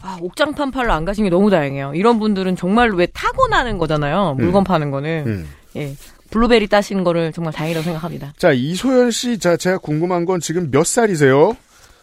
아, 0.00 0.16
옥장판 0.22 0.70
팔러 0.70 0.94
안 0.94 1.04
가신 1.04 1.24
게 1.24 1.28
너무 1.28 1.50
다행이에요. 1.50 1.92
이런 1.94 2.18
분들은 2.18 2.56
정말로 2.56 2.96
왜 2.96 3.04
타고나는 3.12 3.76
거잖아요. 3.76 4.36
물건 4.38 4.62
음. 4.62 4.64
파는 4.64 4.90
거는. 4.90 5.24
음. 5.26 5.48
예. 5.76 5.94
블루베리 6.30 6.68
따시는 6.68 7.04
거를 7.04 7.32
정말 7.32 7.52
다행이라고 7.52 7.84
생각합니다. 7.84 8.32
자, 8.36 8.52
이소연 8.52 9.10
씨, 9.10 9.38
자, 9.38 9.56
제가 9.56 9.78
궁금한 9.78 10.24
건 10.24 10.40
지금 10.40 10.70
몇 10.70 10.86
살이세요? 10.86 11.56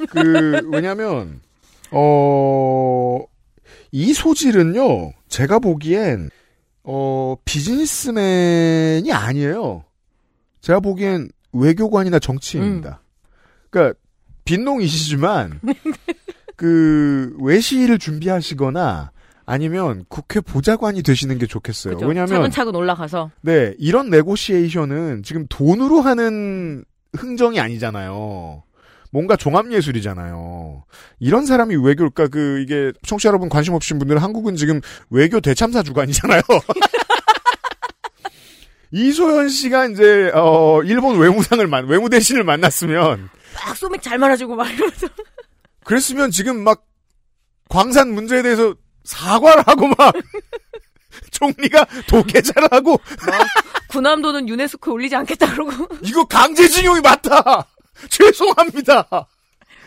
그, 0.09 0.61
왜냐면, 0.71 1.41
어, 1.91 3.23
이 3.91 4.13
소질은요, 4.13 5.13
제가 5.29 5.59
보기엔, 5.59 6.29
어, 6.83 7.35
비즈니스맨이 7.45 9.11
아니에요. 9.11 9.83
제가 10.61 10.79
보기엔 10.79 11.29
외교관이나 11.53 12.19
정치인입니다. 12.19 13.01
그러니까, 13.69 13.97
빈농이시지만, 14.45 15.61
그, 16.55 17.35
외시를 17.39 17.97
준비하시거나, 17.97 19.11
아니면 19.47 20.03
국회 20.09 20.41
보좌관이 20.41 21.01
되시는 21.01 21.37
게 21.37 21.47
좋겠어요. 21.47 21.93
그죠? 21.93 22.05
왜냐면, 22.05 22.27
차근차근 22.27 22.75
올라가서. 22.75 23.31
네, 23.41 23.73
이런 23.79 24.09
네고시에이션은 24.09 25.23
지금 25.23 25.47
돈으로 25.47 26.01
하는 26.01 26.83
흥정이 27.15 27.57
아니잖아요. 27.57 28.63
뭔가 29.09 29.37
종합예술이잖아요. 29.37 30.83
이런 31.19 31.45
사람이 31.45 31.77
외교, 31.77 32.09
그러니까 32.09 32.27
그, 32.27 32.59
이게, 32.59 32.91
청취자 33.03 33.29
여러분 33.29 33.47
관심 33.47 33.73
없으신 33.73 33.99
분들은 33.99 34.21
한국은 34.21 34.57
지금 34.57 34.81
외교 35.09 35.39
대참사 35.39 35.81
주관이잖아요. 35.81 36.41
이소연 38.91 39.47
씨가 39.47 39.87
이제, 39.87 40.29
어, 40.33 40.81
일본 40.83 41.19
외무상을 41.19 41.65
만, 41.67 41.87
외무 41.87 42.09
대신을 42.09 42.43
만났으면, 42.43 43.29
막 43.55 43.77
소맥 43.77 44.01
잘 44.01 44.17
말아주고 44.17 44.57
막 44.57 44.69
이러면서. 44.69 45.07
그랬으면 45.85 46.31
지금 46.31 46.65
막, 46.65 46.83
광산 47.69 48.13
문제에 48.13 48.41
대해서 48.41 48.75
사과를 49.07 49.63
하고 49.65 49.87
막, 49.87 50.13
총리가 51.31 51.85
도게자를 52.07 52.67
하고, 52.71 52.99
군함도는 53.89 54.49
유네스코에 54.49 54.93
올리지 54.93 55.15
않겠다 55.15 55.53
그러고. 55.53 55.87
이거 56.03 56.25
강제징용이 56.25 57.01
맞다! 57.01 57.65
죄송합니다! 58.09 59.07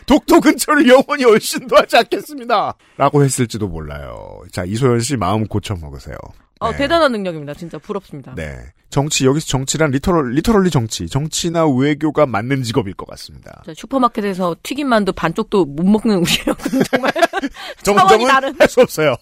독도 0.07 0.41
근처를 0.41 0.87
영원히 0.89 1.23
얼씬도 1.23 1.77
하지 1.77 1.97
않겠습니다! 1.97 2.73
라고 2.97 3.23
했을지도 3.23 3.67
몰라요. 3.67 4.41
자, 4.51 4.65
이소연 4.65 4.99
씨 5.01 5.15
마음 5.15 5.45
고쳐먹으세요. 5.47 6.17
어, 6.61 6.71
대단한 6.73 7.11
능력입니다. 7.11 7.53
진짜 7.55 7.77
부럽습니다. 7.77 8.33
네. 8.35 8.55
정치, 8.89 9.25
여기서 9.25 9.47
정치란 9.47 9.91
literal, 9.91 10.31
literally 10.33 10.69
정치. 10.69 11.07
정치나 11.07 11.65
외교가 11.67 12.25
맞는 12.25 12.63
직업일 12.63 12.93
것 12.93 13.07
같습니다. 13.09 13.63
저 13.65 13.73
슈퍼마켓에서 13.73 14.55
튀김만두 14.63 15.13
반쪽도 15.13 15.65
못 15.65 15.83
먹는 15.83 16.17
우리하고 16.17 16.63
정말 16.91 17.11
정정은 17.83 18.27
다른. 18.27 18.55
할수 18.59 18.81
없어요. 18.81 19.15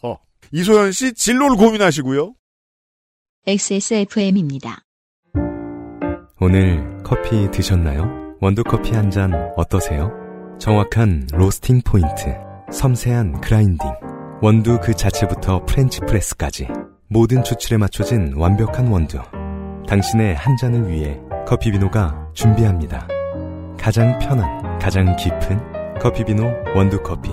이소연 0.52 0.92
씨 0.92 1.14
진로를 1.14 1.56
고민하시고요. 1.58 2.34
XSFM입니다. 3.48 4.84
오늘 6.42 6.98
커피 7.04 7.50
드셨나요? 7.52 8.36
원두커피 8.42 8.92
한 8.94 9.12
잔 9.12 9.34
어떠세요? 9.56 10.12
정확한 10.60 11.28
roasting 11.34 11.82
point, 11.86 12.36
섬세한 12.72 13.42
grinding, 13.42 13.90
원두 14.42 14.80
그 14.82 14.94
자체부터 14.94 15.66
French 15.66 16.00
press까지 16.02 16.68
모든 17.12 17.44
추출에 17.44 17.78
맞춰진 17.78 18.36
완벽한 18.36 18.86
원두. 18.88 19.18
당신의 19.88 20.36
한 20.36 20.56
잔을 20.58 20.88
위해 20.88 21.20
커피비노가 21.48 22.30
준비합니다. 22.36 23.08
가장 23.80 24.20
편한, 24.20 24.78
가장 24.78 25.16
깊은 25.16 25.98
커피비노 26.00 26.44
원두커피. 26.76 27.32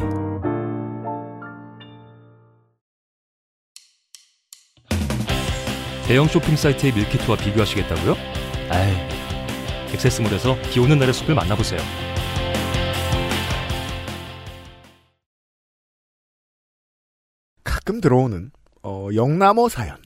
대형 6.09 6.27
쇼핑 6.27 6.57
사이트의 6.57 6.95
밀키트와 6.95 7.37
비교하시겠다고요? 7.37 8.15
아이, 8.71 9.93
액세스몰에서 9.93 10.57
비 10.73 10.81
오는 10.81 10.99
날의 10.99 11.13
숲을 11.13 11.35
만나보세요. 11.35 11.81
가끔 17.63 18.01
들어오는, 18.01 18.53
어, 18.83 19.09
영남어 19.15 19.69
사연. 19.69 19.97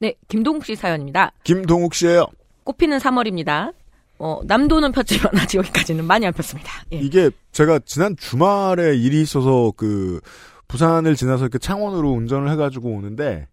네, 0.00 0.14
김동욱 0.28 0.64
씨 0.64 0.76
사연입니다. 0.76 1.32
김동욱 1.44 1.94
씨예요 1.94 2.26
꽃피는 2.64 2.98
3월입니다. 2.98 3.72
어, 4.18 4.40
남도는 4.44 4.92
폈지만 4.92 5.30
아직 5.38 5.58
여기까지는 5.58 6.04
많이 6.04 6.26
안 6.26 6.32
폈습니다. 6.32 6.70
예. 6.92 6.98
이게 6.98 7.30
제가 7.52 7.80
지난 7.84 8.16
주말에 8.16 8.96
일이 8.96 9.20
있어서 9.22 9.72
그 9.76 10.20
부산을 10.68 11.16
지나서 11.16 11.44
이렇게 11.44 11.58
창원으로 11.58 12.10
운전을 12.10 12.50
해가지고 12.50 12.90
오는데 12.90 13.46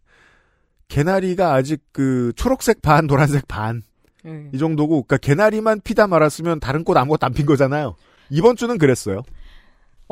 개나리가 0.88 1.54
아직 1.54 1.82
그 1.92 2.32
초록색 2.36 2.82
반, 2.82 3.08
노란색 3.08 3.48
반이 3.48 3.82
음. 4.26 4.52
정도고, 4.58 5.04
그러니까 5.04 5.18
개나리만 5.18 5.82
피다 5.84 6.08
말았으면 6.08 6.60
다른 6.60 6.84
꽃 6.84 6.96
아무것도 6.98 7.26
안 7.26 7.34
핀 7.34 7.46
거잖아요. 7.46 7.96
이번 8.30 8.56
주는 8.56 8.78
그랬어요. 8.78 9.22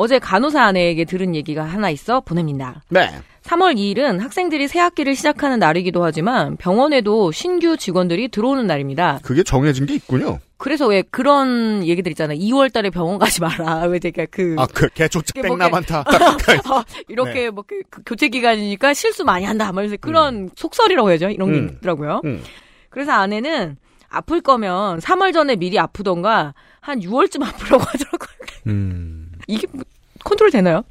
어제 0.02 0.18
간호사 0.18 0.64
아내에게 0.64 1.06
들은 1.06 1.36
얘기가 1.36 1.64
하나 1.64 1.92
있어 1.92 2.22
보냅니다. 2.22 2.82
네. 2.90 3.08
3월 3.44 3.76
2일은 3.76 4.20
학생들이 4.20 4.68
새 4.68 4.80
학기를 4.80 5.16
시작하는 5.16 5.60
날이기도 5.60 6.04
하지만 6.04 6.58
병원에도 6.58 7.32
신규 7.32 7.78
직원들이 7.78 8.30
들어오는 8.30 8.66
날입니다. 8.66 9.20
그게 9.22 9.44
정해진 9.44 9.86
게 9.86 9.94
있군요. 9.94 10.40
그래서 10.58 10.88
왜 10.88 11.04
그런 11.04 11.86
얘기들 11.86 12.12
있잖아요. 12.14 12.40
2월 12.40 12.74
달에 12.74 12.90
병원 12.90 13.20
가지 13.20 13.42
마라. 13.42 13.86
왜 13.94 14.00
되게 14.00 14.26
그 14.26 14.56
아, 14.58 14.66
그 14.66 14.88
이게 14.96 15.48
뭐 15.48 15.56
많다. 15.56 16.00
어, 16.00 16.04
이렇게 17.08 17.34
네. 17.34 17.50
뭐 17.52 17.64
그, 17.68 17.82
그 17.92 18.02
교체 18.04 18.28
기간이니까 18.28 18.96
실수 18.96 19.24
많이 19.24 19.46
한다. 19.46 19.72
막 19.72 19.82
이러면서 19.82 19.98
그런 20.02 20.50
속설이라고 20.56 21.12
해야죠. 21.12 21.30
이런 21.30 21.52
게 21.52 21.60
음. 21.60 21.70
있더라고요. 21.78 22.22
음. 22.26 22.42
그래서 22.90 23.12
아내는 23.12 23.78
아플 24.10 24.42
거면 24.42 25.00
3월 25.00 25.32
전에 25.32 25.58
미리 25.58 25.78
아프던가 25.78 26.56
한 26.80 27.00
6월쯤 27.02 27.44
아프라고 27.44 27.84
하더라고요. 27.86 28.30
음. 28.68 29.32
이게 29.48 29.68
뭐 29.72 29.84
컨트롤 30.24 30.52
되나요? 30.52 30.84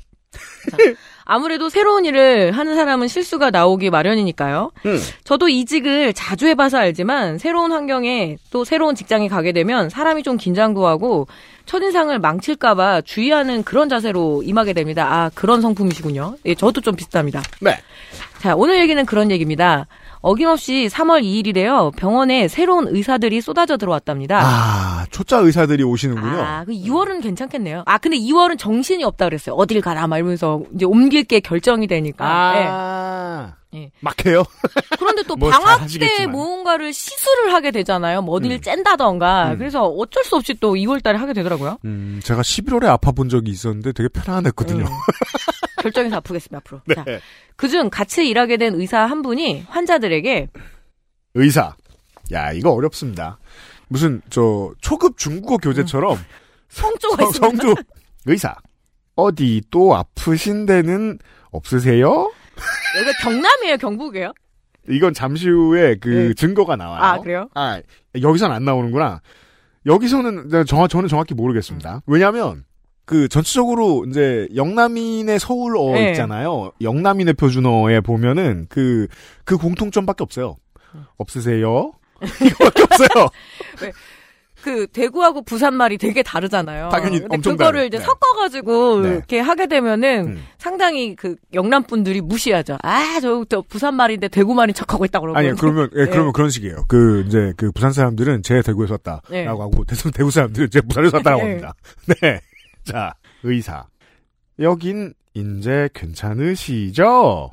자, 0.70 0.76
아무래도 1.24 1.68
새로운 1.68 2.04
일을 2.04 2.52
하는 2.52 2.74
사람은 2.74 3.08
실수가 3.08 3.50
나오기 3.50 3.90
마련이니까요. 3.90 4.72
음. 4.86 4.98
저도 5.24 5.48
이직을 5.48 6.12
자주 6.12 6.46
해봐서 6.48 6.78
알지만 6.78 7.38
새로운 7.38 7.72
환경에 7.72 8.36
또 8.50 8.64
새로운 8.64 8.94
직장에 8.94 9.28
가게 9.28 9.52
되면 9.52 9.88
사람이 9.88 10.22
좀 10.22 10.36
긴장도 10.36 10.86
하고 10.86 11.28
첫인상을 11.66 12.18
망칠까봐 12.18 13.02
주의하는 13.02 13.62
그런 13.62 13.88
자세로 13.88 14.42
임하게 14.44 14.72
됩니다. 14.72 15.06
아 15.08 15.30
그런 15.34 15.60
성품이시군요. 15.60 16.36
예, 16.46 16.54
저도 16.54 16.80
좀 16.80 16.96
비슷합니다. 16.96 17.42
네. 17.60 17.78
자, 18.40 18.56
오늘 18.56 18.80
얘기는 18.80 19.04
그런 19.06 19.30
얘기입니다. 19.30 19.86
어김없이 20.22 20.88
3월 20.92 21.22
2일이래요. 21.22 21.96
병원에 21.96 22.46
새로운 22.48 22.88
의사들이 22.94 23.40
쏟아져 23.40 23.76
들어왔답니다. 23.78 24.40
아, 24.42 25.06
초짜 25.10 25.38
의사들이 25.38 25.82
오시는군요. 25.82 26.40
아, 26.42 26.64
그 26.66 26.72
2월은 26.72 27.22
괜찮겠네요. 27.22 27.84
아, 27.86 27.98
근데 27.98 28.18
2월은 28.18 28.58
정신이 28.58 29.02
없다 29.04 29.24
그랬어요. 29.26 29.54
어딜 29.54 29.80
가라 29.80 30.06
막 30.06 30.18
이러면서 30.18 30.62
이제 30.74 30.84
옮길 30.84 31.24
게 31.24 31.40
결정이 31.40 31.86
되니까. 31.86 32.26
아, 32.26 33.52
예. 33.74 33.90
막해요? 34.00 34.42
그런데 34.98 35.22
또 35.22 35.36
뭐 35.36 35.48
방학 35.48 35.86
때. 35.98 36.26
무언가를 36.26 36.92
시술을 36.92 37.54
하게 37.54 37.70
되잖아요. 37.70 38.20
뭐 38.20 38.34
어디를 38.34 38.60
짠다던가. 38.60 39.52
음. 39.52 39.58
그래서 39.58 39.84
어쩔 39.86 40.22
수 40.24 40.36
없이 40.36 40.54
또 40.60 40.74
2월 40.74 41.02
달에 41.02 41.16
하게 41.18 41.32
되더라고요. 41.32 41.78
음, 41.86 42.20
제가 42.22 42.42
11월에 42.42 42.86
아파 42.86 43.12
본 43.12 43.28
적이 43.30 43.52
있었는데 43.52 43.92
되게 43.92 44.08
편안했거든요. 44.10 44.84
결정해서 45.82 46.16
아프겠습니다, 46.16 46.58
앞으로. 46.58 46.80
네. 46.86 46.94
자, 46.94 47.04
그중 47.56 47.90
같이 47.90 48.26
일하게 48.28 48.56
된 48.56 48.74
의사 48.74 49.00
한 49.04 49.22
분이 49.22 49.62
환자들에게 49.68 50.48
의사. 51.34 51.74
야, 52.32 52.52
이거 52.52 52.70
어렵습니다. 52.72 53.38
무슨, 53.88 54.22
저, 54.30 54.72
초급 54.80 55.16
중국어 55.18 55.56
교재처럼 55.56 56.16
성조가 56.68 57.16
성- 57.16 57.26
있습니다. 57.28 57.62
성조 57.64 57.82
의사. 58.26 58.54
어디 59.16 59.62
또 59.70 59.94
아프신 59.96 60.66
데는 60.66 61.18
없으세요? 61.50 62.32
여기가 62.96 63.12
경남이에요, 63.22 63.76
경북이에요? 63.78 64.32
이건 64.88 65.12
잠시 65.12 65.48
후에 65.48 65.96
그 66.00 66.08
네. 66.08 66.34
증거가 66.34 66.76
나와요. 66.76 67.02
아, 67.02 67.18
그래요? 67.18 67.48
아, 67.54 67.80
여기선 68.20 68.50
안 68.52 68.64
나오는구나. 68.64 69.20
여기서는 69.86 70.48
정, 70.66 70.86
저는 70.88 71.08
정확히 71.08 71.34
모르겠습니다. 71.34 72.02
왜냐하면 72.06 72.64
그 73.10 73.26
전체적으로 73.28 74.04
이제 74.08 74.46
영남인의 74.54 75.40
서울어 75.40 75.94
네. 75.94 76.10
있잖아요. 76.10 76.70
영남인의 76.80 77.34
표준어에 77.34 77.98
보면은 78.02 78.66
그그 78.68 79.58
공통점밖에 79.58 80.22
없어요. 80.22 80.58
없으세요? 81.16 81.90
이거밖에 82.22 82.82
없어요. 82.84 83.28
그 84.62 84.86
대구하고 84.86 85.42
부산 85.42 85.74
말이 85.74 85.98
되게 85.98 86.22
다르잖아요. 86.22 86.90
당연히 86.90 87.18
근데 87.18 87.38
그거를 87.38 87.56
다르- 87.80 87.86
이제 87.86 87.98
네. 87.98 88.04
섞어가지고 88.04 89.00
네. 89.00 89.08
이렇게 89.08 89.40
하게 89.40 89.66
되면은 89.66 90.26
음. 90.28 90.42
상당히 90.58 91.16
그 91.16 91.34
영남 91.52 91.82
분들이 91.82 92.20
무시하죠. 92.20 92.78
아, 92.84 93.18
저, 93.20 93.44
저 93.48 93.60
부산 93.62 93.94
말인데 93.96 94.28
대구 94.28 94.54
말인 94.54 94.72
척하고 94.72 95.04
있다 95.04 95.18
그러고. 95.18 95.36
아니 95.36 95.50
그러면 95.56 95.90
예, 95.96 96.04
네. 96.06 96.10
그러면 96.10 96.32
그런 96.32 96.48
식이에요. 96.48 96.84
그 96.86 97.24
이제 97.26 97.54
그 97.56 97.72
부산 97.72 97.92
사람들은 97.92 98.44
제 98.44 98.62
대구에서 98.62 98.94
왔다라고 98.94 99.30
네. 99.30 99.46
하고 99.46 99.82
대구 99.88 100.10
대구 100.12 100.30
사람들은 100.30 100.70
제 100.70 100.80
부산에서 100.80 101.16
왔다라고 101.16 101.42
네. 101.42 101.48
합니다. 101.48 101.74
네. 102.22 102.40
자 102.84 103.14
의사 103.42 103.86
여긴 104.58 105.14
이제 105.34 105.88
괜찮으시죠? 105.94 107.50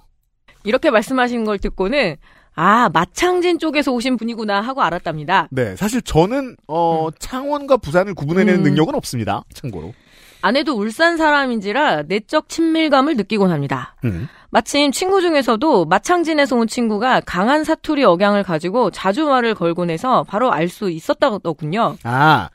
이렇게 0.63 0.89
말씀하신 0.91 1.45
걸 1.45 1.59
듣고는 1.59 2.17
아 2.55 2.89
마창진 2.91 3.59
쪽에서 3.59 3.91
오신 3.91 4.17
분이구나 4.17 4.61
하고 4.61 4.81
알았답니다. 4.81 5.47
네, 5.51 5.75
사실 5.75 6.01
저는 6.01 6.55
어 6.67 7.09
창원과 7.19 7.77
부산을 7.77 8.15
구분해내는 8.15 8.61
음. 8.61 8.63
능력은 8.63 8.95
없습니다. 8.95 9.43
참고로. 9.53 9.93
아내도 10.41 10.73
울산 10.73 11.17
사람인지라 11.17 12.03
내적 12.03 12.49
친밀감을 12.49 13.15
느끼곤 13.17 13.51
합니다. 13.51 13.95
음. 14.05 14.27
마침 14.49 14.91
친구 14.91 15.21
중에서도 15.21 15.85
마창진에서 15.85 16.55
온 16.55 16.67
친구가 16.67 17.21
강한 17.21 17.63
사투리 17.63 18.03
억양을 18.03 18.43
가지고 18.43 18.89
자주 18.91 19.25
말을 19.25 19.55
걸곤 19.55 19.89
해서 19.89 20.23
바로 20.23 20.51
알 20.51 20.67
수 20.69 20.89
있었다더군요. 20.89 21.97
아 22.03 22.49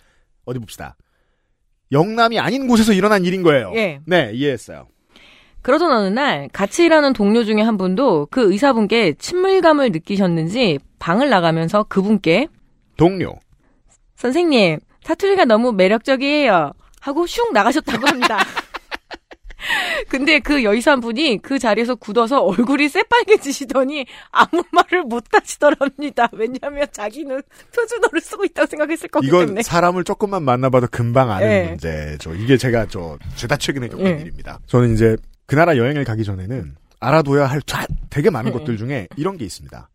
어디 0.44 0.58
봅시다. 0.58 0.96
영남이 1.92 2.38
아닌 2.38 2.66
곳에서 2.66 2.92
일어난 2.92 3.24
일인 3.24 3.42
거예요. 3.42 3.72
예. 3.76 4.00
네, 4.06 4.30
이해했어요. 4.34 4.86
그러던 5.60 5.92
어느 5.92 6.08
날 6.08 6.48
같이 6.52 6.84
일하는 6.84 7.12
동료 7.12 7.44
중에 7.44 7.60
한 7.60 7.76
분도 7.76 8.26
그 8.30 8.50
의사분께 8.52 9.14
친밀감을 9.14 9.92
느끼셨는지 9.92 10.80
방을 10.98 11.30
나가면서 11.30 11.84
그분께 11.84 12.48
동료. 12.96 13.34
선생님 14.16 14.78
사투리가 15.02 15.44
너무 15.44 15.72
매력적이에요 15.72 16.72
하고 17.00 17.24
슉 17.26 17.52
나가셨다고 17.52 18.06
합니다. 18.06 18.38
근데 20.08 20.38
그 20.40 20.64
여의사분이 20.64 21.38
그 21.42 21.58
자리에서 21.58 21.94
굳어서 21.94 22.40
얼굴이 22.42 22.88
새빨개지시더니 22.88 24.06
아무 24.30 24.62
말을 24.72 25.04
못 25.04 25.24
하시더랍니다. 25.32 26.28
왜냐하면 26.32 26.86
자기는 26.92 27.42
표준어를 27.74 28.20
쓰고 28.20 28.44
있다고 28.44 28.66
생각했을 28.66 29.08
거기 29.08 29.28
이건 29.28 29.40
때문에. 29.46 29.62
사람을 29.62 30.04
조금만 30.04 30.42
만나봐도 30.42 30.88
금방 30.90 31.30
아는 31.30 31.48
네. 31.48 31.68
문제죠. 31.68 32.34
이게 32.34 32.56
제가 32.56 32.86
저 32.88 33.18
죄다 33.36 33.56
최근에 33.56 33.88
겪은 33.88 34.04
네. 34.04 34.10
일입니다. 34.22 34.58
저는 34.66 34.94
이제 34.94 35.16
그 35.46 35.54
나라 35.54 35.76
여행을 35.76 36.04
가기 36.04 36.24
전에는 36.24 36.74
알아둬야 37.00 37.46
할 37.46 37.60
자- 37.62 37.86
되게 38.10 38.30
많은 38.30 38.52
네. 38.52 38.58
것들 38.58 38.76
중에 38.76 39.08
이런 39.16 39.36
게 39.36 39.44
있습니다. 39.44 39.88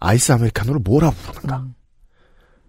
아이스 0.00 0.32
아메리카노를 0.32 0.80
뭐라고 0.84 1.14
부르는가? 1.16 1.58
음. 1.58 1.74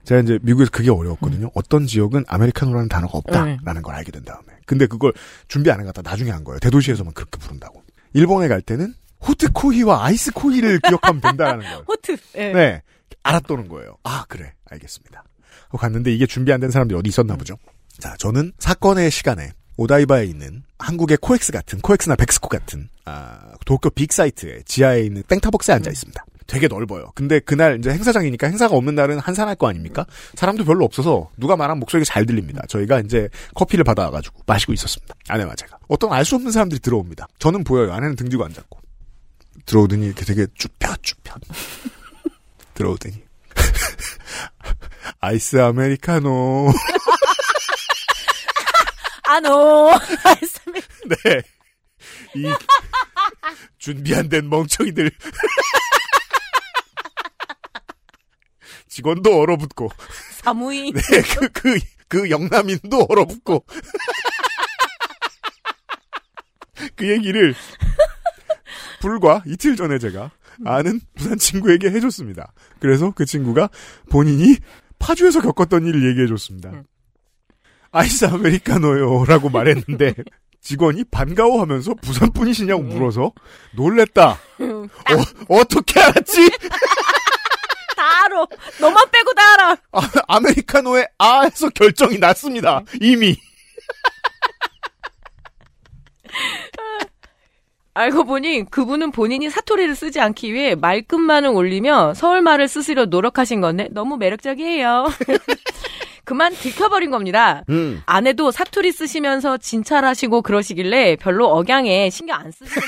제가 0.04 0.22
이제 0.22 0.40
미국에서 0.42 0.72
그게 0.72 0.90
어려웠거든요. 0.90 1.52
어떤 1.54 1.86
지역은 1.86 2.24
아메리카노라는 2.28 2.90
단어가 2.90 3.18
없다라는 3.20 3.82
걸 3.84 3.94
알게 3.96 4.12
된 4.12 4.24
다음에. 4.24 4.44
근데 4.70 4.86
그걸 4.86 5.12
준비 5.48 5.72
안 5.72 5.80
해갔다 5.82 6.04
나중에 6.04 6.30
한 6.30 6.44
거예요. 6.44 6.60
대도시에서만 6.60 7.16
그렇게 7.16 7.40
부른다고. 7.40 7.82
일본에 8.14 8.48
갈 8.48 8.62
때는 8.62 8.94
호트 9.28 9.52
코히와 9.52 10.06
아이스 10.06 10.32
코히를 10.32 10.80
기억하면 10.82 11.22
된다라는 11.22 11.66
걸. 11.66 11.84
호트. 11.90 12.16
예. 12.36 12.54
네. 12.54 12.84
알았다는 13.24 13.68
거예요. 13.68 13.98
아, 14.04 14.26
그래. 14.30 14.54
알겠습니다. 14.70 15.24
하고 15.66 15.78
갔는데 15.80 16.14
이게 16.14 16.28
준비 16.28 16.54
안 16.54 16.60
된 16.60 16.70
사람들이 16.70 17.00
어디 17.00 17.10
있었나 17.10 17.36
보죠. 17.36 17.58
자, 17.98 18.14
저는 18.20 18.54
사건의 18.60 19.10
시간에 19.10 19.50
오다이바에 19.78 20.26
있는 20.26 20.62
한국의 20.78 21.18
코엑스 21.20 21.52
같은, 21.52 21.80
코엑스나 21.82 22.16
백스코 22.16 22.48
같은, 22.48 22.90
아, 23.06 23.40
도쿄 23.66 23.90
빅사이트의 23.90 24.66
지하에 24.66 25.02
있는 25.02 25.24
땡타벅스에 25.24 25.74
앉아 25.74 25.90
있습니다. 25.90 26.24
되게 26.50 26.68
넓어요. 26.68 27.12
근데 27.16 27.40
그날 27.40 27.78
이제 27.80 27.92
행사장이니까 27.92 28.48
행사가 28.48 28.76
없는 28.76 28.96
날은 28.96 29.20
한산할 29.20 29.56
거 29.56 29.70
아닙니까? 29.70 30.06
사람도 30.36 30.66
별로 30.66 30.84
없어서 30.84 31.30
누가 31.38 31.56
말하면 31.56 31.80
목소리가 31.80 32.06
잘 32.06 32.26
들립니다. 32.26 32.62
저희가 32.68 33.00
이제 33.02 33.30
커피를 33.54 33.84
받아가지고 33.84 34.42
마시고 34.48 34.74
있었습니다. 34.74 35.14
아내와 35.30 35.56
제가. 35.56 35.78
어떤 35.88 36.12
알 36.12 36.26
수 36.26 36.36
없는 36.36 36.52
사람들이 36.52 36.80
들어옵니다. 36.82 37.28
저는 37.40 37.64
보여요. 37.64 37.94
아내는 37.94 38.16
등지고 38.16 38.44
앉았고. 38.46 38.80
들어오더니 39.66 40.08
이렇게 40.08 40.26
되게 40.26 40.48
쭈뼛쭈뼛. 40.56 41.40
들어오더니. 42.74 43.24
아이스 45.22 45.58
아메리카노. 45.58 46.72
아노. 49.28 49.90
말씀해. 50.24 50.82
네. 51.08 51.42
이 52.36 52.46
준비 53.78 54.16
안 54.16 54.30
된 54.30 54.50
멍청이들. 54.50 55.12
직원도 59.00 59.40
얼어붙고, 59.40 59.90
사무이. 60.44 60.92
네, 60.92 61.02
그, 61.22 61.48
그, 61.50 61.80
그 62.10 62.30
영남인도 62.30 63.06
얼어붙고. 63.08 63.64
그 66.96 67.10
얘기를 67.10 67.54
불과 69.02 69.44
이틀 69.46 69.76
전에 69.76 70.00
제가 70.00 70.32
아는 70.66 71.02
부산 71.16 71.38
친구에게 71.38 71.90
해줬습니다. 71.92 72.54
그래서 72.80 73.12
그 73.12 73.26
친구가 73.26 73.70
본인이 74.10 74.56
파주에서 74.98 75.42
겪었던 75.42 75.86
일을 75.86 76.10
얘기해줬습니다. 76.10 76.84
아이스 77.92 78.26
아메리카노요라고 78.26 79.50
말했는데 79.50 80.14
직원이 80.62 81.04
반가워하면서 81.06 81.96
부산 81.96 82.32
분이시냐고 82.32 82.84
물어서 82.84 83.32
놀랬다. 83.76 84.32
어, 84.32 84.86
어떻게 85.50 86.00
알았지? 86.00 86.50
다 88.20 88.26
알아. 88.26 88.46
너만 88.82 89.10
빼고 89.12 89.34
다 89.34 89.54
알아. 89.54 89.78
아, 89.92 90.02
아 90.28 90.40
메리카노의 90.40 91.08
아에서 91.18 91.70
결정이 91.70 92.18
났습니다. 92.18 92.82
이미. 93.00 93.38
알고 97.94 98.24
보니 98.26 98.66
그분은 98.70 99.12
본인이 99.12 99.50
사투리를 99.50 99.96
쓰지 99.96 100.20
않기 100.22 100.54
위해 100.54 100.76
말끝만을 100.76 101.50
올리며 101.50 102.14
서울말을 102.14 102.68
쓰시려 102.68 103.06
노력하신 103.06 103.62
건데 103.62 103.88
너무 103.92 104.18
매력적이에요. 104.18 105.08
그만 106.24 106.54
들켜버린 106.54 107.10
겁니다. 107.10 107.64
음. 107.70 108.02
아내도 108.06 108.52
사투리 108.52 108.92
쓰시면서 108.92 109.58
진찰하시고 109.58 110.44
그러시길래 110.44 111.16
별로 111.16 111.48
억양에 111.48 112.10
신경 112.12 112.40
안 112.40 112.52
쓰시는. 112.52 112.88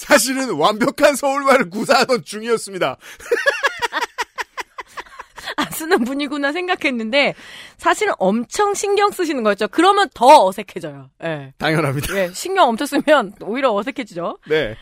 사실은 0.00 0.52
완벽한 0.52 1.14
서울말을 1.14 1.68
구사하던 1.68 2.24
중이었습니다. 2.24 2.96
안 5.56 5.70
쓰는 5.72 6.04
분이구나 6.04 6.52
생각했는데 6.52 7.34
사실은 7.76 8.14
엄청 8.18 8.72
신경 8.72 9.10
쓰시는 9.10 9.42
거였죠. 9.42 9.68
그러면 9.68 10.08
더 10.14 10.46
어색해져요. 10.46 11.10
예. 11.24 11.52
당연합니다. 11.58 12.16
예, 12.16 12.30
신경 12.32 12.70
엄청 12.70 12.86
쓰면 12.86 13.34
오히려 13.42 13.74
어색해지죠. 13.74 14.38
네. 14.48 14.74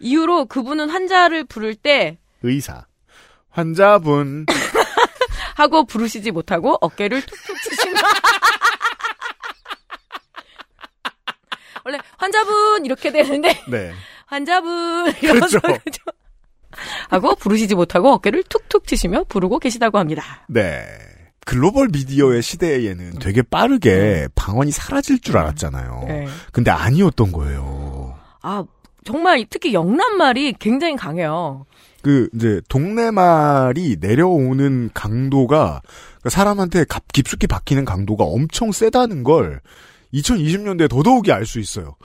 이후로 0.00 0.46
그분은 0.46 0.88
환자를 0.88 1.44
부를 1.44 1.74
때 1.74 2.16
의사. 2.42 2.86
환자분. 3.50 4.46
하고 5.56 5.84
부르시지 5.84 6.30
못하고 6.30 6.78
어깨를 6.80 7.20
툭툭 7.20 7.62
치신다. 7.62 8.00
원래 11.84 11.98
환자분 12.16 12.86
이렇게 12.86 13.12
되는데 13.12 13.60
네. 13.68 13.92
환자분 14.26 15.12
이러면서 15.22 15.60
그렇죠. 15.60 15.80
그죠? 15.84 16.02
하고 17.08 17.34
부르시지 17.36 17.74
못하고 17.74 18.10
어깨를 18.14 18.42
툭툭 18.48 18.86
치시며 18.86 19.24
부르고 19.28 19.58
계시다고 19.60 19.98
합니다. 19.98 20.44
네. 20.48 20.84
글로벌 21.46 21.88
미디어의 21.92 22.42
시대에는 22.42 23.18
되게 23.20 23.42
빠르게 23.42 24.28
방언이 24.34 24.70
사라질 24.72 25.20
줄 25.20 25.36
알았잖아요. 25.36 26.04
네. 26.08 26.26
근데 26.52 26.70
아니었던 26.70 27.32
거예요. 27.32 28.16
아 28.42 28.64
정말 29.04 29.44
특히 29.50 29.74
영남 29.74 30.16
말이 30.16 30.54
굉장히 30.58 30.96
강해요. 30.96 31.66
그 32.02 32.28
이제 32.34 32.60
동네 32.68 33.10
말이 33.10 33.96
내려오는 34.00 34.90
강도가 34.94 35.80
사람한테 36.26 36.84
갑- 36.88 37.12
깊숙이 37.12 37.46
박히는 37.46 37.84
강도가 37.84 38.24
엄청 38.24 38.72
세다는 38.72 39.22
걸 39.22 39.60
2020년대에 40.14 40.88
더더욱이 40.88 41.30
알 41.32 41.44
수 41.46 41.60
있어요. 41.60 41.96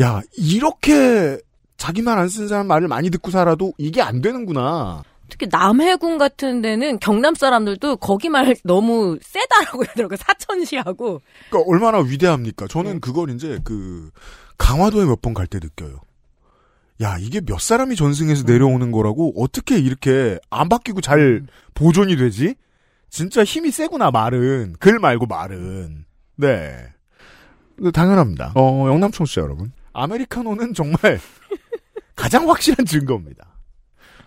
야 0.00 0.20
이렇게 0.36 1.38
자기 1.78 2.02
말안 2.02 2.28
쓰는 2.28 2.48
사람 2.48 2.66
말을 2.66 2.88
많이 2.88 3.08
듣고 3.08 3.30
살아도 3.30 3.72
이게 3.78 4.02
안 4.02 4.20
되는구나. 4.20 5.02
특히 5.30 5.46
남해군 5.50 6.18
같은 6.18 6.60
데는 6.62 6.98
경남 6.98 7.34
사람들도 7.34 7.96
거기 7.98 8.28
말 8.28 8.56
너무 8.64 9.18
세다라고 9.22 9.84
하더라고요. 9.84 10.16
사천시하고. 10.16 11.20
그러니까 11.50 11.70
얼마나 11.70 11.98
위대합니까? 12.00 12.66
저는 12.66 13.00
그걸 13.00 13.30
이제 13.30 13.58
그 13.64 14.10
강화도에 14.58 15.04
몇 15.04 15.20
번 15.22 15.34
갈 15.34 15.46
때 15.46 15.58
느껴요. 15.60 16.00
야 17.00 17.16
이게 17.20 17.40
몇 17.40 17.60
사람이 17.60 17.94
전승해서 17.94 18.42
내려오는 18.44 18.90
거라고 18.90 19.32
어떻게 19.36 19.78
이렇게 19.78 20.38
안 20.50 20.68
바뀌고 20.68 21.00
잘 21.00 21.46
보존이 21.74 22.16
되지? 22.16 22.56
진짜 23.08 23.44
힘이 23.44 23.70
세구나 23.70 24.10
말은 24.10 24.74
글 24.80 24.98
말고 24.98 25.26
말은 25.26 26.04
네 26.36 26.74
그, 27.76 27.92
당연합니다. 27.92 28.52
어 28.56 28.86
영남 28.88 29.12
청취자 29.12 29.42
여러분 29.42 29.72
아메리카노는 29.92 30.74
정말 30.74 31.20
가장 32.18 32.50
확실한 32.50 32.84
증거입니다. 32.84 33.46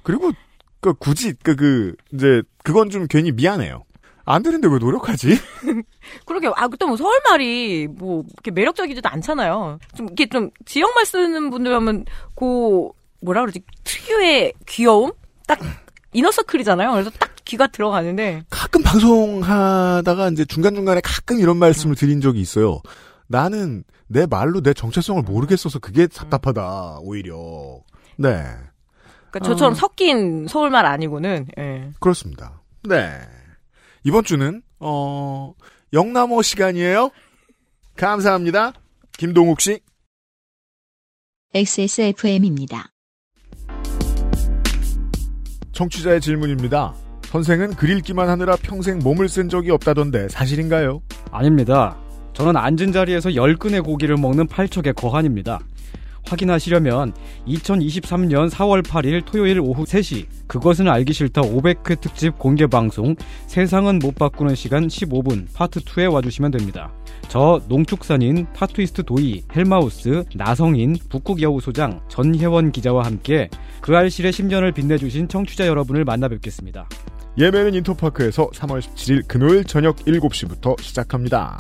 그리고 0.02 0.32
그 0.80 0.94
굳이 0.94 1.34
그, 1.44 1.56
그 1.56 1.94
이제 2.14 2.42
그건 2.64 2.90
좀 2.90 3.06
괜히 3.08 3.32
미안해요. 3.32 3.84
안 4.24 4.44
되는데 4.44 4.68
왜 4.68 4.78
노력하지? 4.80 5.38
그러게, 6.26 6.50
아, 6.56 6.68
또뭐 6.68 6.96
서울 6.96 7.20
말이 7.28 7.88
뭐, 7.88 8.24
이렇게 8.34 8.52
매력적이지도 8.52 9.10
않잖아요. 9.10 9.80
좀, 9.96 10.06
이렇게 10.06 10.28
좀, 10.28 10.52
지역 10.66 10.94
말 10.94 11.06
쓰는 11.06 11.50
분들 11.50 11.74
하면, 11.74 12.06
그, 12.36 12.88
뭐라 13.20 13.42
그러지, 13.42 13.62
특유의 13.84 14.54
귀여움? 14.68 15.12
딱, 15.48 15.60
이너서클이잖아요. 16.14 16.92
그래서 16.92 17.10
딱 17.10 17.32
귀가 17.46 17.68
들어가는데, 17.68 18.44
가끔 18.50 18.84
방송하다가 18.84 20.30
이제 20.30 20.46
중간 20.46 20.76
중간에 20.76 21.02
가끔 21.04 21.40
이런 21.40 21.58
말씀을 21.58 21.96
드린 21.96 22.22
적이 22.22 22.42
있어요. 22.42 22.80
나는 23.32 23.84
내 24.08 24.26
말로 24.26 24.62
내 24.62 24.74
정체성을 24.74 25.24
모르겠어서 25.24 25.80
그게 25.80 26.06
답답하다, 26.06 27.00
오히려. 27.00 27.82
네. 28.18 28.44
그러니까 29.32 29.40
저처럼 29.44 29.72
어. 29.72 29.76
섞인 29.76 30.48
서울말 30.48 30.86
아니고는, 30.86 31.48
예. 31.58 31.92
그렇습니다. 32.00 32.62
네. 32.84 33.20
이번 34.04 34.24
주는, 34.26 34.62
어, 34.80 35.54
영남어 35.94 36.42
시간이에요. 36.42 37.10
감사합니다. 37.96 38.74
김동욱 39.14 39.62
씨. 39.62 39.80
XSFM입니다. 41.54 42.92
청취자의 45.72 46.22
질문입니다. 46.22 46.94
선생은 47.24 47.76
글 47.76 47.90
읽기만 47.98 48.28
하느라 48.28 48.58
평생 48.58 49.00
몸을 49.00 49.30
쓴 49.30 49.48
적이 49.48 49.72
없다던데 49.72 50.28
사실인가요? 50.30 51.02
아닙니다. 51.32 51.98
저는 52.34 52.56
앉은 52.58 52.92
자리에서 52.92 53.30
10근의 53.30 53.84
고기를 53.84 54.18
먹는 54.18 54.48
팔척의 54.48 54.94
거한입니다. 54.94 55.60
확인하시려면 56.28 57.14
2023년 57.48 58.50
4월 58.50 58.84
8일 58.84 59.26
토요일 59.26 59.60
오후 59.60 59.84
3시 59.84 60.26
그것은 60.48 60.88
알기 60.88 61.14
싫다 61.14 61.42
500회 61.42 62.00
특집 62.00 62.38
공개 62.38 62.68
방송 62.68 63.16
세상은 63.48 64.00
못 64.00 64.16
바꾸는 64.16 64.56
시간 64.56 64.88
15분 64.88 65.48
파트 65.54 65.80
2에 65.80 66.12
와주시면 66.12 66.52
됩니다. 66.52 66.94
저 67.28 67.62
농축산인 67.68 68.48
타투이스트 68.54 69.04
도이 69.04 69.44
헬마우스 69.56 70.24
나성인 70.36 70.96
북극여우 71.10 71.62
소장 71.62 72.02
전혜원 72.08 72.72
기자와 72.72 73.06
함께 73.06 73.50
그 73.82 73.96
알실의 73.96 74.32
10년을 74.32 74.74
빛내주신 74.74 75.28
청취자 75.28 75.68
여러분을 75.68 76.06
만나 76.06 76.28
뵙겠습니다. 76.28 76.88
예매는 77.38 77.74
인터파크에서 77.76 78.50
3월 78.50 78.82
17일 78.82 79.28
금요일 79.28 79.64
저녁 79.64 79.96
7시부터 79.98 80.80
시작합니다. 80.82 81.58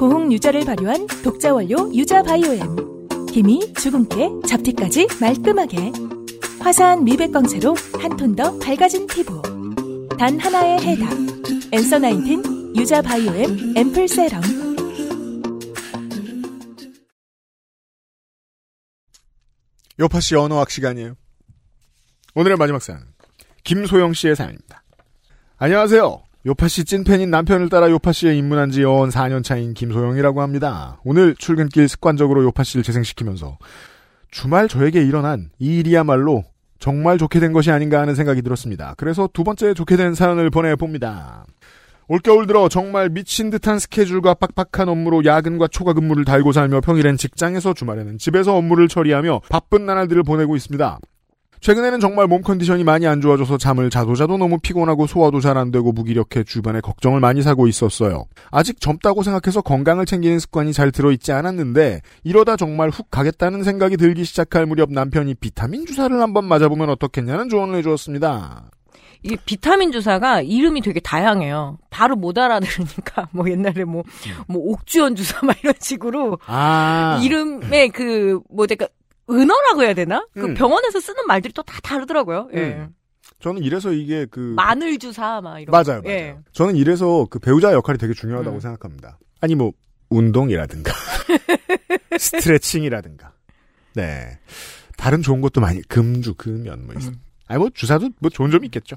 보홍 0.00 0.32
유자를 0.32 0.64
발효한 0.64 1.06
독자 1.22 1.52
원료 1.52 1.94
유자 1.94 2.22
바이오엠. 2.22 3.28
힘이 3.34 3.70
주근깨, 3.74 4.30
잡티까지 4.48 5.06
말끔하게. 5.20 5.92
화사한 6.58 7.04
미백 7.04 7.32
광채로 7.32 7.74
한 8.00 8.16
톤 8.16 8.34
더 8.34 8.58
밝아진 8.60 9.06
피부. 9.06 9.42
단 10.18 10.40
하나의 10.40 10.80
해답. 10.80 11.12
엔서 11.70 11.98
나인틴 11.98 12.74
유자 12.76 13.02
바이오엠 13.02 13.76
앰플 13.76 14.08
세럼. 14.08 14.42
요파 19.98 20.20
씨 20.20 20.34
언어학 20.34 20.70
시간이에요. 20.70 21.14
오늘의 22.34 22.56
마지막 22.56 22.80
사연. 22.80 23.04
김소영 23.64 24.14
씨의 24.14 24.34
사연입니다. 24.34 24.82
안녕하세요. 25.58 26.22
요파 26.46 26.68
씨 26.68 26.86
찐팬인 26.86 27.30
남편을 27.30 27.68
따라 27.68 27.90
요파 27.90 28.12
씨에 28.12 28.34
입문한 28.34 28.70
지연 28.70 29.10
4년 29.10 29.44
차인 29.44 29.74
김소영이라고 29.74 30.40
합니다. 30.40 30.98
오늘 31.04 31.34
출근길 31.34 31.86
습관적으로 31.86 32.42
요파 32.44 32.64
씨를 32.64 32.82
재생시키면서 32.82 33.58
주말 34.30 34.66
저에게 34.66 35.02
일어난 35.02 35.50
이 35.58 35.80
일이야말로 35.80 36.44
정말 36.78 37.18
좋게 37.18 37.40
된 37.40 37.52
것이 37.52 37.70
아닌가 37.70 38.00
하는 38.00 38.14
생각이 38.14 38.40
들었습니다. 38.40 38.94
그래서 38.96 39.28
두 39.30 39.44
번째 39.44 39.74
좋게 39.74 39.96
된 39.96 40.14
사연을 40.14 40.48
보내봅니다. 40.48 41.44
올겨울 42.08 42.46
들어 42.46 42.70
정말 42.70 43.10
미친 43.10 43.50
듯한 43.50 43.78
스케줄과 43.78 44.32
빡빡한 44.34 44.88
업무로 44.88 45.24
야근과 45.26 45.68
초과 45.68 45.92
근무를 45.92 46.24
달고 46.24 46.52
살며 46.52 46.80
평일엔 46.80 47.18
직장에서 47.18 47.74
주말에는 47.74 48.16
집에서 48.16 48.56
업무를 48.56 48.88
처리하며 48.88 49.42
바쁜 49.50 49.84
나날들을 49.84 50.22
보내고 50.22 50.56
있습니다. 50.56 50.98
최근에는 51.60 52.00
정말 52.00 52.26
몸 52.26 52.40
컨디션이 52.42 52.84
많이 52.84 53.06
안 53.06 53.20
좋아져서 53.20 53.58
잠을 53.58 53.90
자도 53.90 54.14
자도 54.14 54.38
너무 54.38 54.58
피곤하고 54.58 55.06
소화도 55.06 55.40
잘 55.40 55.50
안 55.60 55.70
되고 55.70 55.92
무기력해 55.92 56.44
주변에 56.46 56.80
걱정을 56.80 57.20
많이 57.20 57.42
사고 57.42 57.66
있었어요. 57.66 58.24
아직 58.50 58.80
젊다고 58.80 59.22
생각해서 59.22 59.60
건강을 59.60 60.06
챙기는 60.06 60.38
습관이 60.38 60.72
잘 60.72 60.90
들어있지 60.92 61.32
않았는데 61.32 62.00
이러다 62.24 62.56
정말 62.56 62.88
훅 62.88 63.10
가겠다는 63.10 63.62
생각이 63.64 63.96
들기 63.96 64.24
시작할 64.24 64.64
무렵 64.66 64.90
남편이 64.92 65.34
비타민 65.34 65.84
주사를 65.86 66.18
한번 66.18 66.44
맞아보면 66.46 66.88
어떻겠냐는 66.90 67.48
조언을 67.48 67.76
해주었습니다. 67.78 68.70
이게 69.22 69.36
비타민 69.44 69.92
주사가 69.92 70.40
이름이 70.40 70.80
되게 70.80 70.98
다양해요. 71.00 71.76
바로 71.90 72.16
못 72.16 72.38
알아들으니까 72.38 73.28
뭐 73.32 73.50
옛날에 73.50 73.84
뭐뭐 73.84 74.06
옥주현 74.48 75.14
주사 75.16 75.44
막 75.44 75.56
이런 75.62 75.74
식으로 75.78 76.38
아. 76.46 77.20
이름에 77.22 77.88
그 77.88 78.40
뭐랄까 78.48 78.88
은어라고 79.30 79.82
해야 79.82 79.94
되나? 79.94 80.26
그 80.34 80.44
음. 80.46 80.54
병원에서 80.54 81.00
쓰는 81.00 81.26
말들이 81.26 81.52
또 81.52 81.62
다 81.62 81.78
다르더라고요. 81.82 82.48
예. 82.54 82.58
음. 82.60 82.94
저는 83.40 83.62
이래서 83.62 83.92
이게 83.92 84.26
그 84.30 84.52
마늘 84.56 84.98
주사 84.98 85.40
막 85.40 85.58
이런. 85.60 85.70
맞아요, 85.70 86.02
거. 86.02 86.08
맞아요. 86.08 86.18
예. 86.18 86.36
저는 86.52 86.76
이래서 86.76 87.26
그 87.30 87.38
배우자 87.38 87.72
역할이 87.72 87.98
되게 87.98 88.12
중요하다고 88.12 88.56
음. 88.56 88.60
생각합니다. 88.60 89.18
아니 89.40 89.54
뭐 89.54 89.72
운동이라든가 90.10 90.92
스트레칭이라든가 92.18 93.32
네 93.94 94.38
다른 94.96 95.22
좋은 95.22 95.40
것도 95.40 95.60
많이 95.60 95.80
금주 95.82 96.34
금연 96.34 96.86
뭐 96.86 96.94
있어. 96.98 97.10
아니 97.46 97.58
뭐 97.58 97.70
주사도 97.72 98.10
뭐 98.20 98.30
좋은 98.30 98.50
점이 98.50 98.66
있겠죠. 98.66 98.96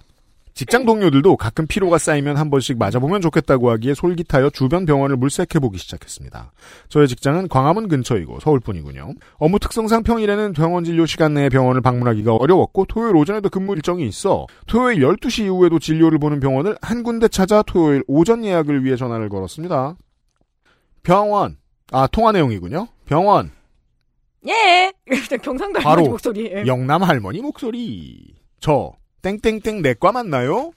직장 0.53 0.85
동료들도 0.85 1.35
가끔 1.35 1.65
피로가 1.65 1.97
쌓이면 1.97 2.37
한 2.37 2.49
번씩 2.51 2.77
맞아보면 2.77 3.21
좋겠다고 3.21 3.71
하기에 3.71 3.95
솔깃하여 3.95 4.51
주변 4.51 4.85
병원을 4.85 5.17
물색해보기 5.17 5.77
시작했습니다. 5.79 6.51
저의 6.89 7.07
직장은 7.07 7.47
광화문 7.47 7.87
근처이고 7.87 8.39
서울뿐이군요. 8.39 9.13
업무 9.37 9.57
특성상 9.57 10.03
평일에는 10.03 10.53
병원 10.53 10.83
진료 10.83 11.07
시간 11.07 11.33
내에 11.33 11.49
병원을 11.49 11.81
방문하기가 11.81 12.35
어려웠고 12.35 12.85
토요일 12.85 13.15
오전에도 13.15 13.49
근무 13.49 13.73
일정이 13.73 14.07
있어 14.07 14.45
토요일 14.67 14.99
12시 14.99 15.45
이후에도 15.45 15.79
진료를 15.79 16.19
보는 16.19 16.39
병원을 16.39 16.77
한 16.81 17.01
군데 17.01 17.27
찾아 17.27 17.63
토요일 17.63 18.03
오전 18.07 18.45
예약을 18.45 18.83
위해 18.85 18.95
전화를 18.95 19.29
걸었습니다. 19.29 19.95
병원. 21.01 21.57
아, 21.91 22.07
통화 22.07 22.31
내용이군요. 22.31 22.87
병원. 23.05 23.51
예. 24.47 24.93
경상도 25.41 25.79
할머니 25.79 26.09
목소리. 26.09 26.51
예. 26.53 26.63
영남 26.65 27.01
할머니 27.01 27.41
목소리. 27.41 28.35
저 28.59 28.93
땡땡땡 29.23 29.81
내과 29.81 30.11
맞나요? 30.11 30.73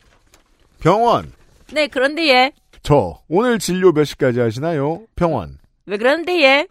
병원. 0.81 1.33
네, 1.73 1.89
그런데 1.89 2.29
예. 2.29 2.53
저 2.83 3.21
오늘 3.29 3.59
진료 3.59 3.93
몇 3.93 4.05
시까지 4.05 4.39
하시나요? 4.41 5.03
병원. 5.17 5.59
왜 5.85 5.99
그런데 5.99 6.41
예. 6.43 6.67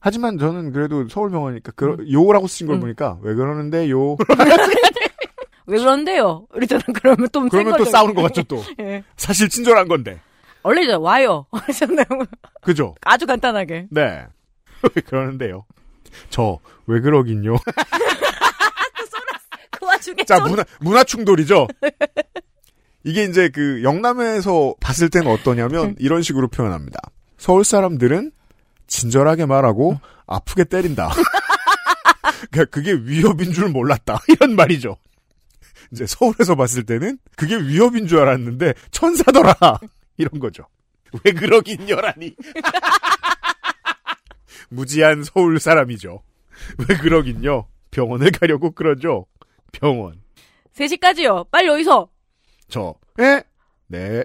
하지만 0.00 0.38
저는 0.38 0.72
그래도 0.72 1.08
서울병원이니까 1.08 1.72
그 1.74 1.96
요라고 2.12 2.46
쓰신 2.46 2.66
걸 2.66 2.76
음. 2.76 2.80
보니까 2.80 3.18
왜 3.22 3.34
그러는데 3.34 3.90
요. 3.90 4.16
왜 5.66 5.78
그런데요? 5.78 6.46
이러잖아. 6.54 6.82
그러면 6.94 7.26
또 7.32 7.48
그러면 7.48 7.78
또. 7.78 7.86
싸우는 7.86 8.14
것 8.14 8.20
같죠, 8.22 8.42
또. 8.42 8.62
예. 8.80 9.02
사실 9.16 9.48
친절한 9.48 9.88
건데. 9.88 10.20
원래 10.62 10.86
저 10.86 10.98
와요. 10.98 11.46
하셨나요? 11.52 12.04
그죠? 12.60 12.94
아주 13.00 13.24
간단하게. 13.26 13.86
네. 13.90 14.26
왜 14.82 15.02
그러는데요? 15.02 15.64
저, 16.28 16.58
왜 16.86 17.00
그러긴요. 17.00 17.56
그 20.04 20.10
와중에 20.10 20.24
자, 20.24 20.38
좀- 20.38 20.50
문화, 20.50 20.64
문화 20.80 21.04
충돌이죠? 21.04 21.68
이게 23.04 23.24
이제 23.24 23.48
그 23.50 23.82
영남에서 23.82 24.74
봤을 24.80 25.10
때는 25.10 25.30
어떠냐면 25.30 25.94
이런 25.98 26.22
식으로 26.22 26.48
표현합니다. 26.48 26.98
서울 27.36 27.64
사람들은 27.64 28.32
친절하게 28.86 29.46
말하고 29.46 30.00
아프게 30.26 30.64
때린다. 30.64 31.10
그러니까 32.50 32.70
그게 32.70 32.92
위협인 32.92 33.52
줄 33.52 33.68
몰랐다. 33.68 34.20
이런 34.28 34.56
말이죠. 34.56 34.96
이제 35.92 36.06
서울에서 36.06 36.54
봤을 36.54 36.84
때는 36.84 37.18
그게 37.36 37.56
위협인 37.56 38.06
줄 38.06 38.20
알았는데 38.20 38.74
천사더라. 38.90 39.54
이런 40.16 40.38
거죠. 40.40 40.64
왜 41.24 41.32
그러긴요라니. 41.32 42.34
무지한 44.70 45.24
서울 45.24 45.60
사람이죠. 45.60 46.22
왜 46.88 46.96
그러긴요. 46.96 47.66
병원을 47.90 48.32
가려고 48.32 48.70
그러죠. 48.72 49.26
병원. 49.74 50.22
3시까지요. 50.74 51.50
빨리 51.50 51.68
어디서? 51.68 52.08
저, 52.68 52.94
예? 53.20 53.42
네. 53.86 54.24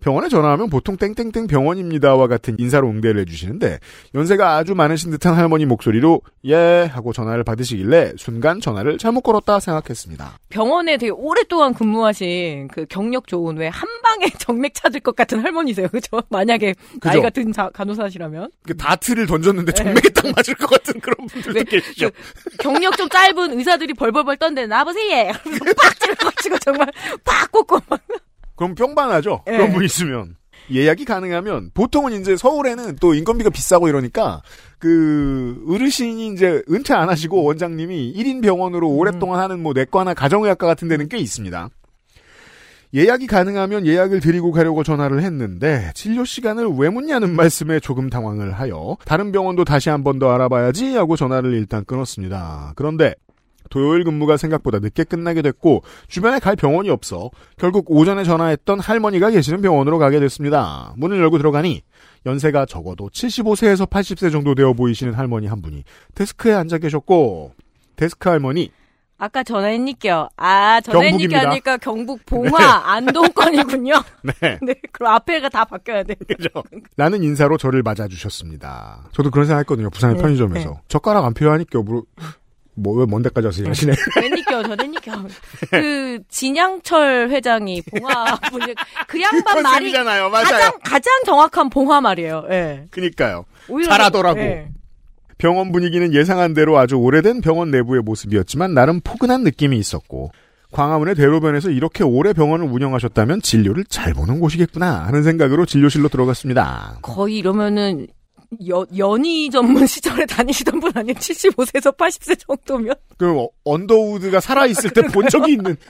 병원에 0.00 0.28
전화하면 0.28 0.70
보통 0.70 0.96
땡땡땡 0.96 1.46
병원입니다와 1.46 2.26
같은 2.26 2.56
인사로 2.58 2.88
응대를 2.88 3.20
해주시는데 3.22 3.78
연세가 4.14 4.56
아주 4.56 4.74
많으신 4.74 5.10
듯한 5.10 5.34
할머니 5.34 5.66
목소리로 5.66 6.20
예 6.46 6.54
하고 6.90 7.12
전화를 7.12 7.44
받으시길래 7.44 8.14
순간 8.16 8.60
전화를 8.60 8.98
잘못 8.98 9.20
걸었다 9.22 9.60
생각했습니다. 9.60 10.38
병원에 10.48 10.96
되게 10.96 11.10
오랫동안 11.12 11.74
근무하신 11.74 12.68
그 12.68 12.86
경력 12.88 13.26
좋은 13.26 13.56
왜 13.56 13.68
한 13.70 13.88
방에 14.02 14.26
정맥 14.38 14.74
찾을 14.74 15.00
것 15.00 15.14
같은 15.14 15.38
할머니세요. 15.40 15.88
그죠? 15.88 16.20
만약에 16.28 16.74
나이 17.00 17.12
그죠? 17.14 17.22
같은 17.22 17.52
자- 17.52 17.70
간호사시라면. 17.72 18.50
그 18.66 18.76
다트를 18.76 19.26
던졌는데 19.26 19.72
정맥에 19.72 20.08
딱 20.14 20.26
맞을 20.34 20.54
것 20.54 20.68
같은 20.70 20.98
그런 21.00 21.26
분들도 21.28 21.64
계시죠. 21.70 22.10
경력 22.58 22.96
좀 22.96 23.08
짧은 23.08 23.56
의사들이 23.58 23.94
벌벌벌 23.94 24.38
떤데 24.38 24.66
나보세요. 24.66 25.32
빡 25.32 26.00
찔러가지고 26.00 26.58
정말 26.58 26.88
빡 27.24 27.52
꽂고 27.52 27.80
막. 27.88 28.00
그럼 28.60 28.74
뿅반하죠. 28.74 29.42
예. 29.46 29.52
그런 29.52 29.72
분 29.72 29.82
있으면. 29.84 30.36
예약이 30.70 31.06
가능하면 31.06 31.70
보통은 31.72 32.20
이제 32.20 32.36
서울에는 32.36 32.96
또 33.00 33.14
인건비가 33.14 33.48
비싸고 33.48 33.88
이러니까 33.88 34.42
그 34.78 35.64
어르신이 35.66 36.28
이제 36.34 36.62
은퇴 36.70 36.92
안 36.92 37.08
하시고 37.08 37.42
원장님이 37.42 38.12
1인 38.14 38.42
병원으로 38.42 38.88
오랫동안 38.90 39.40
하는 39.40 39.62
뭐 39.62 39.72
내과나 39.72 40.12
가정의학과 40.12 40.66
같은 40.66 40.88
데는 40.88 41.08
꽤 41.08 41.16
있습니다. 41.16 41.70
예약이 42.92 43.28
가능하면 43.28 43.86
예약을 43.86 44.20
드리고 44.20 44.52
가려고 44.52 44.82
전화를 44.84 45.22
했는데 45.22 45.90
진료 45.94 46.24
시간을 46.26 46.68
왜 46.76 46.90
묻냐는 46.90 47.34
말씀에 47.34 47.80
조금 47.80 48.10
당황을 48.10 48.52
하여 48.52 48.96
다른 49.06 49.32
병원도 49.32 49.64
다시 49.64 49.88
한 49.88 50.02
번 50.04 50.18
더 50.18 50.30
알아봐야지 50.34 50.94
하고 50.96 51.16
전화를 51.16 51.54
일단 51.54 51.84
끊었습니다. 51.86 52.74
그런데 52.76 53.14
토요일 53.70 54.04
근무가 54.04 54.36
생각보다 54.36 54.78
늦게 54.78 55.04
끝나게 55.04 55.40
됐고 55.42 55.82
주변에 56.08 56.38
갈 56.38 56.56
병원이 56.56 56.90
없어 56.90 57.30
결국 57.56 57.86
오전에 57.90 58.24
전화했던 58.24 58.80
할머니가 58.80 59.30
계시는 59.30 59.62
병원으로 59.62 59.98
가게 59.98 60.20
됐습니다. 60.20 60.92
문을 60.96 61.18
열고 61.20 61.38
들어가니 61.38 61.82
연세가 62.26 62.66
적어도 62.66 63.08
75세에서 63.08 63.88
80세 63.88 64.30
정도 64.30 64.54
되어 64.54 64.74
보이시는 64.74 65.14
할머니 65.14 65.46
한 65.46 65.62
분이 65.62 65.84
데스크에 66.14 66.52
앉아 66.52 66.78
계셨고 66.78 67.54
데스크 67.96 68.28
할머니 68.28 68.70
아까 69.20 69.42
전화했니껴. 69.42 70.30
아, 70.38 70.80
경북입니다. 70.80 71.50
하니까 71.50 71.76
경북 71.76 72.24
봉화 72.24 72.56
안동권이군요. 72.90 73.92
네. 74.24 74.58
네, 74.62 74.74
그럼 74.92 75.12
앞에가 75.12 75.50
다 75.50 75.66
바뀌어야 75.66 76.04
돼. 76.04 76.14
그죠. 76.14 76.48
라는 76.96 77.22
인사로 77.22 77.58
저를 77.58 77.82
맞아주셨습니다. 77.82 79.10
저도 79.12 79.30
그런 79.30 79.46
생각 79.46 79.60
했거든요. 79.60 79.90
부산의 79.90 80.16
네, 80.16 80.22
편의점에서. 80.22 80.70
네. 80.70 80.76
젓가락 80.88 81.26
안 81.26 81.34
필요하니까 81.34 81.82
뭐, 81.82 82.04
뭐, 82.82 82.94
왜 82.94 83.06
먼데까지 83.06 83.46
와서 83.46 83.62
일하시네. 83.62 83.92
왔니껴, 84.20 84.62
저랬니껴. 84.62 85.12
그, 85.70 86.18
진양철 86.28 87.30
회장이 87.30 87.82
봉화 87.82 88.36
분이, 88.50 88.74
그 89.06 89.20
양반 89.20 89.62
말이 89.62 89.62
컨셉이잖아요. 89.92 90.30
맞아요. 90.30 90.44
가장, 90.44 90.72
가장 90.82 91.12
정확한 91.26 91.70
봉화 91.70 92.00
말이에요. 92.00 92.44
예. 92.50 92.84
그니까요. 92.90 93.44
오히려- 93.68 93.88
잘하더라고. 93.90 94.40
예. 94.40 94.68
병원 95.38 95.72
분위기는 95.72 96.12
예상한 96.12 96.52
대로 96.52 96.76
아주 96.78 96.96
오래된 96.96 97.40
병원 97.40 97.70
내부의 97.70 98.02
모습이었지만 98.02 98.74
나름 98.74 99.00
포근한 99.00 99.42
느낌이 99.42 99.78
있었고 99.78 100.32
광화문의 100.72 101.14
대로변에서 101.14 101.70
이렇게 101.70 102.04
오래 102.04 102.32
병원을 102.34 102.66
운영하셨다면 102.66 103.40
진료를 103.40 103.84
잘 103.88 104.12
보는 104.12 104.38
곳이겠구나 104.38 105.06
하는 105.06 105.22
생각으로 105.22 105.64
진료실로 105.64 106.08
들어갔습니다. 106.10 106.98
거의 107.02 107.38
이러면은, 107.38 108.06
여, 108.68 108.84
연희 108.96 109.50
전문 109.50 109.86
시절에 109.86 110.26
다니시던 110.26 110.80
분 110.80 110.92
아니에요? 110.94 111.14
75세에서 111.14 111.96
80세 111.96 112.38
정도면? 112.46 112.94
그 113.16 113.38
어, 113.38 113.48
언더우드가 113.64 114.40
살아있을 114.40 114.90
때본 114.90 115.28
적이 115.28 115.52
있는 115.52 115.76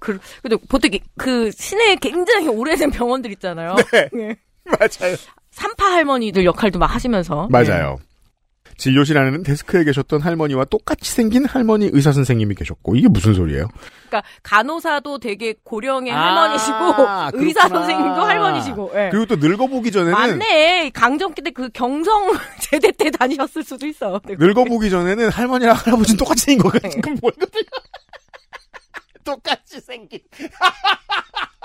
그, 0.00 0.18
근데 0.40 0.56
보통 0.68 0.90
그 1.16 1.50
시내에 1.50 1.96
굉장히 1.96 2.48
오래된 2.48 2.90
병원들 2.90 3.32
있잖아요. 3.32 3.74
네. 3.92 4.08
예. 4.14 4.36
맞아요. 4.64 5.16
산파 5.50 5.84
할머니들 5.86 6.44
역할도 6.44 6.78
막 6.78 6.94
하시면서. 6.94 7.48
맞아요. 7.50 7.98
진료실 8.78 9.16
안에는 9.16 9.42
데스크에 9.42 9.84
계셨던 9.84 10.20
할머니와 10.20 10.66
똑같이 10.66 11.10
생긴 11.10 11.44
할머니 11.46 11.88
의사 11.92 12.12
선생님이 12.12 12.54
계셨고 12.54 12.94
이게 12.96 13.08
무슨 13.08 13.32
소리예요? 13.34 13.68
그러니까 14.08 14.22
간호사도 14.42 15.18
되게 15.18 15.54
고령의 15.64 16.12
아, 16.12 16.18
할머니시고 16.26 16.76
의사 17.44 17.60
그렇구나. 17.68 17.68
선생님도 17.80 18.20
할머니시고. 18.22 18.92
예. 18.94 19.08
그리고 19.10 19.26
또 19.26 19.36
늙어보기 19.36 19.90
전에는 19.90 20.12
맞네. 20.12 20.90
강점기 20.90 21.42
때 21.42 21.50
그 21.56 21.70
경성 21.70 22.32
제대 22.60 22.92
때 22.92 23.10
다니셨을 23.10 23.62
수도 23.64 23.86
있어. 23.86 24.20
네. 24.26 24.34
늙어보기 24.38 24.90
전에는 24.90 25.30
할머니랑 25.30 25.74
할아버지는 25.74 26.18
똑같이 26.18 26.44
생긴 26.44 26.62
거 26.64 26.68
같은 26.78 27.00
건 27.00 27.16
뭐야? 27.22 27.32
똑같이 29.24 29.80
생긴. 29.80 30.20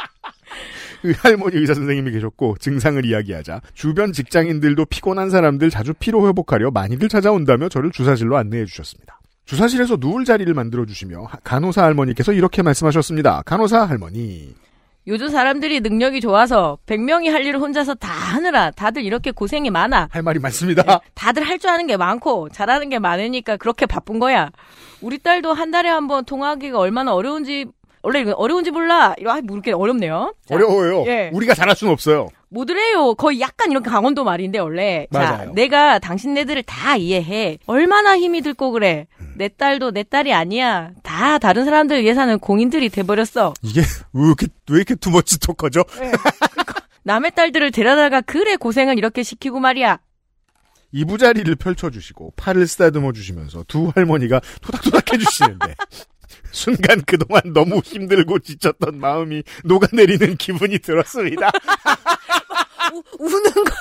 그 1.01 1.13
할머니 1.17 1.57
의사 1.57 1.73
선생님이 1.73 2.11
계셨고 2.11 2.57
증상을 2.59 3.03
이야기하자 3.05 3.61
주변 3.73 4.13
직장인들도 4.13 4.85
피곤한 4.85 5.29
사람들 5.29 5.69
자주 5.69 5.93
피로 5.93 6.27
회복하려 6.27 6.71
많이들 6.71 7.09
찾아온다며 7.09 7.69
저를 7.69 7.91
주사실로 7.91 8.37
안내해 8.37 8.65
주셨습니다. 8.65 9.19
주사실에서 9.45 9.97
누울 9.99 10.23
자리를 10.25 10.53
만들어 10.53 10.85
주시며 10.85 11.23
하- 11.23 11.37
간호사 11.43 11.83
할머니께서 11.83 12.33
이렇게 12.33 12.61
말씀하셨습니다. 12.61 13.41
간호사 13.45 13.83
할머니. 13.85 14.53
요즘 15.07 15.29
사람들이 15.29 15.79
능력이 15.79 16.21
좋아서 16.21 16.77
100명이 16.85 17.29
할 17.31 17.43
일을 17.43 17.59
혼자서 17.59 17.95
다 17.95 18.07
하느라 18.11 18.69
다들 18.69 19.03
이렇게 19.03 19.31
고생이 19.31 19.71
많아. 19.71 20.07
할 20.11 20.21
말이 20.21 20.37
많습니다. 20.39 21.01
다들 21.15 21.41
할 21.43 21.57
줄 21.57 21.71
아는 21.71 21.87
게 21.87 21.97
많고 21.97 22.49
잘하는 22.49 22.89
게 22.89 22.99
많으니까 22.99 23.57
그렇게 23.57 23.87
바쁜 23.87 24.19
거야. 24.19 24.51
우리 25.01 25.17
딸도 25.17 25.53
한 25.53 25.71
달에 25.71 25.89
한 25.89 26.07
번 26.07 26.23
통화하기가 26.23 26.77
얼마나 26.77 27.13
어려운지 27.15 27.65
원래 28.03 28.21
이거 28.21 28.31
어려운지 28.31 28.71
몰라. 28.71 29.13
이거 29.19 29.31
아, 29.31 29.41
모르게 29.41 29.71
어렵네요. 29.73 30.33
자, 30.45 30.55
어려워요. 30.55 31.03
예. 31.07 31.29
우리가 31.33 31.53
잘할 31.53 31.75
수는 31.75 31.93
없어요. 31.93 32.29
뭐드래요. 32.49 33.13
거의 33.15 33.39
약간 33.39 33.71
이렇게 33.71 33.89
강원도 33.89 34.23
말인데 34.23 34.59
원래. 34.59 35.07
자, 35.11 35.19
맞아요. 35.19 35.51
내가 35.53 35.99
당신네들을 35.99 36.63
다 36.63 36.97
이해해. 36.97 37.59
얼마나 37.67 38.17
힘이 38.17 38.41
들고 38.41 38.71
그래. 38.71 39.07
내 39.37 39.47
딸도 39.47 39.91
내 39.91 40.03
딸이 40.03 40.33
아니야. 40.33 40.91
다 41.03 41.37
다른 41.37 41.63
사람들 41.65 42.05
예산은 42.05 42.39
공인들이 42.39 42.89
돼버렸어. 42.89 43.53
이게 43.61 43.81
왜 44.13 44.25
이렇게 44.25 44.47
왜 44.69 44.77
이렇게 44.77 44.95
투머치 44.95 45.39
토커죠? 45.39 45.83
남의 47.03 47.31
딸들을 47.35 47.71
데려다가 47.71 48.21
그래 48.21 48.55
고생을 48.55 48.97
이렇게 48.97 49.23
시키고 49.23 49.59
말이야. 49.59 49.99
이부자리를 50.91 51.55
펼쳐주시고 51.55 52.33
팔을 52.35 52.67
쓰다듬어 52.67 53.13
주시면서 53.13 53.63
두 53.67 53.91
할머니가 53.95 54.41
토닥토닥 54.61 55.13
해주시는데 55.13 55.75
순간 56.51 57.01
그동안 57.05 57.41
너무 57.53 57.81
힘들고 57.83 58.39
지쳤던 58.39 58.99
마음이 58.99 59.43
녹아내리는 59.63 60.37
기분이 60.37 60.79
들었습니다. 60.79 61.49
우는 63.19 63.43
거. 63.43 63.71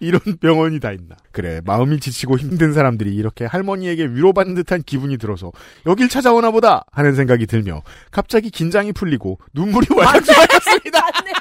이런 0.00 0.20
병원이 0.40 0.80
다 0.80 0.90
있나. 0.92 1.14
그래 1.30 1.60
마음이 1.64 2.00
지치고 2.00 2.38
힘든 2.38 2.72
사람들이 2.72 3.14
이렇게 3.14 3.44
할머니에게 3.44 4.06
위로받는 4.06 4.54
듯한 4.56 4.82
기분이 4.82 5.16
들어서 5.16 5.52
여길 5.86 6.08
찾아오나 6.08 6.50
보다 6.50 6.84
하는 6.90 7.14
생각이 7.14 7.46
들며 7.46 7.82
갑자기 8.10 8.50
긴장이 8.50 8.92
풀리고 8.92 9.38
눈물이 9.54 9.86
왈칵 9.94 10.24
쏟아졌습니다. 10.24 11.00
맞네. 11.00 11.32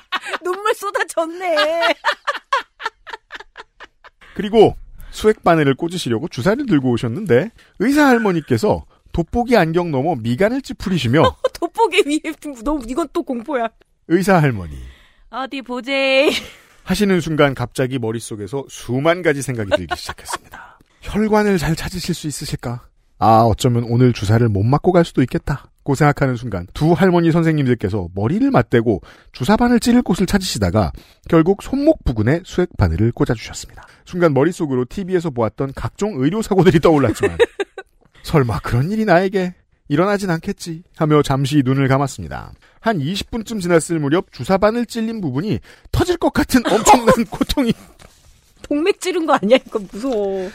눈물 0.43 0.73
쏟아졌네. 0.75 1.95
그리고 4.35 4.75
수액 5.11 5.43
바늘을 5.43 5.75
꽂으시려고 5.75 6.27
주사를 6.27 6.63
들고 6.65 6.91
오셨는데 6.91 7.51
의사 7.79 8.05
할머니께서 8.07 8.85
돋보기 9.15 9.55
안경 9.55 9.91
넘어 9.91 10.15
미간을 10.15 10.61
찌푸리시며 10.61 11.23
돋보기 11.57 12.03
위에 12.05 12.33
너무 12.65 12.83
이건 12.85 13.07
또 13.13 13.23
공포야. 13.23 13.69
의사 14.09 14.41
할머니 14.41 14.75
어디 15.29 15.61
보제. 15.61 16.29
하시는 16.83 17.21
순간 17.21 17.55
갑자기 17.55 17.97
머릿속에서 17.97 18.65
수만 18.67 19.21
가지 19.21 19.41
생각이 19.41 19.69
들기 19.69 19.95
시작했습니다. 19.95 20.79
혈관을 20.99 21.57
잘 21.57 21.77
찾으실 21.77 22.13
수 22.13 22.27
있으실까? 22.27 22.89
아, 23.17 23.43
어쩌면 23.43 23.85
오늘 23.85 24.11
주사를 24.11 24.45
못 24.49 24.63
맞고 24.63 24.91
갈 24.91 25.05
수도 25.05 25.21
있겠다. 25.21 25.71
고 25.83 25.95
생각하는 25.95 26.35
순간 26.35 26.67
두 26.73 26.91
할머니 26.91 27.31
선생님들께서 27.31 28.09
머리를 28.15 28.51
맞대고 28.51 29.01
주사바늘 29.31 29.79
찌를 29.79 30.01
곳을 30.01 30.25
찾으시다가 30.25 30.91
결국 31.29 31.63
손목 31.63 32.03
부근에 32.03 32.41
수액 32.43 32.75
바늘을 32.75 33.13
꽂아주셨습니다. 33.13 33.87
순간 34.03 34.33
머릿속으로 34.33 34.85
TV에서 34.89 35.29
보았던 35.29 35.71
각종 35.73 36.15
의료 36.17 36.41
사고들이 36.41 36.79
떠올랐지만 36.79 37.37
설마 38.25 38.59
그런 38.61 38.91
일이 38.91 39.05
나에게 39.05 39.53
일어나진 39.87 40.31
않겠지 40.31 40.81
하며 40.97 41.21
잠시 41.21 41.61
눈을 41.63 41.87
감았습니다. 41.87 42.53
한 42.81 42.97
20분쯤 42.99 43.61
지났을 43.61 43.99
무렵 43.99 44.31
주사바늘 44.31 44.87
찔린 44.87 45.21
부분이 45.21 45.59
터질 45.91 46.17
것 46.17 46.33
같은 46.33 46.61
엄청난 46.65 47.13
고통이 47.29 47.71
동맥 48.63 48.99
찌른 48.99 49.27
거 49.27 49.33
아니야? 49.33 49.57
이거 49.65 49.79
무서워. 49.91 50.49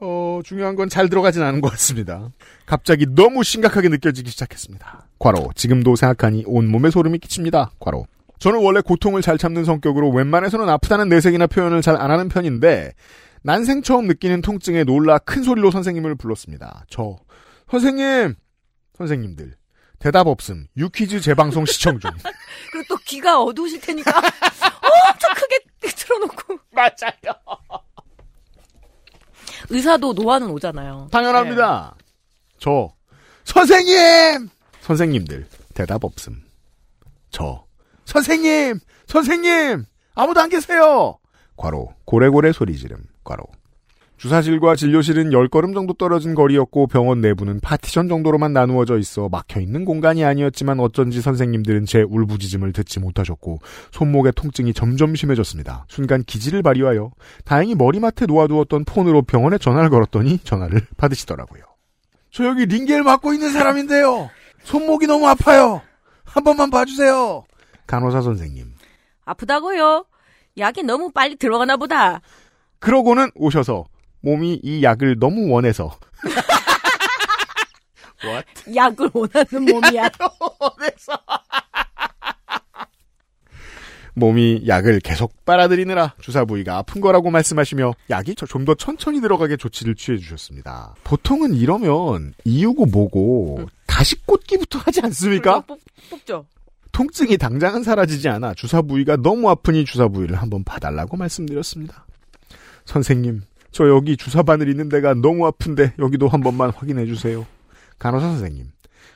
어, 0.00 0.40
중요한 0.44 0.74
건 0.74 0.88
잘 0.88 1.08
들어가진 1.08 1.42
않은 1.42 1.60
것 1.60 1.70
같습니다. 1.70 2.30
갑자기 2.66 3.06
너무 3.08 3.44
심각하게 3.44 3.88
느껴지기 3.88 4.28
시작했습니다. 4.30 5.06
과로, 5.20 5.50
지금도 5.54 5.94
생각하니 5.94 6.42
온몸에 6.46 6.90
소름이 6.90 7.18
끼칩니다. 7.20 7.70
과로. 7.78 8.06
저는 8.40 8.58
원래 8.64 8.80
고통을 8.80 9.22
잘 9.22 9.38
참는 9.38 9.64
성격으로 9.64 10.10
웬만해서는 10.10 10.68
아프다는 10.68 11.08
내색이나 11.08 11.46
표현을 11.46 11.82
잘 11.82 11.94
안 11.94 12.10
하는 12.10 12.28
편인데, 12.28 12.94
난생 13.42 13.82
처음 13.82 14.06
느끼는 14.06 14.40
통증에 14.42 14.84
놀라 14.84 15.18
큰 15.18 15.42
소리로 15.42 15.70
선생님을 15.70 16.14
불렀습니다. 16.14 16.84
저, 16.88 17.16
선생님! 17.70 18.34
선생님들. 18.96 19.56
대답 19.98 20.26
없음. 20.26 20.66
유퀴즈 20.76 21.20
재방송 21.20 21.64
시청 21.64 21.98
중. 22.00 22.10
그리고 22.72 22.86
또 22.88 22.96
귀가 23.04 23.40
어두우실 23.40 23.80
테니까 23.80 24.10
엄청 24.18 25.34
크게 25.34 25.90
틀어놓고. 25.94 26.58
맞아요. 26.72 27.34
의사도 29.70 30.12
노화는 30.12 30.50
오잖아요. 30.50 31.08
당연합니다. 31.12 31.94
저, 32.58 32.92
선생님! 33.44 34.48
선생님들, 34.80 35.46
대답 35.74 36.04
없음. 36.04 36.42
저, 37.30 37.64
선생님! 38.04 38.80
선생님! 39.06 39.84
아무도 40.14 40.40
안 40.40 40.48
계세요! 40.48 41.18
과로, 41.56 41.94
고래고래 42.04 42.52
소리 42.52 42.76
지름, 42.76 43.04
과로. 43.24 43.44
주사실과 44.22 44.76
진료실은 44.76 45.30
10걸음 45.30 45.74
정도 45.74 45.94
떨어진 45.94 46.36
거리였고 46.36 46.86
병원 46.86 47.20
내부는 47.20 47.58
파티션 47.58 48.06
정도로만 48.06 48.52
나누어져 48.52 48.98
있어 48.98 49.28
막혀있는 49.28 49.84
공간이 49.84 50.24
아니었지만 50.24 50.78
어쩐지 50.78 51.20
선생님들은 51.20 51.86
제 51.86 52.02
울부짖음을 52.02 52.72
듣지 52.72 53.00
못하셨고 53.00 53.58
손목의 53.90 54.32
통증이 54.36 54.74
점점 54.74 55.16
심해졌습니다. 55.16 55.86
순간 55.88 56.22
기지를 56.22 56.62
발휘하여 56.62 57.10
다행히 57.44 57.74
머리맡에 57.74 58.26
놓아두었던 58.26 58.84
폰으로 58.84 59.22
병원에 59.22 59.58
전화를 59.58 59.90
걸었더니 59.90 60.38
전화를 60.44 60.82
받으시더라고요. 60.96 61.62
저 62.30 62.44
여기 62.46 62.64
링겔 62.64 63.02
맞고 63.02 63.32
있는 63.32 63.50
사람인데요. 63.50 64.30
손목이 64.62 65.08
너무 65.08 65.26
아파요. 65.26 65.82
한 66.22 66.44
번만 66.44 66.70
봐주세요. 66.70 67.42
간호사 67.88 68.22
선생님. 68.22 68.72
아프다고요? 69.24 70.06
약이 70.58 70.84
너무 70.84 71.10
빨리 71.10 71.34
들어가나 71.34 71.76
보다. 71.76 72.20
그러고는 72.82 73.30
오셔서 73.36 73.84
몸이 74.22 74.60
이 74.62 74.82
약을 74.82 75.18
너무 75.18 75.50
원해서 75.50 75.96
What? 78.24 78.76
약을 78.76 79.10
원하는 79.14 79.64
몸이야. 79.72 80.10
원해서 80.60 81.12
몸이 84.14 84.64
약을 84.66 85.00
계속 85.00 85.44
빨아들이느라 85.44 86.14
주사 86.20 86.44
부위가 86.44 86.76
아픈 86.76 87.00
거라고 87.00 87.30
말씀하시며 87.30 87.94
약이 88.10 88.34
좀 88.34 88.64
더 88.64 88.74
천천히 88.74 89.20
들어가게 89.20 89.56
조치를 89.56 89.94
취해 89.96 90.18
주셨습니다. 90.18 90.94
보통은 91.02 91.54
이러면 91.54 92.34
이유고 92.44 92.86
뭐고 92.86 93.66
다시 93.86 94.16
꽂기부터 94.26 94.78
하지 94.80 95.00
않습니까? 95.02 95.60
뽑, 95.60 95.80
뽑죠. 96.10 96.46
통증이 96.92 97.38
당장은 97.38 97.82
사라지지 97.84 98.28
않아 98.28 98.54
주사 98.54 98.82
부위가 98.82 99.16
너무 99.16 99.48
아프니 99.50 99.84
주사 99.84 100.08
부위를 100.08 100.36
한번 100.36 100.62
봐달라고 100.62 101.16
말씀드렸습니다. 101.16 102.04
선생님, 102.84 103.42
저 103.70 103.88
여기 103.88 104.16
주사 104.16 104.42
바늘 104.42 104.68
있는 104.68 104.88
데가 104.88 105.14
너무 105.14 105.46
아픈데 105.46 105.94
여기도 105.98 106.28
한 106.28 106.40
번만 106.40 106.70
확인해 106.70 107.06
주세요. 107.06 107.46
간호사 107.98 108.26
선생님, 108.26 108.70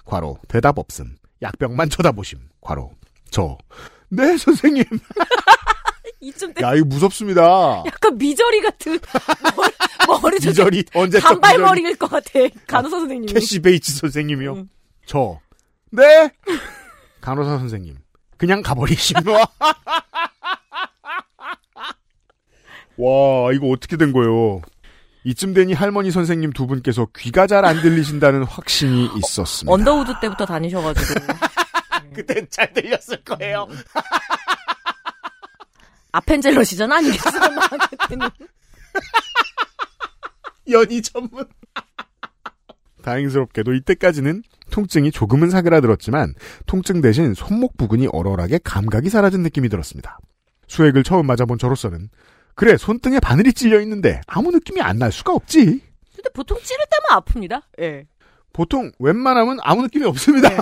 과로 0.04 0.38
대답 0.48 0.78
없음. 0.78 1.16
약병만 1.42 1.90
쳐다보심. 1.90 2.38
과로 2.60 2.92
저. 3.30 3.58
네 4.08 4.36
선생님. 4.36 4.84
이쯤 6.20 6.54
때 6.54 6.64
야 6.64 6.74
이거 6.74 6.86
무섭습니다. 6.86 7.82
약간 7.86 8.16
미저리 8.16 8.60
같은 8.62 8.98
머리, 9.56 10.20
머리 10.22 10.40
좀 10.40 10.50
미저리 10.50 10.84
언제 10.94 11.20
단발머리일 11.20 11.96
것 11.96 12.10
같아. 12.10 12.30
간호사 12.66 12.98
선생님이. 13.00 13.32
캐시 13.32 13.60
베이츠 13.60 13.92
선생님이요. 13.96 14.66
저. 15.04 15.38
네. 15.90 16.30
간호사 17.20 17.58
선생님. 17.58 17.96
그냥 18.38 18.62
가버리심. 18.62 19.16
와, 22.98 23.52
이거 23.52 23.68
어떻게 23.68 23.96
된 23.96 24.12
거예요? 24.12 24.60
이쯤 25.24 25.54
되니 25.54 25.72
할머니 25.72 26.10
선생님 26.10 26.52
두 26.52 26.66
분께서 26.66 27.08
귀가 27.16 27.46
잘 27.46 27.64
안 27.64 27.80
들리신다는 27.82 28.44
확신이 28.44 29.08
있었습니다. 29.16 29.72
언더우드 29.72 30.12
때부터 30.20 30.46
다니셔가지고. 30.46 31.20
그땐 32.14 32.46
잘 32.48 32.72
들렸을 32.72 33.22
거예요. 33.24 33.66
아펜젤러 36.12 36.64
시절 36.64 36.92
아니겠어요? 36.92 37.40
그때는. 37.90 38.28
연희 40.70 41.02
전문. 41.02 41.44
다행스럽게도 43.02 43.74
이때까지는 43.74 44.42
통증이 44.70 45.12
조금은 45.12 45.50
사그라들었지만 45.50 46.34
통증 46.66 47.00
대신 47.00 47.34
손목 47.34 47.76
부근이 47.76 48.08
얼얼하게 48.12 48.60
감각이 48.64 49.10
사라진 49.10 49.42
느낌이 49.42 49.68
들었습니다. 49.68 50.18
수액을 50.66 51.04
처음 51.04 51.26
맞아본 51.26 51.58
저로서는 51.58 52.08
그래 52.56 52.76
손등에 52.76 53.20
바늘이 53.20 53.52
찔려 53.52 53.80
있는데 53.82 54.20
아무 54.26 54.50
느낌이 54.50 54.80
안 54.80 54.96
날 54.98 55.12
수가 55.12 55.32
없지. 55.34 55.64
근데 56.16 56.30
보통 56.34 56.58
찌를 56.62 56.84
때만 56.90 57.20
아픕니다. 57.22 57.62
예. 57.82 58.06
보통 58.54 58.90
웬만하면 58.98 59.58
아무 59.62 59.82
느낌이 59.82 60.06
없습니다. 60.06 60.48
네. 60.48 60.56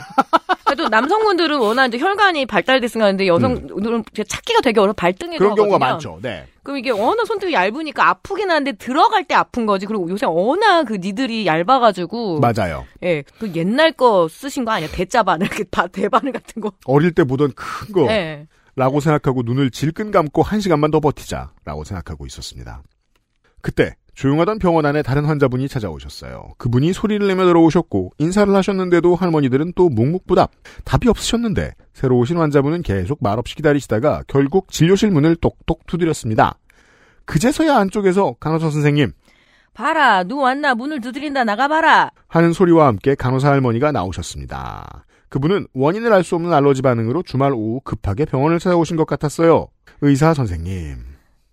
그래도 0.65 0.89
남성분들은 0.89 1.57
워낙 1.61 1.87
이제 1.87 1.99
혈관이 1.99 2.47
발달됐으니까 2.47 3.05
하는데 3.07 3.25
여성들은 3.29 4.03
찾기가 4.29 4.63
되게 4.63 4.81
어려 4.81 4.93
발등에도 4.93 5.37
음. 5.37 5.39
그런 5.39 5.55
경우가. 5.55 5.79
많죠. 5.79 6.19
네. 6.21 6.49
그럼 6.65 6.79
이게 6.79 6.91
워낙 6.91 7.25
손등이 7.27 7.53
얇으니까 7.53 8.09
아프긴 8.09 8.51
한데 8.51 8.73
들어갈 8.73 9.23
때 9.23 9.37
아픈 9.37 9.65
거지. 9.65 9.87
그리고 9.87 10.11
요새 10.11 10.27
워낙 10.27 10.85
그 10.87 10.95
니들이 10.95 11.47
얇아가지고. 11.47 12.41
맞아요. 12.41 12.85
예. 13.05 13.23
그 13.39 13.53
옛날 13.55 13.93
거 13.93 14.27
쓰신 14.29 14.65
거 14.65 14.73
아니야? 14.73 14.89
대자바늘, 14.91 15.47
대바늘 15.93 16.33
같은 16.33 16.61
거. 16.61 16.73
어릴 16.87 17.13
때 17.13 17.23
보던 17.23 17.53
큰 17.55 17.93
거. 17.93 18.11
예. 18.11 18.49
라고 18.77 19.01
생각하고 19.01 19.43
눈을 19.43 19.71
질끈 19.71 20.11
감고 20.11 20.43
한 20.43 20.61
시간만 20.61 20.91
더 20.91 21.01
버티자 21.01 21.53
라고 21.65 21.85
생각하고 21.85 22.27
있었습니다. 22.27 22.83
그때 23.61 23.95
조용하던 24.15 24.59
병원 24.59 24.87
안에 24.87 25.03
다른 25.03 25.25
환자분이 25.25 25.69
찾아오셨어요. 25.69 26.51
그분이 26.59 26.93
소리를 26.93 27.27
내며 27.27 27.47
들어오셨고 27.47 28.13
인사를 28.19 28.55
하셨는데도 28.55 29.17
할머니들은 29.17 29.73
또 29.75 29.89
묵묵부답 29.89 30.51
답이 30.85 31.09
없으셨는데 31.09 31.73
새로 31.93 32.19
오신 32.19 32.37
환자분은 32.37 32.83
계속 32.83 33.19
말없이 33.23 33.57
기다리시다가 33.57 34.23
결국 34.29 34.71
진료실 34.71 35.11
문을 35.11 35.37
똑똑 35.37 35.87
두드렸습니다. 35.87 36.59
그제서야 37.25 37.77
안쪽에서 37.77 38.37
간호사 38.39 38.71
선생님 38.71 39.13
봐라, 39.73 40.23
누 40.23 40.39
왔나? 40.39 40.77
문을 40.77 41.01
두드린다, 41.01 41.43
나가봐라. 41.43 42.13
하는 42.29 42.53
소리와 42.53 42.87
함께 42.87 43.17
간호사 43.17 43.51
할머니가 43.51 43.91
나오셨습니다. 43.91 45.05
그분은 45.35 45.67
원인을 45.75 46.13
알 46.13 46.23
수 46.23 46.37
없는 46.37 46.53
알러지 46.53 46.81
반응으로 46.83 47.25
주말 47.25 47.53
오후 47.53 47.81
급하게 47.83 48.25
병원을 48.25 48.61
찾아오신 48.61 48.97
것 48.97 49.05
같았어요. 49.05 49.67
의사 50.01 50.33
선생님, 50.33 51.05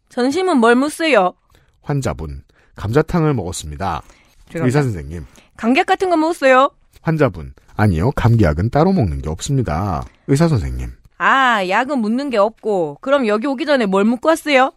전심은 0.09 0.57
뭘 0.57 0.75
묻어요? 0.75 1.33
환자분, 1.81 2.43
감자탕을 2.75 3.33
먹었습니다. 3.33 4.03
죄송합니다. 4.51 4.65
의사 4.65 4.83
선생님, 4.83 5.25
감격 5.57 5.87
같은 5.87 6.11
거 6.11 6.17
묻어요? 6.17 6.69
환자분, 7.01 7.55
아니요, 7.75 8.11
감기약은 8.11 8.69
따로 8.69 8.93
먹는 8.93 9.23
게 9.23 9.29
없습니다. 9.29 10.03
의사 10.27 10.47
선생님, 10.47 10.91
아, 11.17 11.67
약은 11.67 11.97
묻는 11.97 12.29
게 12.29 12.37
없고. 12.37 12.99
그럼 13.01 13.25
여기 13.25 13.47
오기 13.47 13.65
전에 13.65 13.87
뭘 13.87 14.03
묻고 14.05 14.29
왔어요? 14.29 14.73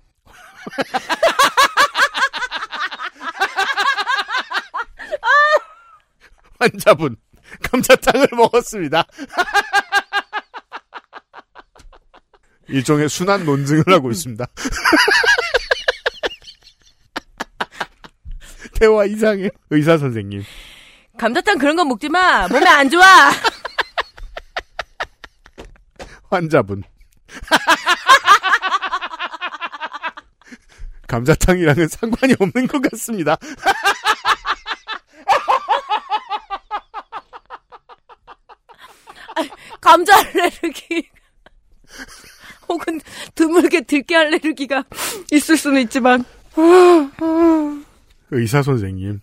환자분, 6.58 7.16
감자탕을 7.70 8.28
먹었습니다. 8.32 9.06
일종의 12.68 13.08
순환 13.08 13.44
논증을 13.44 13.84
하고 13.88 14.10
있습니다. 14.10 14.46
대화 18.74 19.04
이상해. 19.04 19.50
의사 19.70 19.96
선생님. 19.98 20.42
감자탕 21.18 21.58
그런 21.58 21.76
거 21.76 21.84
먹지 21.84 22.08
마. 22.08 22.48
몸에 22.48 22.66
안 22.66 22.90
좋아. 22.90 23.30
환자분. 26.30 26.82
감자탕이랑은 31.06 31.86
상관이 31.88 32.34
없는 32.40 32.66
것 32.66 32.82
같습니다. 32.90 33.36
감자 39.84 40.16
알레르기 40.18 41.08
혹은 42.68 43.00
드물게 43.34 43.82
들깨 43.82 44.16
알레르기가 44.16 44.84
있을 45.30 45.56
수는 45.58 45.82
있지만 45.82 46.24
의사 48.30 48.62
선생님. 48.62 49.20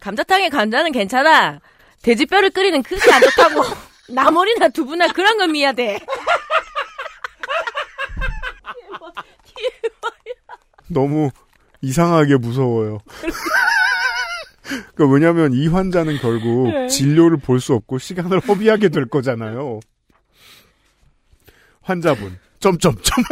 감자탕에 0.00 0.48
감자는 0.48 0.92
괜찮아. 0.92 1.60
돼지뼈를 2.02 2.50
끓이는 2.50 2.82
그게 2.84 3.10
안 3.12 3.20
좋다고. 3.20 3.62
나물이나 4.08 4.68
두부나 4.68 5.08
그런 5.08 5.36
건 5.38 5.50
미야 5.52 5.72
돼. 5.72 5.98
너무 10.88 11.30
이상하게 11.80 12.36
무서워요. 12.36 12.98
그 14.94 15.06
왜냐하면 15.08 15.52
이 15.52 15.68
환자는 15.68 16.18
결국 16.18 16.70
네. 16.72 16.88
진료를 16.88 17.36
볼 17.38 17.60
수 17.60 17.74
없고 17.74 17.98
시간을 17.98 18.40
허비하게 18.40 18.88
될 18.88 19.06
거잖아요. 19.06 19.80
환자분 21.82 22.38
점점점 22.58 23.22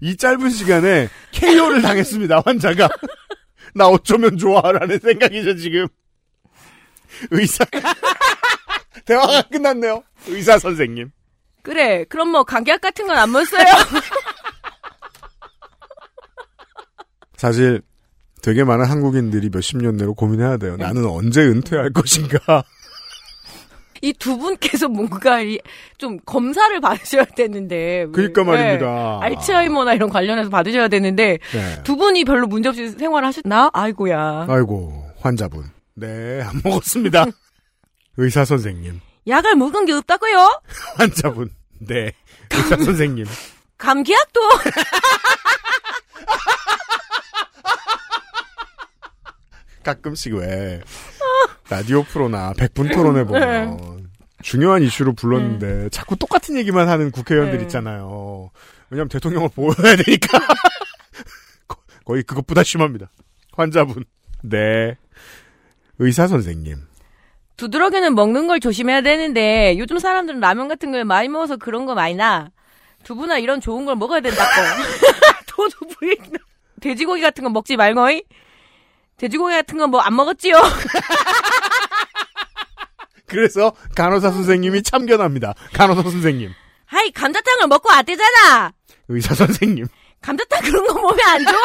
이 0.00 0.16
짧은 0.16 0.50
시간에 0.50 1.08
KO를 1.32 1.82
당했습니다. 1.82 2.42
환자가 2.44 2.88
나 3.74 3.86
어쩌면 3.88 4.36
좋아라는 4.36 4.98
생각이죠 4.98 5.56
지금. 5.56 5.86
의사 7.30 7.64
대화가 9.04 9.42
끝났네요. 9.42 10.02
의사 10.28 10.58
선생님. 10.58 11.10
그래. 11.62 12.04
그럼 12.08 12.30
뭐 12.30 12.44
감기약 12.44 12.80
같은 12.80 13.06
건 13.06 13.16
안 13.16 13.30
먹었어요. 13.32 13.64
사실 17.44 17.82
되게 18.40 18.64
많은 18.64 18.86
한국인들이 18.86 19.50
몇십 19.52 19.76
년 19.82 19.98
내로 19.98 20.14
고민해야 20.14 20.56
돼요. 20.56 20.78
나는 20.78 21.04
언제 21.04 21.42
은퇴할 21.42 21.92
것인가. 21.92 22.64
이 24.00 24.14
두 24.14 24.38
분께서 24.38 24.88
뭔가 24.88 25.40
이- 25.42 25.58
좀 25.98 26.18
검사를 26.24 26.80
받으셔야 26.80 27.26
되는데. 27.36 28.06
말입니다. 28.06 28.86
네. 29.20 29.26
알츠하이머나 29.26 29.92
이런 29.92 30.08
관련해서 30.08 30.48
받으셔야 30.48 30.88
되는데 30.88 31.38
네. 31.52 31.82
두 31.84 31.96
분이 31.96 32.24
별로 32.24 32.46
문제 32.46 32.70
없이 32.70 32.88
생활하셨나? 32.88 33.70
아이고야. 33.74 34.46
아이고 34.48 35.04
환자분. 35.20 35.64
네, 35.96 36.40
안 36.42 36.62
먹었습니다. 36.64 37.26
의사 38.16 38.46
선생님. 38.46 39.00
약을 39.28 39.54
먹은 39.56 39.84
게 39.84 39.92
없다고요? 39.92 40.62
환자분. 40.96 41.50
네. 41.80 42.10
의사 42.54 42.76
선생님. 42.82 43.26
감기약도 43.76 44.40
가끔씩 49.84 50.34
왜 50.34 50.80
라디오 51.70 52.02
프로나 52.02 52.52
백분 52.58 52.88
토론에 52.88 53.24
보면 53.24 54.08
중요한 54.42 54.82
이슈로 54.82 55.14
불렀는데 55.14 55.88
자꾸 55.90 56.16
똑같은 56.16 56.56
얘기만 56.56 56.88
하는 56.88 57.10
국회의원들 57.10 57.58
네. 57.58 57.64
있잖아요. 57.64 58.50
왜냐면 58.90 59.08
대통령을 59.08 59.48
보호해야 59.54 59.96
되니까. 59.96 60.38
거- 61.68 61.76
거의 62.04 62.22
그것보다 62.22 62.62
심합니다. 62.62 63.10
환자분. 63.52 64.04
네. 64.42 64.96
의사 65.98 66.26
선생님. 66.26 66.76
두드러기는 67.56 68.14
먹는 68.14 68.46
걸 68.48 68.60
조심해야 68.60 69.00
되는데 69.02 69.76
요즘 69.78 69.98
사람들은 69.98 70.40
라면 70.40 70.68
같은 70.68 70.90
걸 70.92 71.04
많이 71.04 71.28
먹어서 71.28 71.56
그런 71.56 71.86
거 71.86 71.94
많이 71.94 72.14
나. 72.14 72.50
두부나 73.04 73.38
이런 73.38 73.60
좋은 73.60 73.84
걸 73.86 73.96
먹어야 73.96 74.20
된다고. 74.20 74.50
도두부이 75.46 76.16
돼지고기 76.80 77.22
같은 77.22 77.44
거 77.44 77.50
먹지 77.50 77.76
말거이. 77.76 78.22
돼지고기 79.16 79.54
같은 79.54 79.78
건 79.78 79.90
뭐 79.90 80.00
안 80.00 80.14
먹었지요? 80.16 80.60
그래서 83.26 83.72
간호사 83.96 84.30
선생님이 84.30 84.82
참견합니다. 84.82 85.54
간호사 85.72 86.02
선생님. 86.02 86.52
하이 86.86 87.10
감자탕을 87.10 87.66
먹고 87.68 87.88
왔대잖아. 87.90 88.72
의사 89.08 89.34
선생님. 89.34 89.86
감자탕 90.20 90.60
그런 90.62 90.86
거 90.86 90.94
몸에 90.94 91.22
안 91.24 91.44
좋아. 91.44 91.54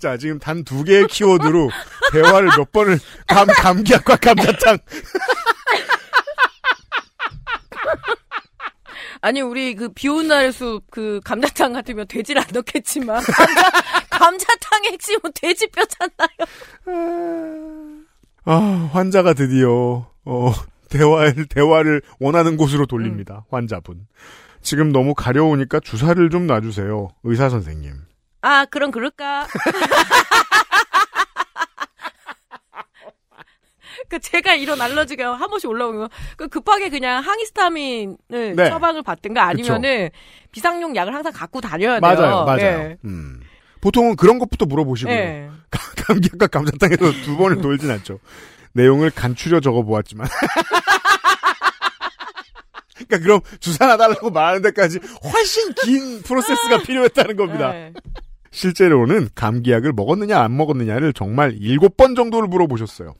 자, 0.00 0.16
지금 0.16 0.38
단 0.38 0.64
두 0.64 0.82
개의 0.84 1.06
키워드로 1.06 1.70
대화를 2.12 2.50
몇 2.56 2.72
번을 2.72 2.98
감, 3.26 3.46
감기약과 3.46 4.16
감자탕. 4.16 4.78
아니 9.24 9.40
우리 9.40 9.74
그 9.74 9.88
비오는 9.88 10.28
날에서 10.28 10.82
그 10.90 11.18
감자탕 11.24 11.72
같으면 11.72 12.06
돼지를 12.06 12.42
안 12.42 12.48
넣겠지만 12.52 13.22
감자, 13.24 13.70
감자 14.10 14.46
탕의 14.60 14.92
핵심은 14.92 15.20
돼지뼈잖아요. 15.34 16.28
아, 18.44 18.90
환자가 18.92 19.32
드디어, 19.32 20.10
어, 20.26 20.52
대화를, 20.90 21.46
대화를 21.46 22.02
원하는 22.20 22.58
곳으로 22.58 22.84
돌립니다. 22.84 23.46
환자분. 23.50 24.06
지금 24.60 24.92
너무 24.92 25.14
가려우니까 25.14 25.80
주사를 25.80 26.28
좀 26.28 26.46
놔주세요. 26.46 27.08
의사 27.22 27.48
선생님. 27.48 27.94
아 28.42 28.66
그럼 28.66 28.90
그럴까? 28.90 29.46
그 34.14 34.20
제가 34.20 34.54
이런 34.54 34.80
알러지가 34.80 35.34
한 35.34 35.50
번씩 35.50 35.68
올라오는 35.68 35.98
거, 35.98 36.08
그 36.36 36.46
급하게 36.46 36.88
그냥 36.88 37.20
항히스타민을 37.20 38.16
네. 38.28 38.68
처방을 38.68 39.02
받든가 39.02 39.42
아니면은 39.42 40.08
비상용 40.52 40.94
약을 40.94 41.12
항상 41.12 41.32
갖고 41.32 41.60
다녀야 41.60 41.98
돼요. 41.98 42.00
맞아요, 42.00 42.44
맞아요. 42.44 42.62
예. 42.62 42.96
음. 43.04 43.40
보통은 43.80 44.14
그런 44.14 44.38
것부터 44.38 44.66
물어보시고요. 44.66 45.14
예. 45.14 45.50
감기약과 46.06 46.46
감자탕에서 46.46 47.10
두 47.24 47.36
번을 47.36 47.60
돌진 47.60 47.90
않죠. 47.90 48.20
내용을 48.72 49.10
간추려 49.10 49.58
적어보았지만. 49.58 50.28
그러니까 52.94 53.18
그럼 53.18 53.40
주사 53.58 53.88
놔달라고 53.88 54.30
말하는 54.30 54.62
데까지 54.62 55.00
훨씬 55.24 55.74
긴 55.74 56.22
프로세스가 56.22 56.84
필요했다는 56.84 57.36
겁니다. 57.36 57.74
예. 57.74 57.92
실제로는 58.52 59.30
감기약을 59.34 59.92
먹었느냐 59.92 60.38
안 60.38 60.56
먹었느냐를 60.56 61.12
정말 61.12 61.56
일곱 61.58 61.96
번 61.96 62.14
정도를 62.14 62.46
물어보셨어요. 62.48 63.14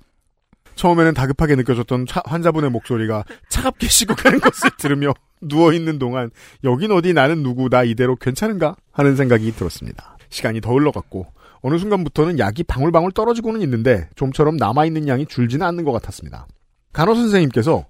처음에는 0.74 1.14
다급하게 1.14 1.54
느껴졌던 1.56 2.06
차- 2.06 2.22
환자분의 2.24 2.70
목소리가 2.70 3.24
차갑게 3.48 3.88
식어가는 3.88 4.38
것을 4.40 4.70
들으며 4.78 5.12
누워있는 5.40 5.98
동안 5.98 6.30
여긴 6.64 6.92
어디 6.92 7.12
나는 7.12 7.42
누구 7.42 7.68
나 7.68 7.84
이대로 7.84 8.16
괜찮은가 8.16 8.76
하는 8.92 9.16
생각이 9.16 9.52
들었습니다. 9.52 10.16
시간이 10.30 10.60
더 10.60 10.72
흘러갔고 10.72 11.26
어느 11.62 11.78
순간부터는 11.78 12.38
약이 12.38 12.64
방울방울 12.64 13.12
떨어지고는 13.12 13.62
있는데 13.62 14.08
좀처럼 14.16 14.56
남아있는 14.56 15.08
양이 15.08 15.26
줄지는 15.26 15.66
않는 15.66 15.84
것 15.84 15.92
같았습니다. 15.92 16.46
간호 16.92 17.14
선생님께서 17.14 17.86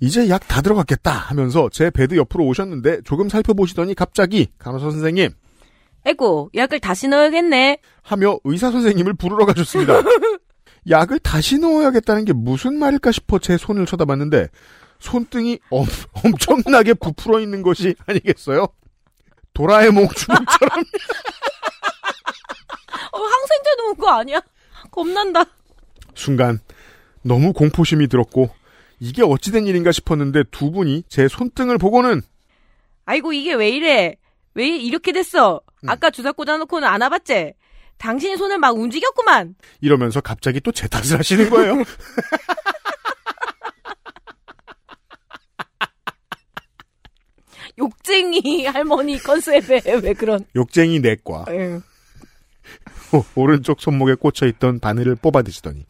이제 0.00 0.28
약 0.28 0.48
다 0.48 0.60
들어갔겠다 0.62 1.10
하면서 1.12 1.68
제 1.70 1.90
bed 1.90 2.16
옆으로 2.16 2.44
오셨는데 2.46 3.02
조금 3.04 3.28
살펴보시더니 3.28 3.94
갑자기 3.94 4.48
간호사 4.58 4.90
선생님 4.90 5.30
에고 6.04 6.50
약을 6.54 6.80
다시 6.80 7.06
넣어야겠네. 7.06 7.78
하며 8.02 8.36
의사 8.44 8.70
선생님을 8.72 9.14
부르러 9.14 9.46
가셨습니다. 9.46 10.02
약을 10.88 11.18
다시 11.20 11.58
넣어야겠다는 11.58 12.24
게 12.24 12.32
무슨 12.32 12.78
말일까 12.78 13.12
싶어 13.12 13.38
제 13.38 13.56
손을 13.56 13.86
쳐다봤는데 13.86 14.48
손등이 14.98 15.58
엄, 15.70 15.86
엄청나게 16.24 16.94
부풀어 16.94 17.40
있는 17.40 17.62
것이 17.62 17.94
아니겠어요? 18.06 18.66
도라에몽 19.54 20.08
주먹처럼 20.08 20.78
어, 23.12 23.18
항생제 23.18 23.70
넣은 23.78 23.96
거 23.96 24.08
아니야? 24.10 24.40
겁난다. 24.90 25.44
순간 26.14 26.60
너무 27.22 27.52
공포심이 27.52 28.08
들었고 28.08 28.50
이게 29.00 29.22
어찌된 29.22 29.66
일인가 29.66 29.92
싶었는데 29.92 30.44
두 30.50 30.70
분이 30.70 31.04
제 31.08 31.28
손등을 31.28 31.78
보고는 31.78 32.22
아이고 33.04 33.32
이게 33.32 33.54
왜 33.54 33.70
이래? 33.70 34.16
왜 34.54 34.68
이렇게 34.68 35.12
됐어? 35.12 35.60
아까 35.86 36.10
주사 36.10 36.32
꽂아놓고는 36.32 36.86
안 36.86 37.02
와봤지? 37.02 37.54
당신이 38.02 38.36
손을 38.36 38.58
막 38.58 38.74
움직였구만. 38.76 39.54
이러면서 39.80 40.20
갑자기 40.20 40.60
또 40.60 40.72
제 40.72 40.88
탓을 40.88 41.18
하시는 41.20 41.48
거예요. 41.48 41.74
욕쟁이 47.78 48.66
할머니 48.66 49.18
컨셉에 49.18 49.80
왜 50.02 50.12
그런? 50.14 50.44
욕쟁이 50.56 51.00
내과. 51.00 51.46
오- 53.12 53.24
오른쪽 53.34 53.80
손목에 53.80 54.14
꽂혀 54.14 54.46
있던 54.46 54.80
바늘을 54.80 55.16
뽑아 55.16 55.42
드시더니 55.42 55.84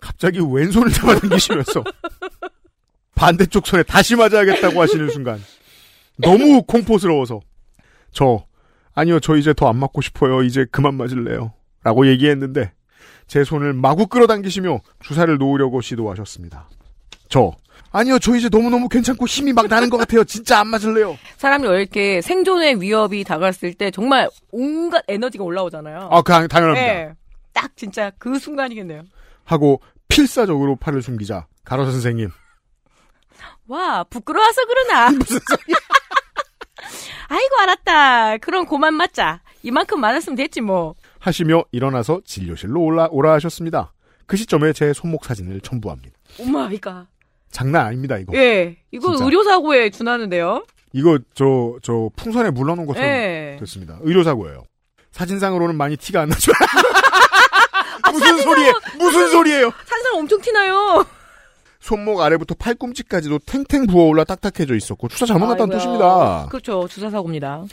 갑자기 0.00 0.40
왼손을 0.40 0.90
잡아당기시면서 0.92 1.84
반대쪽 3.14 3.66
손에 3.66 3.82
다시 3.82 4.16
맞아야겠다고 4.16 4.80
하시는 4.80 5.10
순간 5.10 5.42
너무 6.16 6.62
공포스러워서 6.62 7.40
저 8.12 8.46
아니요 8.94 9.20
저 9.20 9.36
이제 9.36 9.52
더 9.54 9.68
안 9.68 9.76
맞고 9.76 10.00
싶어요 10.00 10.42
이제 10.42 10.66
그만 10.70 10.94
맞을래요 10.94 11.52
라고 11.82 12.06
얘기했는데 12.06 12.72
제 13.26 13.44
손을 13.44 13.72
마구 13.72 14.06
끌어당기시며 14.06 14.80
주사를 15.00 15.36
놓으려고 15.38 15.80
시도하셨습니다 15.80 16.68
저. 17.28 17.52
아니요, 17.92 18.18
저 18.18 18.34
이제 18.36 18.48
너무너무 18.48 18.88
괜찮고 18.88 19.26
힘이 19.26 19.52
막 19.52 19.66
나는 19.68 19.88
것 19.90 19.96
같아요. 19.96 20.22
진짜 20.24 20.58
안 20.60 20.66
맞을래요. 20.68 21.16
사람이 21.38 21.66
왜 21.66 21.80
이렇게 21.80 22.20
생존의 22.20 22.80
위협이 22.80 23.24
다가왔을 23.24 23.74
때 23.74 23.90
정말 23.92 24.28
온갖 24.50 25.02
에너지가 25.08 25.42
올라오잖아요. 25.44 26.08
아, 26.10 26.22
그, 26.22 26.46
당연합니다. 26.48 26.86
예. 26.86 27.14
딱 27.52 27.76
진짜 27.76 28.10
그 28.18 28.38
순간이겠네요. 28.38 29.02
하고 29.44 29.80
필사적으로 30.08 30.76
팔을 30.76 31.02
숨기자. 31.02 31.46
가로 31.64 31.84
선생님. 31.90 32.30
와, 33.68 34.04
부끄러워서 34.04 34.60
그러나. 34.66 35.10
무슨 35.18 35.38
소리야? 35.48 35.76
아이고, 37.30 37.56
알았다. 37.60 38.38
그럼 38.38 38.66
고만 38.66 38.92
맞자. 38.94 39.40
이만큼 39.62 40.00
맞았으면 40.00 40.34
됐지, 40.36 40.60
뭐. 40.60 40.96
하시며 41.20 41.62
일어나서 41.70 42.22
진료실로 42.24 42.80
올라, 42.82 43.06
오라 43.10 43.32
하셨습니다. 43.34 43.92
그 44.26 44.36
시점에 44.36 44.72
제 44.72 44.92
손목 44.92 45.24
사진을 45.24 45.60
첨부합니다. 45.60 46.16
Oh 46.40 46.57
my 46.57 46.73
god. 46.73 47.06
장난 47.52 47.86
아닙니다, 47.86 48.18
이거. 48.18 48.32
예. 48.36 48.76
이거 48.90 49.10
진짜. 49.10 49.24
의료사고에 49.24 49.90
준하는데요. 49.90 50.64
이거 50.92 51.18
저, 51.34 51.76
저 51.82 52.10
풍선에 52.16 52.50
물 52.50 52.66
넣는 52.66 52.86
것처럼 52.86 53.08
예. 53.08 53.56
됐습니다. 53.60 53.98
의료사고예요. 54.02 54.64
사진상으로는 55.12 55.76
많이 55.76 55.96
티가 55.96 56.22
안 56.22 56.28
나죠. 56.30 56.50
아, 58.02 58.10
무슨 58.10 58.38
소리예요? 58.38 58.72
무슨 58.98 59.28
소리예요? 59.30 59.70
산상 59.86 60.16
엄청 60.16 60.40
티나요. 60.40 61.04
손목 61.80 62.20
아래부터 62.20 62.54
팔꿈치까지도 62.58 63.38
탱탱 63.40 63.86
부어올라 63.86 64.24
딱딱해져 64.24 64.74
있었고 64.74 65.08
주사 65.08 65.26
잘못 65.26 65.46
났다는 65.46 65.74
아이고야. 65.74 65.78
뜻입니다. 65.78 66.46
그렇죠. 66.50 66.86
주사 66.88 67.10
사고입니다. 67.10 67.64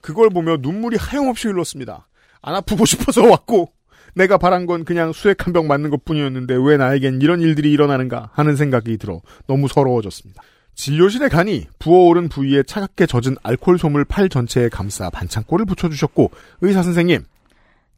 그걸 0.00 0.30
보며 0.30 0.56
눈물이 0.60 0.96
하염없이 0.96 1.48
흘렀습니다. 1.48 2.06
안 2.40 2.54
아프고 2.54 2.84
싶어서 2.86 3.24
왔고 3.28 3.72
내가 4.14 4.38
바란 4.38 4.64
건 4.66 4.84
그냥 4.84 5.12
수액 5.12 5.44
한 5.46 5.52
병 5.52 5.66
맞는 5.66 5.90
것뿐이었는데 5.90 6.54
왜 6.60 6.76
나에겐 6.76 7.20
이런 7.20 7.40
일들이 7.40 7.72
일어나는가 7.72 8.30
하는 8.32 8.54
생각이 8.56 8.96
들어 8.96 9.20
너무 9.46 9.66
서러워졌습니다. 9.68 10.42
진료실에 10.74 11.28
가니 11.28 11.66
부어오른 11.80 12.28
부위에 12.28 12.62
차갑게 12.62 13.06
젖은 13.06 13.36
알코올 13.42 13.78
솜을 13.78 14.04
팔 14.04 14.28
전체에 14.28 14.68
감싸 14.68 15.10
반창고를 15.10 15.66
붙여주셨고 15.66 16.30
의사 16.60 16.84
선생님 16.84 17.24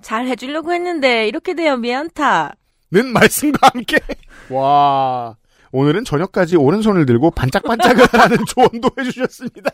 잘 0.00 0.26
해주려고 0.26 0.72
했는데 0.72 1.28
이렇게 1.28 1.54
되면 1.54 1.82
미안타. 1.82 2.54
는 2.92 3.12
말씀과 3.12 3.70
함께 3.74 3.98
와 4.50 5.36
오늘은 5.72 6.04
저녁까지 6.04 6.56
오른손을 6.56 7.06
들고 7.06 7.30
반짝반짝을 7.32 8.06
하는 8.20 8.38
조언도 8.46 8.90
해주셨습니다. 8.98 9.70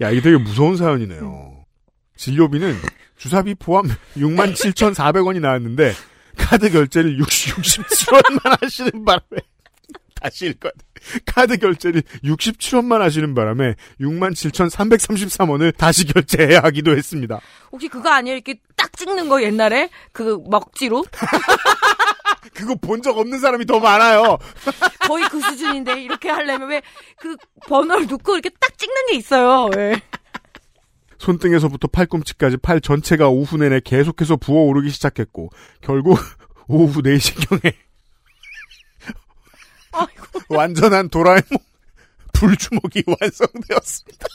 야 0.00 0.10
이게 0.10 0.20
되게 0.20 0.36
무서운 0.36 0.76
사연이네요. 0.76 1.64
진료비는 2.16 2.76
주사비 3.18 3.54
포함 3.56 3.86
67,400원이 4.16 5.40
나왔는데 5.40 5.92
카드 6.36 6.70
결제를 6.70 7.18
60, 7.18 7.56
67원만 7.56 8.60
하시는 8.62 9.04
바람에 9.04 9.42
다시 10.20 10.54
돼. 10.58 10.70
카드 11.26 11.56
결제를 11.56 12.02
67원만 12.24 12.98
하시는 13.00 13.34
바람에 13.34 13.74
67,333원을 14.00 15.76
다시 15.76 16.06
결제해야 16.06 16.60
하기도 16.62 16.96
했습니다. 16.96 17.40
혹시 17.72 17.88
그거 17.88 18.08
아니에요? 18.08 18.36
이렇게 18.36 18.60
딱 18.76 18.92
찍는 18.96 19.28
거 19.28 19.42
옛날에? 19.42 19.90
그 20.12 20.40
먹지로? 20.48 21.04
그거 22.54 22.74
본 22.74 23.02
적 23.02 23.16
없는 23.18 23.40
사람이 23.40 23.64
더 23.66 23.80
많아요. 23.80 24.38
거의 25.08 25.24
그 25.28 25.40
수준인데 25.40 26.02
이렇게 26.02 26.28
하려면 26.30 26.68
왜 26.68 26.82
그 27.18 27.36
번호를 27.68 28.06
놓고 28.06 28.34
이렇게 28.34 28.50
딱 28.60 28.76
찍는 28.76 29.06
게 29.10 29.16
있어요. 29.16 29.70
왜? 29.76 30.00
손등에서부터 31.18 31.86
팔꿈치까지 31.88 32.56
팔 32.58 32.80
전체가 32.80 33.28
오후 33.28 33.56
내내 33.56 33.80
계속해서 33.84 34.36
부어오르기 34.36 34.90
시작했고 34.90 35.50
결국 35.80 36.18
오후 36.66 37.00
4시경에 37.02 37.74
완전한 40.48 41.08
도라에몽 41.08 41.58
불주먹이 42.32 43.04
완성되었습니다. 43.06 44.26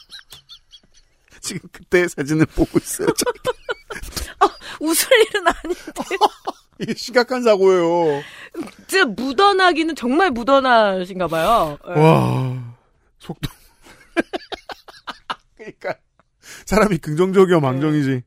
지금 1.41 1.67
그때의 1.71 2.09
사진을 2.09 2.45
보고 2.47 2.77
있어요. 2.79 3.07
저희가. 3.07 4.55
웃을 4.79 5.07
일은 5.27 5.45
아닌데. 5.47 5.81
이게 6.81 6.93
심각한 6.95 7.43
사고예요. 7.43 8.21
진짜 8.87 9.05
묻어나기는 9.05 9.95
정말 9.95 10.31
묻어나신가 10.31 11.27
봐요. 11.27 11.77
예. 11.87 11.99
와 11.99 12.75
속도. 13.19 13.49
그러니까 15.57 15.95
사람이 16.65 16.97
긍정적이어 16.99 17.59
망정이지. 17.59 18.23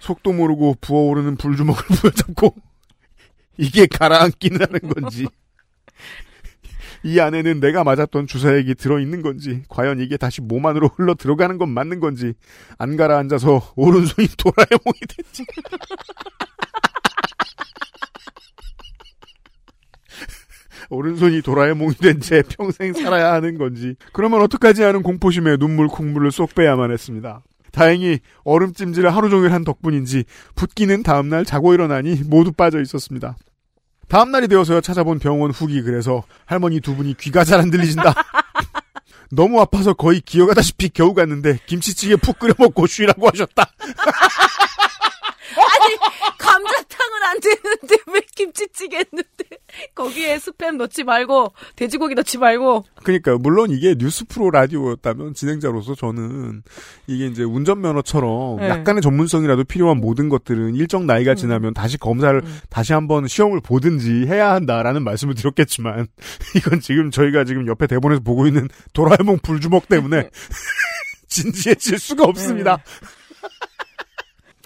속도 0.00 0.32
모르고 0.32 0.76
부어오르는 0.80 1.36
불주먹을 1.36 1.82
부여잡고 1.96 2.54
이게 3.58 3.86
가라앉기는 3.86 4.60
하는 4.60 4.80
건지 4.80 5.26
이 7.02 7.18
안에는 7.18 7.60
내가 7.60 7.82
맞았던 7.84 8.26
주사액이 8.26 8.74
들어있는 8.74 9.22
건지 9.22 9.62
과연 9.68 10.00
이게 10.00 10.16
다시 10.16 10.40
몸 10.42 10.66
안으로 10.66 10.88
흘러 10.94 11.14
들어가는 11.14 11.56
건 11.58 11.70
맞는 11.70 12.00
건지 12.00 12.34
안 12.78 12.96
가라앉아서 12.96 13.72
오른손이 13.76 14.28
도라에몽이 14.36 15.00
됐지 15.08 15.44
오른손이 20.96 21.42
도라에몽이 21.42 21.94
된 21.96 22.20
채 22.20 22.42
평생 22.42 22.92
살아야 22.94 23.32
하는 23.34 23.58
건지 23.58 23.94
그러면 24.12 24.40
어떡하지 24.42 24.82
하는 24.82 25.02
공포심에 25.02 25.56
눈물 25.58 25.88
콧물을 25.88 26.32
쏙 26.32 26.54
빼야만 26.54 26.90
했습니다. 26.90 27.42
다행히 27.72 28.20
얼음 28.44 28.72
찜질을 28.72 29.14
하루 29.14 29.28
종일 29.28 29.52
한 29.52 29.62
덕분인지 29.64 30.24
붓기는 30.54 31.02
다음날 31.02 31.44
자고 31.44 31.74
일어나니 31.74 32.22
모두 32.26 32.50
빠져 32.52 32.80
있었습니다. 32.80 33.36
다음날이 34.08 34.48
되어서야 34.48 34.80
찾아본 34.80 35.18
병원 35.18 35.50
후기 35.50 35.82
그래서 35.82 36.22
할머니 36.46 36.80
두 36.80 36.94
분이 36.96 37.16
귀가 37.18 37.44
잘 37.44 37.60
안 37.60 37.70
들리신다. 37.70 38.14
너무 39.32 39.60
아파서 39.60 39.92
거의 39.94 40.20
기어가다시피 40.20 40.88
겨우 40.90 41.12
갔는데 41.12 41.58
김치찌개 41.66 42.16
푹 42.16 42.38
끓여 42.38 42.54
먹고 42.58 42.86
쉬라고 42.86 43.28
하셨다. 43.28 43.66
아니 45.86 45.96
감자탕은 46.38 47.22
안 47.24 47.40
되는데 47.40 47.96
왜 48.12 48.20
김치찌개 48.34 48.98
했는데? 48.98 49.26
거기에 49.94 50.38
스팸 50.38 50.76
넣지 50.76 51.04
말고 51.04 51.52
돼지고기 51.76 52.14
넣지 52.14 52.38
말고. 52.38 52.84
그러니까 53.02 53.36
물론 53.38 53.70
이게 53.70 53.94
뉴스 53.94 54.24
프로 54.26 54.50
라디오였다면 54.50 55.34
진행자로서 55.34 55.94
저는 55.94 56.62
이게 57.06 57.26
이제 57.26 57.42
운전면허처럼 57.42 58.56
네. 58.56 58.68
약간의 58.68 59.02
전문성이라도 59.02 59.64
필요한 59.64 59.98
모든 59.98 60.28
것들은 60.28 60.74
일정 60.74 61.06
나이가 61.06 61.34
지나면 61.34 61.74
다시 61.74 61.98
검사를 61.98 62.42
다시 62.70 62.92
한번 62.92 63.26
시험을 63.26 63.60
보든지 63.60 64.26
해야 64.26 64.52
한다라는 64.52 65.04
말씀을 65.04 65.34
드렸겠지만 65.34 66.06
이건 66.56 66.80
지금 66.80 67.10
저희가 67.10 67.44
지금 67.44 67.66
옆에 67.66 67.86
대본에서 67.86 68.20
보고 68.22 68.46
있는 68.46 68.68
도라에몽 68.92 69.38
불주먹 69.42 69.88
때문에 69.88 70.30
진지해질 71.28 71.98
수가 71.98 72.24
없습니다. 72.24 72.78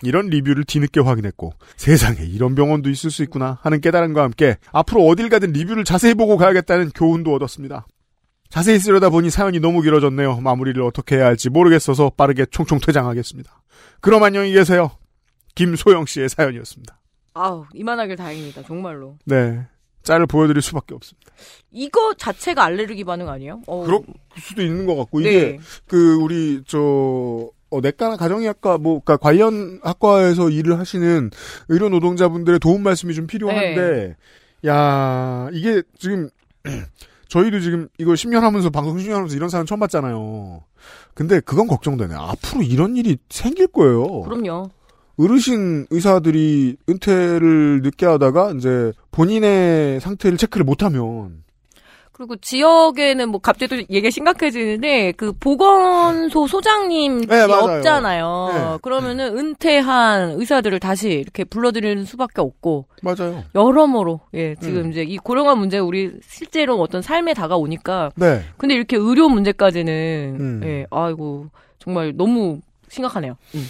이런 0.02 0.26
리뷰를 0.26 0.64
뒤늦게 0.64 1.00
확인했고 1.00 1.52
세상에 1.76 2.22
이런 2.22 2.54
병원도 2.54 2.90
있을 2.90 3.10
수 3.10 3.22
있구나 3.22 3.58
하는 3.62 3.80
깨달음과 3.80 4.22
함께 4.22 4.56
앞으로 4.72 5.06
어딜 5.06 5.28
가든 5.28 5.52
리뷰를 5.52 5.84
자세히 5.84 6.14
보고 6.14 6.36
가야겠다는 6.36 6.90
교훈도 6.90 7.34
얻었습니다. 7.34 7.86
자세히 8.48 8.78
쓰려다 8.78 9.10
보니 9.10 9.30
사연이 9.30 9.60
너무 9.60 9.80
길어졌네요. 9.80 10.40
마무리를 10.40 10.82
어떻게 10.82 11.16
해야 11.16 11.26
할지 11.26 11.50
모르겠어서 11.50 12.10
빠르게 12.10 12.46
총총 12.46 12.80
퇴장하겠습니다. 12.80 13.62
그럼 14.00 14.22
안녕히 14.24 14.52
계세요. 14.52 14.90
김소영 15.54 16.06
씨의 16.06 16.28
사연이었습니다. 16.28 16.98
아우 17.34 17.64
이만하길 17.74 18.16
다행입니다 18.16 18.62
정말로 18.64 19.16
네. 19.24 19.66
짤을 20.02 20.26
보여드릴 20.26 20.62
수밖에 20.62 20.94
없습니다. 20.94 21.30
이거 21.70 22.14
자체가 22.14 22.64
알레르기 22.64 23.04
반응 23.04 23.28
아니에요? 23.28 23.62
어, 23.66 23.84
그럴 23.84 24.02
수도 24.38 24.62
있는 24.62 24.86
것 24.86 24.96
같고 24.96 25.20
네. 25.20 25.28
이게 25.28 25.60
그 25.86 26.14
우리 26.16 26.62
저 26.66 27.48
어, 27.70 27.80
내과나 27.80 28.16
가정의학과 28.16 28.78
뭐 28.78 29.00
그러니까 29.00 29.16
관련 29.16 29.80
학과에서 29.82 30.50
일을 30.50 30.78
하시는 30.78 31.30
의료 31.68 31.88
노동자분들의 31.88 32.58
도움 32.58 32.82
말씀이 32.82 33.14
좀 33.14 33.26
필요한데 33.26 34.16
야 34.66 35.48
이게 35.52 35.82
지금 35.98 36.28
저희도 37.28 37.60
지금 37.60 37.88
이거 37.98 38.12
10년 38.12 38.40
하면서 38.40 38.70
방송 38.70 38.96
10년 38.96 39.12
하면서 39.12 39.36
이런 39.36 39.48
사연 39.48 39.64
처음 39.64 39.80
봤잖아요. 39.80 40.62
근데 41.14 41.40
그건 41.40 41.68
걱정되네. 41.68 42.14
앞으로 42.14 42.62
이런 42.62 42.96
일이 42.96 43.18
생길 43.28 43.68
거예요. 43.68 44.22
그럼요 44.22 44.70
어르신 45.16 45.86
의사들이 45.90 46.76
은퇴를 46.88 47.82
늦게 47.82 48.06
하다가 48.06 48.52
이제 48.56 48.92
본인의 49.10 50.00
상태를 50.00 50.38
체크를 50.38 50.64
못하면 50.64 51.44
그리고 52.20 52.36
지역에는 52.36 53.30
뭐 53.30 53.40
갑자기 53.40 53.74
또 53.74 53.76
얘기가 53.78 54.10
심각해지는데 54.10 55.12
그 55.12 55.32
보건소 55.32 56.46
소장님 56.46 57.22
네. 57.22 57.40
없잖아요. 57.44 58.50
네. 58.52 58.78
그러면은 58.82 59.38
은퇴한 59.38 60.32
의사들을 60.38 60.80
다시 60.80 61.08
이렇게 61.08 61.44
불러들이는 61.44 62.04
수밖에 62.04 62.42
없고 62.42 62.84
맞아요. 63.00 63.42
여러모로 63.54 64.20
예 64.34 64.54
지금 64.56 64.82
음. 64.82 64.90
이제 64.90 65.00
이 65.00 65.16
고령화 65.16 65.54
문제 65.54 65.78
우리 65.78 66.12
실제로 66.28 66.78
어떤 66.82 67.00
삶에 67.00 67.32
다가오니까 67.32 68.10
네. 68.16 68.44
근데 68.58 68.74
이렇게 68.74 68.98
의료 68.98 69.30
문제까지는 69.30 70.36
음. 70.38 70.60
예 70.64 70.86
아이고 70.90 71.46
정말 71.78 72.12
너무 72.14 72.60
심각하네요. 72.90 73.38
음. 73.54 73.66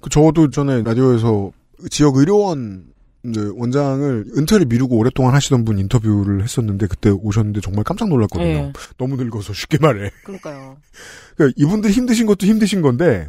그 0.00 0.08
저도 0.08 0.50
전에 0.50 0.84
라디오에서 0.84 1.50
지역 1.90 2.14
의료원을 2.14 2.84
이제 2.84 2.97
원장을 3.36 4.24
은퇴를 4.36 4.66
미루고 4.66 4.96
오랫동안 4.96 5.34
하시던 5.34 5.64
분 5.64 5.78
인터뷰를 5.78 6.42
했었는데 6.42 6.86
그때 6.86 7.10
오셨는데 7.10 7.60
정말 7.60 7.84
깜짝 7.84 8.08
놀랐거든요. 8.08 8.46
예. 8.46 8.72
너무 8.96 9.16
늙어서 9.16 9.52
쉽게 9.52 9.78
말해. 9.78 10.10
그러니까요. 10.24 10.76
그러니까 11.36 11.54
이분들 11.56 11.90
힘드신 11.90 12.26
것도 12.26 12.46
힘드신 12.46 12.82
건데 12.82 13.26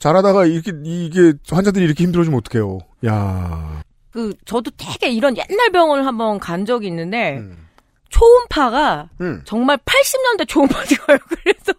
잘하다가 0.00 0.46
이렇게 0.46 0.72
이게 0.84 1.32
환자들이 1.48 1.84
이렇게 1.84 2.04
힘들어지면 2.04 2.38
어떡해요. 2.38 2.78
야. 3.06 3.82
그 4.10 4.32
저도 4.44 4.70
되게 4.76 5.10
이런 5.10 5.36
옛날 5.36 5.70
병원을 5.72 6.06
한번 6.06 6.38
간 6.38 6.66
적이 6.66 6.88
있는데 6.88 7.38
음. 7.38 7.64
초음파가 8.10 9.10
음. 9.20 9.42
정말 9.44 9.76
80년대 9.78 10.46
초음파인가요? 10.46 11.18
그래서 11.28 11.72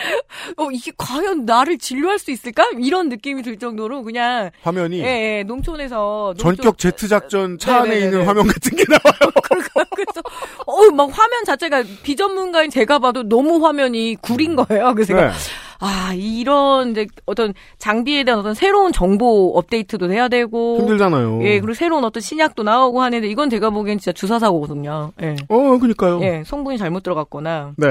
어 0.56 0.70
이게 0.72 0.92
과연 0.96 1.44
나를 1.44 1.78
진료할 1.78 2.18
수 2.18 2.30
있을까? 2.30 2.64
이런 2.78 3.08
느낌이 3.08 3.42
들 3.42 3.58
정도로 3.58 4.02
그냥 4.02 4.50
화면이 4.62 5.00
예, 5.00 5.38
예 5.38 5.42
농촌에서 5.44 6.34
전격 6.38 6.78
제트 6.78 7.08
작전 7.08 7.58
차 7.58 7.78
안에 7.80 7.88
네네네네. 7.90 8.06
있는 8.06 8.26
화면 8.26 8.46
같은 8.46 8.76
게 8.76 8.84
나와요. 8.88 9.32
그래서 9.94 10.20
어 10.66 10.90
막 10.90 11.10
화면 11.16 11.44
자체가 11.44 11.84
비전문가인 12.02 12.70
제가 12.70 12.98
봐도 12.98 13.22
너무 13.22 13.64
화면이 13.64 14.16
구린 14.20 14.56
거예요. 14.56 14.92
그래서 14.94 15.14
네. 15.14 15.30
아 15.78 16.12
이런 16.14 16.90
이제 16.90 17.06
어떤 17.26 17.54
장비에 17.78 18.24
대한 18.24 18.40
어떤 18.40 18.54
새로운 18.54 18.92
정보 18.92 19.52
업데이트도 19.56 20.12
해야 20.12 20.28
되고 20.28 20.78
힘들잖아요. 20.78 21.42
예 21.44 21.60
그리고 21.60 21.74
새로운 21.74 22.04
어떤 22.04 22.20
신약도 22.20 22.62
나오고 22.64 23.00
하는데 23.02 23.26
이건 23.28 23.48
제가 23.50 23.70
보기엔 23.70 23.98
진짜 23.98 24.12
주사 24.12 24.38
사고거든요. 24.38 25.12
예. 25.22 25.36
어, 25.48 25.78
그니까요. 25.78 26.20
예, 26.22 26.42
성분이 26.44 26.76
잘못 26.78 27.02
들어갔거나. 27.02 27.72
네. 27.76 27.88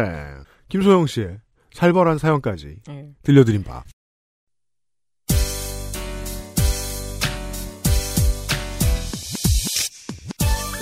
김소영 0.69 1.07
씨의 1.07 1.37
살벌한 1.79 2.17
사연까지 2.17 2.75
예. 2.89 3.05
들려드린 3.23 3.63
바. 3.63 3.83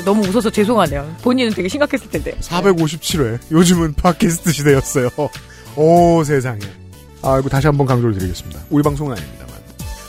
너무 0.04 0.26
웃어서 0.28 0.50
죄송하네요. 0.50 1.18
본인은 1.22 1.54
되게 1.54 1.68
심각했을 1.68 2.10
텐데. 2.10 2.36
457회. 2.40 3.40
요즘은 3.52 3.94
팟캐스트 3.94 4.52
시대였어요. 4.52 5.10
오, 5.76 6.24
세상에. 6.24 6.62
아, 7.22 7.38
이거 7.38 7.48
다시 7.50 7.68
한번 7.68 7.86
강조를 7.86 8.18
드리겠습니다. 8.18 8.60
우리 8.72 8.82
방송은 8.82 9.16
아닙니다만. 9.16 9.56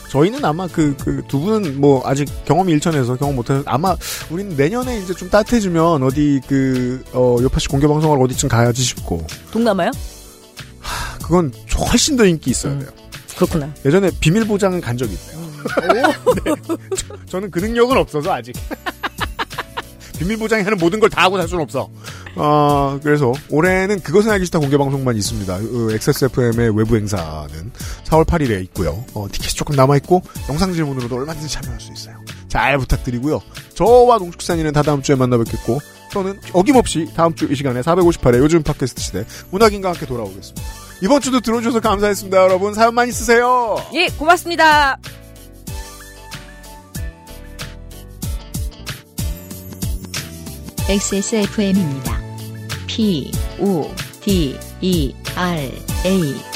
저희는 0.09 0.43
아마 0.43 0.65
그, 0.67 0.95
그, 0.97 1.21
두 1.27 1.39
분은 1.39 1.79
뭐, 1.79 2.01
아직 2.03 2.27
경험이 2.45 2.71
일천해서 2.73 3.15
경험 3.17 3.35
못해서, 3.35 3.61
아마, 3.67 3.95
우리는 4.31 4.55
내년에 4.55 4.99
이제 5.01 5.13
좀 5.13 5.29
따뜻해지면, 5.29 6.01
어디, 6.01 6.39
그, 6.47 7.03
어, 7.13 7.37
요파시 7.41 7.67
공개방송을 7.67 8.19
어디쯤 8.23 8.49
가야지 8.49 8.81
싶고. 8.81 9.27
동남아요? 9.51 9.91
그건 11.21 11.53
훨씬 11.91 12.15
더 12.17 12.25
인기 12.25 12.51
있어야 12.51 12.77
돼요. 12.79 12.89
그렇구나. 13.35 13.73
예전에 13.85 14.11
비밀 14.19 14.45
보장은 14.45 14.81
간 14.81 14.97
적이 14.97 15.13
있어요. 15.13 15.39
네. 15.93 16.01
저- 16.65 16.77
저는 17.25 17.51
그 17.51 17.59
능력은 17.59 17.97
없어서, 17.97 18.33
아직. 18.33 18.53
비밀 20.19 20.37
보장이 20.37 20.63
하는 20.63 20.77
모든 20.77 20.99
걸 20.99 21.09
다 21.09 21.23
하고 21.23 21.37
살 21.37 21.47
수는 21.47 21.63
없어. 21.63 21.89
어, 22.35 22.99
그래서 23.01 23.31
올해는 23.49 24.01
그것은 24.01 24.31
알기 24.31 24.45
싫다 24.45 24.59
공개 24.59 24.77
방송만 24.77 25.15
있습니다. 25.15 25.53
어, 25.55 25.91
XSFM의 25.93 26.75
외부 26.77 26.95
행사는 26.97 27.71
4월 28.05 28.25
8일에 28.25 28.61
있고요. 28.65 29.03
어, 29.13 29.27
티켓이 29.31 29.51
조금 29.55 29.75
남아 29.75 29.95
있고 29.97 30.21
영상 30.49 30.73
질문으로도 30.73 31.15
얼마든지 31.15 31.47
참여할 31.47 31.79
수 31.79 31.91
있어요. 31.93 32.15
잘 32.49 32.77
부탁드리고요. 32.77 33.41
저와 33.75 34.17
농축산인은 34.17 34.73
다 34.73 34.81
다음 34.83 35.01
주에 35.01 35.15
만나 35.15 35.37
뵙겠고 35.37 35.79
저는 36.11 36.39
어김없이 36.53 37.07
다음 37.15 37.35
주 37.35 37.49
이 37.49 37.55
시간에 37.55 37.81
458회 37.81 38.37
요즘 38.39 38.63
팟캐스트 38.63 39.01
시대 39.01 39.25
문학인과 39.51 39.89
함께 39.89 40.05
돌아오겠습니다. 40.05 40.61
이번 41.01 41.21
주도 41.21 41.39
들어주셔서 41.39 41.79
감사했습니다, 41.79 42.37
여러분. 42.37 42.73
사연 42.73 42.93
많이 42.93 43.11
쓰세요. 43.11 43.77
예, 43.93 44.07
고맙습니다. 44.17 44.97
XSFM입니다. 50.89 52.19
P, 52.87 53.31
O, 53.59 53.89
D, 54.21 54.57
E, 54.81 55.13
R, 55.35 55.71
A. 56.05 56.48